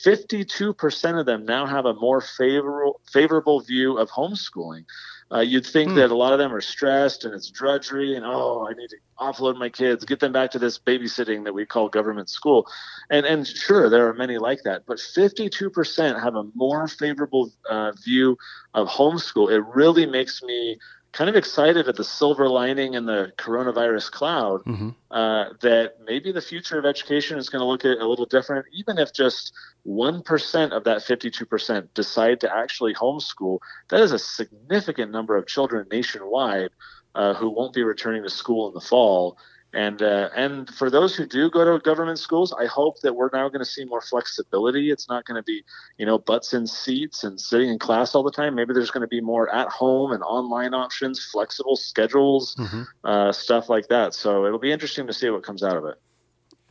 52% 0.04 1.20
of 1.20 1.26
them 1.26 1.44
now 1.44 1.66
have 1.66 1.84
a 1.84 1.94
more 1.94 2.20
favorable 2.20 3.00
favorable 3.10 3.60
view 3.60 3.98
of 3.98 4.10
homeschooling. 4.10 4.84
Uh, 5.32 5.40
you'd 5.40 5.66
think 5.66 5.90
hmm. 5.90 5.96
that 5.96 6.10
a 6.10 6.14
lot 6.14 6.32
of 6.32 6.38
them 6.38 6.54
are 6.54 6.60
stressed 6.60 7.24
and 7.24 7.34
it's 7.34 7.50
drudgery 7.50 8.14
and 8.14 8.24
oh, 8.24 8.66
I 8.68 8.74
need 8.74 8.88
to 8.90 8.96
offload 9.18 9.58
my 9.58 9.68
kids, 9.68 10.04
get 10.04 10.20
them 10.20 10.32
back 10.32 10.50
to 10.52 10.58
this 10.58 10.78
babysitting 10.78 11.44
that 11.44 11.54
we 11.54 11.64
call 11.64 11.88
government 11.88 12.28
school, 12.28 12.66
and 13.10 13.24
and 13.24 13.46
sure 13.46 13.88
there 13.88 14.08
are 14.08 14.14
many 14.14 14.38
like 14.38 14.62
that, 14.64 14.84
but 14.86 14.98
52% 14.98 16.22
have 16.22 16.34
a 16.34 16.44
more 16.54 16.88
favorable 16.88 17.52
uh, 17.68 17.92
view 18.04 18.36
of 18.74 18.88
homeschool. 18.88 19.50
It 19.50 19.64
really 19.74 20.06
makes 20.06 20.42
me 20.42 20.78
kind 21.14 21.30
of 21.30 21.36
excited 21.36 21.86
at 21.88 21.94
the 21.94 22.02
silver 22.02 22.48
lining 22.48 22.94
in 22.94 23.06
the 23.06 23.32
coronavirus 23.38 24.10
cloud 24.10 24.64
mm-hmm. 24.64 24.90
uh, 25.12 25.44
that 25.60 25.92
maybe 26.04 26.32
the 26.32 26.40
future 26.40 26.76
of 26.76 26.84
education 26.84 27.38
is 27.38 27.48
going 27.48 27.60
to 27.60 27.66
look 27.66 27.84
a 27.84 28.04
little 28.04 28.26
different, 28.26 28.66
even 28.72 28.98
if 28.98 29.12
just 29.12 29.52
1% 29.86 30.70
of 30.72 30.84
that 30.84 30.98
52% 30.98 31.88
decide 31.94 32.40
to 32.40 32.54
actually 32.54 32.92
homeschool. 32.94 33.60
That 33.90 34.00
is 34.00 34.10
a 34.10 34.18
significant 34.18 35.12
number 35.12 35.36
of 35.36 35.46
children 35.46 35.86
nationwide 35.88 36.70
uh, 37.14 37.34
who 37.34 37.48
won't 37.48 37.74
be 37.74 37.84
returning 37.84 38.24
to 38.24 38.30
school 38.30 38.66
in 38.66 38.74
the 38.74 38.80
fall. 38.80 39.38
And 39.74 40.02
uh, 40.02 40.30
and 40.36 40.72
for 40.72 40.88
those 40.88 41.16
who 41.16 41.26
do 41.26 41.50
go 41.50 41.64
to 41.64 41.82
government 41.82 42.20
schools, 42.20 42.52
I 42.52 42.66
hope 42.66 43.00
that 43.00 43.14
we're 43.14 43.30
now 43.32 43.48
going 43.48 43.60
to 43.60 43.64
see 43.64 43.84
more 43.84 44.00
flexibility. 44.00 44.90
It's 44.90 45.08
not 45.08 45.24
going 45.24 45.36
to 45.36 45.42
be, 45.42 45.64
you 45.98 46.06
know, 46.06 46.16
butts 46.16 46.54
in 46.54 46.66
seats 46.66 47.24
and 47.24 47.40
sitting 47.40 47.70
in 47.70 47.78
class 47.80 48.14
all 48.14 48.22
the 48.22 48.30
time. 48.30 48.54
Maybe 48.54 48.72
there's 48.72 48.92
going 48.92 49.02
to 49.02 49.08
be 49.08 49.20
more 49.20 49.52
at 49.52 49.68
home 49.68 50.12
and 50.12 50.22
online 50.22 50.74
options, 50.74 51.28
flexible 51.32 51.74
schedules, 51.74 52.54
mm-hmm. 52.54 52.82
uh, 53.02 53.32
stuff 53.32 53.68
like 53.68 53.88
that. 53.88 54.14
So 54.14 54.46
it'll 54.46 54.60
be 54.60 54.70
interesting 54.70 55.08
to 55.08 55.12
see 55.12 55.28
what 55.28 55.42
comes 55.42 55.64
out 55.64 55.76
of 55.76 55.84
it. 55.86 55.96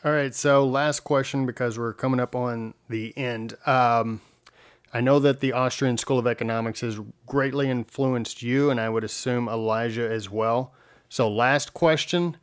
All 0.05 0.11
right. 0.11 0.33
So 0.33 0.65
last 0.65 1.01
question 1.01 1.45
because 1.45 1.77
we're 1.77 1.93
coming 1.93 2.21
up 2.21 2.35
on 2.35 2.73
the 2.87 3.17
end. 3.17 3.55
Um, 3.65 4.21
I 4.93 5.01
know 5.01 5.19
that 5.19 5.41
the 5.41 5.51
Austrian 5.51 5.97
School 5.97 6.19
of 6.19 6.27
Economics 6.27 6.81
has 6.81 6.99
greatly 7.25 7.69
influenced 7.69 8.43
you, 8.43 8.69
and 8.69 8.79
I 8.79 8.89
would 8.89 9.03
assume 9.03 9.49
Elijah 9.49 10.09
as 10.09 10.29
well. 10.29 10.73
So 11.09 11.29
last 11.29 11.73
question 11.73 12.37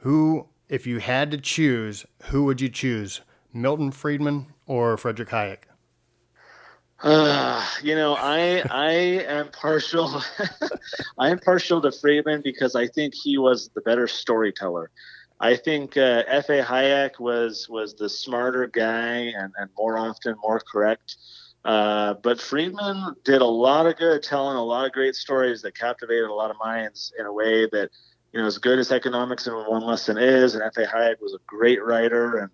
who, 0.00 0.48
if 0.68 0.86
you 0.86 0.98
had 0.98 1.30
to 1.30 1.38
choose, 1.38 2.06
who 2.24 2.44
would 2.44 2.60
you 2.60 2.68
choose? 2.68 3.20
Milton 3.52 3.90
Friedman 3.90 4.46
or 4.66 4.96
Frederick 4.96 5.30
Hayek? 5.30 5.62
Uh, 7.02 7.66
you 7.82 7.94
know, 7.94 8.14
I 8.14 8.62
I 8.70 8.90
am 8.90 9.48
partial. 9.48 10.22
I 11.18 11.30
am 11.30 11.38
partial 11.38 11.80
to 11.80 11.90
Friedman 11.90 12.42
because 12.42 12.74
I 12.74 12.86
think 12.88 13.14
he 13.14 13.38
was 13.38 13.70
the 13.74 13.80
better 13.80 14.06
storyteller. 14.06 14.90
I 15.40 15.56
think 15.56 15.96
uh, 15.96 16.24
F.A. 16.26 16.62
Hayek 16.62 17.18
was 17.18 17.68
was 17.70 17.94
the 17.94 18.08
smarter 18.08 18.66
guy 18.66 19.32
and, 19.34 19.52
and 19.56 19.70
more 19.78 19.96
often 19.96 20.34
more 20.42 20.60
correct. 20.60 21.16
Uh, 21.64 22.14
but 22.22 22.40
Friedman 22.40 23.14
did 23.24 23.40
a 23.42 23.46
lot 23.46 23.86
of 23.86 23.96
good, 23.96 24.22
telling 24.22 24.56
a 24.56 24.64
lot 24.64 24.86
of 24.86 24.92
great 24.92 25.14
stories 25.14 25.62
that 25.62 25.76
captivated 25.76 26.24
a 26.24 26.34
lot 26.34 26.50
of 26.50 26.56
minds 26.58 27.12
in 27.18 27.26
a 27.26 27.32
way 27.32 27.66
that, 27.66 27.90
you 28.32 28.40
know, 28.40 28.46
as 28.46 28.58
good 28.58 28.78
as 28.78 28.92
economics 28.92 29.46
in 29.46 29.52
one 29.54 29.82
lesson 29.82 30.18
is, 30.18 30.54
and 30.54 30.62
F.A. 30.62 30.86
Hayek 30.86 31.20
was 31.20 31.34
a 31.34 31.38
great 31.46 31.82
writer. 31.84 32.38
And 32.38 32.50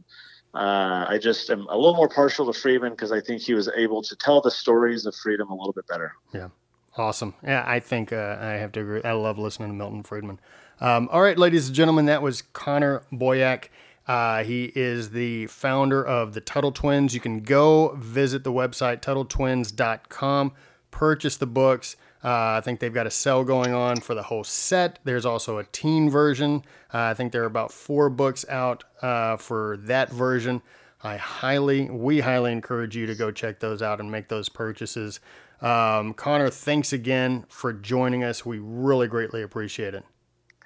uh, 0.54 1.06
I 1.08 1.18
just 1.18 1.50
am 1.50 1.66
a 1.68 1.76
little 1.76 1.94
more 1.94 2.08
partial 2.08 2.50
to 2.50 2.58
Friedman 2.58 2.92
because 2.92 3.12
I 3.12 3.20
think 3.20 3.42
he 3.42 3.54
was 3.54 3.68
able 3.76 4.02
to 4.02 4.16
tell 4.16 4.40
the 4.40 4.50
stories 4.50 5.06
of 5.06 5.14
freedom 5.14 5.50
a 5.50 5.54
little 5.54 5.72
bit 5.72 5.86
better. 5.86 6.12
Yeah. 6.32 6.48
Awesome. 6.96 7.34
Yeah, 7.42 7.62
I 7.66 7.80
think 7.80 8.12
uh, 8.12 8.38
I 8.40 8.52
have 8.52 8.72
to 8.72 8.80
agree. 8.80 9.02
I 9.04 9.12
love 9.12 9.38
listening 9.38 9.68
to 9.68 9.74
Milton 9.74 10.02
Friedman. 10.02 10.40
Um, 10.80 11.08
all 11.12 11.20
right, 11.20 11.38
ladies 11.38 11.66
and 11.66 11.76
gentlemen, 11.76 12.06
that 12.06 12.22
was 12.22 12.42
Connor 12.42 13.02
Boyack. 13.12 13.68
Uh, 14.06 14.44
he 14.44 14.72
is 14.74 15.10
the 15.10 15.46
founder 15.48 16.04
of 16.04 16.32
the 16.32 16.40
Tuttle 16.40 16.72
Twins. 16.72 17.12
You 17.12 17.20
can 17.20 17.40
go 17.40 17.94
visit 17.96 18.44
the 18.44 18.52
website, 18.52 19.02
TuttleTwins.com, 19.02 20.52
purchase 20.90 21.36
the 21.36 21.46
books. 21.46 21.96
Uh, 22.26 22.58
I 22.58 22.60
think 22.60 22.80
they've 22.80 22.92
got 22.92 23.06
a 23.06 23.10
sale 23.10 23.44
going 23.44 23.72
on 23.72 24.00
for 24.00 24.16
the 24.16 24.24
whole 24.24 24.42
set. 24.42 24.98
There's 25.04 25.24
also 25.24 25.58
a 25.58 25.64
teen 25.64 26.10
version. 26.10 26.64
Uh, 26.92 26.98
I 26.98 27.14
think 27.14 27.30
there 27.30 27.44
are 27.44 27.46
about 27.46 27.70
four 27.70 28.10
books 28.10 28.44
out 28.48 28.82
uh, 29.00 29.36
for 29.36 29.76
that 29.82 30.10
version. 30.10 30.60
I 31.04 31.18
highly, 31.18 31.88
we 31.88 32.18
highly 32.18 32.50
encourage 32.50 32.96
you 32.96 33.06
to 33.06 33.14
go 33.14 33.30
check 33.30 33.60
those 33.60 33.80
out 33.80 34.00
and 34.00 34.10
make 34.10 34.26
those 34.26 34.48
purchases. 34.48 35.20
Um, 35.62 36.14
Connor, 36.14 36.50
thanks 36.50 36.92
again 36.92 37.44
for 37.48 37.72
joining 37.72 38.24
us. 38.24 38.44
We 38.44 38.58
really 38.58 39.06
greatly 39.06 39.42
appreciate 39.42 39.94
it. 39.94 40.04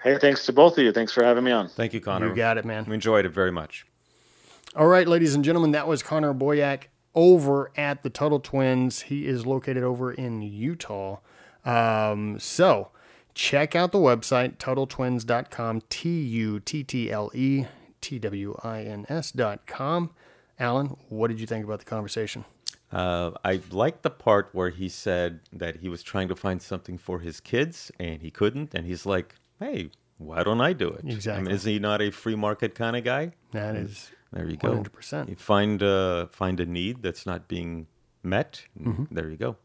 Hey, 0.03 0.17
thanks 0.19 0.47
to 0.47 0.55
both 0.55 0.79
of 0.79 0.85
you. 0.85 0.93
Thanks 0.93 1.13
for 1.13 1.23
having 1.23 1.45
me 1.45 1.51
on. 1.51 1.69
Thank 1.69 1.93
you, 1.93 2.01
Connor. 2.01 2.29
You 2.29 2.35
got 2.35 2.57
it, 2.57 2.65
man. 2.65 2.87
We 2.87 2.95
enjoyed 2.95 3.27
it 3.27 3.31
very 3.31 3.53
much. 3.53 3.85
All 4.75 4.87
right, 4.87 5.07
ladies 5.07 5.35
and 5.35 5.45
gentlemen, 5.45 5.73
that 5.73 5.87
was 5.87 6.03
Connor 6.03 6.33
Boyack 6.33 6.85
over 7.15 7.71
at 7.77 8.03
the 8.03 8.09
Tuttle 8.09 8.41
Twins. 8.41 9.03
He 9.03 9.27
is 9.27 9.45
located 9.45 9.83
over 9.83 10.11
in 10.11 10.41
Utah. 10.41 11.19
Um, 11.65 12.39
so 12.39 12.89
check 13.35 13.75
out 13.77 13.93
the 13.93 13.99
website, 13.99 14.57
TuttleTwins.com, 14.59 15.83
T 15.89 16.21
U 16.23 16.61
T 16.61 16.83
T 16.85 17.11
L 17.11 17.31
E 17.35 17.65
T 18.01 18.19
W 18.19 18.59
I 18.63 18.83
N 18.83 19.07
S.com. 19.09 20.11
Alan, 20.59 20.97
what 21.09 21.29
did 21.29 21.41
you 21.41 21.47
think 21.47 21.65
about 21.65 21.79
the 21.79 21.85
conversation? 21.87 22.45
Uh, 22.93 23.31
I 23.45 23.61
liked 23.71 24.03
the 24.03 24.11
part 24.11 24.51
where 24.53 24.71
he 24.71 24.89
said 24.89 25.41
that 25.53 25.77
he 25.77 25.89
was 25.89 26.03
trying 26.03 26.29
to 26.29 26.37
find 26.37 26.61
something 26.61 26.99
for 26.99 27.21
his 27.21 27.41
kids 27.41 27.91
and 28.01 28.21
he 28.21 28.31
couldn't. 28.31 28.75
And 28.75 28.85
he's 28.85 29.07
like, 29.07 29.37
hey, 29.61 29.91
why 30.19 30.43
don't 30.43 30.61
I 30.61 30.73
do 30.73 30.89
it? 30.89 31.05
I 31.07 31.11
Exactly. 31.11 31.45
mean, 31.45 31.55
is 31.55 31.65
he 31.65 31.79
not 31.79 32.03
a 32.03 32.11
free 32.11 32.35
market 32.35 32.75
kind 32.75 32.97
of 32.97 33.05
guy? 33.05 33.33
That 33.53 33.77
is 33.77 34.11
There 34.33 34.47
you 34.49 34.57
go. 34.57 34.73
100%. 34.83 35.29
You 35.29 35.37
find 35.37 35.83
uh, 35.83 36.27
find 36.27 36.59
a 36.61 36.67
need 36.67 37.01
that's 37.03 37.25
not 37.27 37.47
being 37.49 37.87
met. 38.23 38.65
Mm-hmm. 38.79 39.05
There 39.15 39.31
you 39.31 39.37
go. 39.37 39.57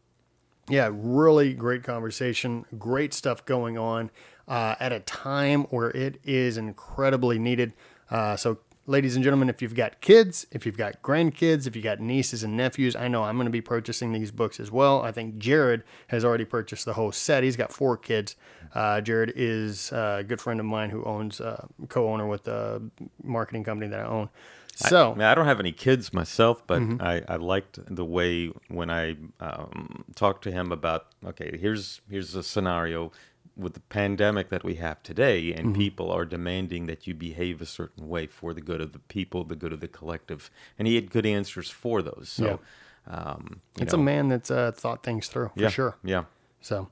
Yeah, 0.68 0.90
really 0.92 1.54
great 1.54 1.84
conversation. 1.84 2.64
Great 2.78 3.14
stuff 3.14 3.44
going 3.44 3.78
on 3.78 4.10
uh, 4.48 4.74
at 4.80 4.92
a 4.92 5.00
time 5.00 5.64
where 5.64 5.90
it 5.90 6.18
is 6.24 6.56
incredibly 6.56 7.38
needed. 7.38 7.72
Uh, 8.10 8.36
so, 8.36 8.58
ladies 8.86 9.14
and 9.14 9.22
gentlemen, 9.22 9.48
if 9.48 9.62
you've 9.62 9.76
got 9.76 10.00
kids, 10.00 10.44
if 10.50 10.66
you've 10.66 10.76
got 10.76 11.02
grandkids, 11.02 11.68
if 11.68 11.76
you've 11.76 11.84
got 11.84 12.00
nieces 12.00 12.42
and 12.42 12.56
nephews, 12.56 12.96
I 12.96 13.06
know 13.06 13.22
I'm 13.22 13.36
going 13.36 13.46
to 13.46 13.52
be 13.52 13.60
purchasing 13.60 14.12
these 14.12 14.32
books 14.32 14.58
as 14.58 14.72
well. 14.72 15.02
I 15.02 15.12
think 15.12 15.38
Jared 15.38 15.84
has 16.08 16.24
already 16.24 16.44
purchased 16.44 16.84
the 16.84 16.94
whole 16.94 17.12
set. 17.12 17.44
He's 17.44 17.56
got 17.56 17.72
four 17.72 17.96
kids. 17.96 18.34
Uh, 18.74 19.00
Jared 19.00 19.32
is 19.36 19.92
a 19.92 20.24
good 20.26 20.40
friend 20.40 20.58
of 20.58 20.66
mine 20.66 20.90
who 20.90 21.04
owns, 21.04 21.40
uh, 21.40 21.64
co 21.88 22.08
owner 22.08 22.26
with 22.26 22.42
the 22.44 22.90
marketing 23.22 23.62
company 23.62 23.88
that 23.88 24.00
I 24.00 24.04
own. 24.04 24.30
So, 24.78 25.12
I, 25.12 25.14
mean, 25.14 25.22
I 25.22 25.34
don't 25.34 25.46
have 25.46 25.58
any 25.58 25.72
kids 25.72 26.12
myself, 26.12 26.66
but 26.66 26.82
Mm-hmm. 26.82 27.02
I, 27.02 27.22
I 27.28 27.36
liked 27.36 27.78
the 27.94 28.04
way 28.04 28.48
when 28.68 28.90
I 28.90 29.16
um, 29.40 30.04
talked 30.14 30.44
to 30.44 30.50
him 30.50 30.70
about 30.70 31.06
okay, 31.24 31.56
here's 31.58 32.02
here's 32.10 32.34
a 32.34 32.42
scenario 32.42 33.10
with 33.56 33.72
the 33.72 33.80
pandemic 33.80 34.50
that 34.50 34.62
we 34.62 34.74
have 34.74 35.02
today, 35.02 35.54
and 35.54 35.68
Mm-hmm. 35.68 35.80
people 35.80 36.10
are 36.12 36.26
demanding 36.26 36.84
that 36.86 37.06
you 37.06 37.14
behave 37.14 37.62
a 37.62 37.66
certain 37.66 38.06
way 38.06 38.26
for 38.26 38.52
the 38.52 38.60
good 38.60 38.82
of 38.82 38.92
the 38.92 38.98
people, 38.98 39.44
the 39.44 39.56
good 39.56 39.72
of 39.72 39.80
the 39.80 39.88
collective, 39.88 40.50
and 40.78 40.86
he 40.86 40.94
had 40.94 41.10
good 41.10 41.24
answers 41.24 41.70
for 41.70 42.02
those. 42.02 42.28
So, 42.28 42.60
um, 43.06 43.62
you 43.78 43.84
it's 43.84 43.94
a 43.94 43.98
man 43.98 44.28
that's 44.28 44.50
uh, 44.50 44.72
thought 44.72 45.02
things 45.02 45.28
through 45.28 45.52
for 45.54 45.62
yeah, 45.62 45.68
sure. 45.70 45.96
Yeah. 46.04 46.24
So, 46.60 46.88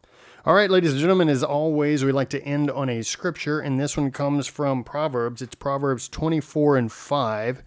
all 0.47 0.55
right, 0.55 0.71
ladies 0.71 0.93
and 0.93 1.01
gentlemen, 1.01 1.29
as 1.29 1.43
always, 1.43 2.05
we 2.05 2.13
like 2.13 2.29
to 2.31 2.43
end 2.43 2.71
on 2.71 2.89
a 2.89 3.03
scripture, 3.03 3.61
and 3.61 3.79
this 3.79 3.97
one 3.97 4.11
comes 4.11 4.47
from 4.47 4.85
Proverbs. 4.85 5.43
It's 5.43 5.55
Proverbs 5.55 6.09
24 6.09 6.77
and 6.77 6.93
5, 6.93 7.63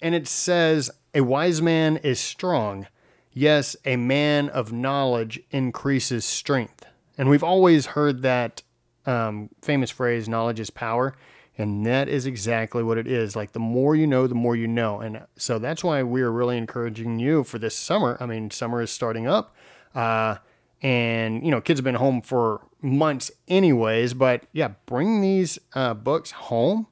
and 0.00 0.14
it 0.14 0.28
says, 0.28 0.90
A 1.14 1.22
wise 1.22 1.62
man 1.62 1.96
is 1.98 2.20
strong. 2.20 2.86
Yes, 3.32 3.76
a 3.84 3.96
man 3.96 4.48
of 4.48 4.72
knowledge 4.72 5.40
increases 5.50 6.24
strength. 6.24 6.86
And 7.18 7.28
we've 7.28 7.44
always 7.44 7.86
heard 7.86 8.22
that 8.22 8.62
um, 9.06 9.50
famous 9.62 9.90
phrase, 9.90 10.28
knowledge 10.28 10.60
is 10.60 10.70
power. 10.70 11.14
And 11.58 11.86
that 11.86 12.08
is 12.08 12.26
exactly 12.26 12.82
what 12.82 12.98
it 12.98 13.06
is. 13.06 13.34
Like 13.34 13.52
the 13.52 13.58
more 13.58 13.96
you 13.96 14.06
know, 14.06 14.26
the 14.26 14.34
more 14.34 14.54
you 14.54 14.66
know. 14.66 15.00
And 15.00 15.22
so 15.36 15.58
that's 15.58 15.82
why 15.82 16.02
we're 16.02 16.30
really 16.30 16.58
encouraging 16.58 17.18
you 17.18 17.44
for 17.44 17.58
this 17.58 17.74
summer. 17.74 18.18
I 18.20 18.26
mean, 18.26 18.50
summer 18.50 18.82
is 18.82 18.90
starting 18.90 19.26
up. 19.26 19.54
Uh, 19.94 20.36
and, 20.82 21.42
you 21.42 21.50
know, 21.50 21.62
kids 21.62 21.78
have 21.78 21.84
been 21.84 21.94
home 21.94 22.20
for 22.20 22.60
months 22.82 23.30
anyways. 23.48 24.12
But 24.12 24.44
yeah, 24.52 24.72
bring 24.84 25.22
these 25.22 25.58
uh, 25.74 25.94
books 25.94 26.32
home 26.32 26.88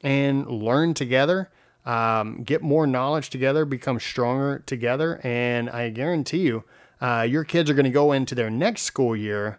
and 0.00 0.46
learn 0.46 0.94
together. 0.94 1.50
Um, 1.88 2.42
get 2.42 2.60
more 2.60 2.86
knowledge 2.86 3.30
together, 3.30 3.64
become 3.64 3.98
stronger 3.98 4.62
together. 4.66 5.20
And 5.24 5.70
I 5.70 5.88
guarantee 5.88 6.42
you, 6.42 6.64
uh, 7.00 7.26
your 7.28 7.44
kids 7.44 7.70
are 7.70 7.74
going 7.74 7.84
to 7.84 7.90
go 7.90 8.12
into 8.12 8.34
their 8.34 8.50
next 8.50 8.82
school 8.82 9.16
year 9.16 9.58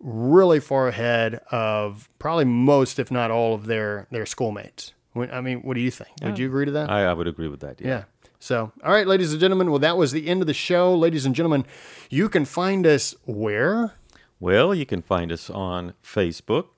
really 0.00 0.60
far 0.60 0.88
ahead 0.88 1.40
of 1.50 2.08
probably 2.18 2.46
most, 2.46 2.98
if 2.98 3.10
not 3.10 3.30
all, 3.30 3.54
of 3.54 3.66
their 3.66 4.06
their 4.10 4.24
schoolmates. 4.24 4.94
I 5.14 5.40
mean, 5.40 5.62
what 5.62 5.74
do 5.74 5.80
you 5.80 5.90
think? 5.90 6.10
Would 6.22 6.38
you 6.38 6.46
agree 6.46 6.64
to 6.64 6.70
that? 6.72 6.88
I, 6.88 7.04
I 7.06 7.12
would 7.12 7.26
agree 7.26 7.48
with 7.48 7.60
that. 7.60 7.80
Yeah. 7.80 7.88
Yeah. 7.88 8.04
So, 8.38 8.72
all 8.84 8.92
right, 8.92 9.06
ladies 9.06 9.32
and 9.32 9.40
gentlemen. 9.40 9.70
Well, 9.70 9.80
that 9.80 9.96
was 9.96 10.12
the 10.12 10.28
end 10.28 10.40
of 10.42 10.46
the 10.46 10.54
show. 10.54 10.94
Ladies 10.94 11.26
and 11.26 11.34
gentlemen, 11.34 11.66
you 12.08 12.28
can 12.28 12.44
find 12.44 12.86
us 12.86 13.14
where? 13.26 13.94
Well, 14.38 14.74
you 14.74 14.86
can 14.86 15.02
find 15.02 15.32
us 15.32 15.50
on 15.50 15.94
Facebook, 16.04 16.68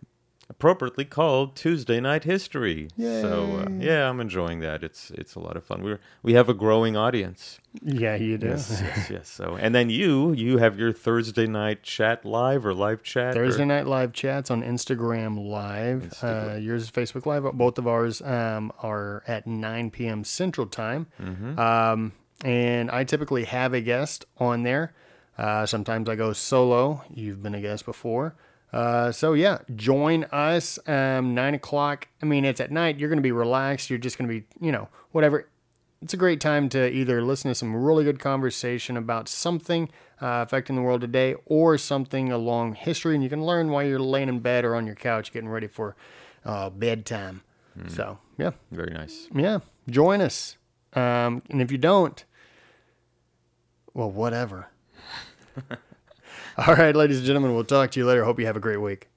appropriately 0.48 1.04
called 1.04 1.56
Tuesday 1.56 1.98
Night 2.00 2.22
History. 2.24 2.88
So 2.96 3.64
uh, 3.66 3.70
yeah, 3.78 4.08
I'm 4.08 4.20
enjoying 4.20 4.60
that. 4.60 4.84
It's 4.84 5.10
it's 5.10 5.34
a 5.34 5.40
lot 5.40 5.56
of 5.56 5.64
fun. 5.64 5.82
We're 5.82 5.98
we 6.22 6.34
have 6.34 6.48
a 6.48 6.54
growing 6.54 6.96
audience. 6.96 7.58
Yeah, 7.82 8.14
you 8.14 8.38
do. 8.38 8.46
Yes, 8.48 8.80
yes, 8.84 9.10
yes. 9.10 9.28
So 9.28 9.56
and 9.60 9.74
then 9.74 9.90
you 9.90 10.32
you 10.32 10.58
have 10.58 10.78
your 10.78 10.92
Thursday 10.92 11.46
night 11.48 11.82
chat 11.82 12.24
live 12.24 12.64
or 12.64 12.72
live 12.72 13.02
chat. 13.02 13.36
or- 13.36 13.44
Thursday 13.46 13.64
night 13.64 13.86
live 13.86 14.12
chats 14.12 14.50
on 14.50 14.62
Instagram 14.62 15.48
Live. 15.48 16.14
Uh, 16.22 16.56
yours 16.60 16.84
is 16.84 16.90
Facebook 16.90 17.26
Live. 17.26 17.42
Both 17.54 17.78
of 17.78 17.88
ours 17.88 18.22
um, 18.22 18.72
are 18.80 19.24
at 19.26 19.46
9 19.48 19.90
p.m. 19.90 20.22
Central 20.22 20.66
Time. 20.68 21.06
Um, 21.58 22.12
and 22.44 22.90
I 22.90 23.02
typically 23.04 23.44
have 23.44 23.72
a 23.74 23.80
guest 23.80 24.24
on 24.38 24.62
there. 24.62 24.94
Uh, 25.38 25.66
sometimes 25.66 26.08
I 26.08 26.16
go 26.16 26.32
solo. 26.32 27.04
You've 27.12 27.42
been 27.42 27.54
a 27.54 27.60
guest 27.60 27.84
before. 27.84 28.34
Uh, 28.72 29.12
so 29.12 29.32
yeah, 29.32 29.58
join 29.74 30.24
us. 30.24 30.78
Um, 30.86 31.34
nine 31.34 31.54
o'clock. 31.54 32.08
I 32.22 32.26
mean, 32.26 32.44
it's 32.44 32.60
at 32.60 32.70
night. 32.70 32.98
You're 32.98 33.08
going 33.08 33.18
to 33.18 33.22
be 33.22 33.32
relaxed. 33.32 33.90
You're 33.90 33.98
just 33.98 34.18
going 34.18 34.28
to 34.28 34.40
be, 34.40 34.46
you 34.60 34.72
know, 34.72 34.88
whatever 35.12 35.48
it's 36.02 36.14
a 36.14 36.16
great 36.16 36.40
time 36.40 36.68
to 36.68 36.90
either 36.92 37.22
listen 37.22 37.50
to 37.50 37.54
some 37.54 37.74
really 37.74 38.04
good 38.04 38.18
conversation 38.20 38.96
about 38.96 39.28
something 39.28 39.88
uh, 40.20 40.44
affecting 40.46 40.76
the 40.76 40.82
world 40.82 41.00
today 41.00 41.34
or 41.46 41.78
something 41.78 42.30
along 42.30 42.74
history, 42.74 43.14
and 43.14 43.24
you 43.24 43.30
can 43.30 43.44
learn 43.44 43.70
while 43.70 43.82
you're 43.82 43.98
laying 43.98 44.28
in 44.28 44.40
bed 44.40 44.64
or 44.64 44.74
on 44.74 44.86
your 44.86 44.94
couch 44.94 45.32
getting 45.32 45.48
ready 45.48 45.66
for 45.66 45.96
uh, 46.44 46.70
bedtime. 46.70 47.42
So, 47.88 48.18
yeah, 48.38 48.52
Very 48.70 48.92
nice. 48.92 49.28
yeah, 49.34 49.58
join 49.90 50.22
us. 50.22 50.56
Um, 50.94 51.42
and 51.50 51.60
if 51.60 51.70
you 51.70 51.76
don't, 51.76 52.24
well, 53.92 54.10
whatever. 54.10 54.68
All 56.58 56.74
right, 56.74 56.94
ladies 56.94 57.18
and 57.18 57.26
gentlemen, 57.26 57.54
we'll 57.54 57.64
talk 57.64 57.90
to 57.92 58.00
you 58.00 58.06
later. 58.06 58.24
Hope 58.24 58.38
you 58.40 58.46
have 58.46 58.56
a 58.56 58.60
great 58.60 58.78
week. 58.78 59.08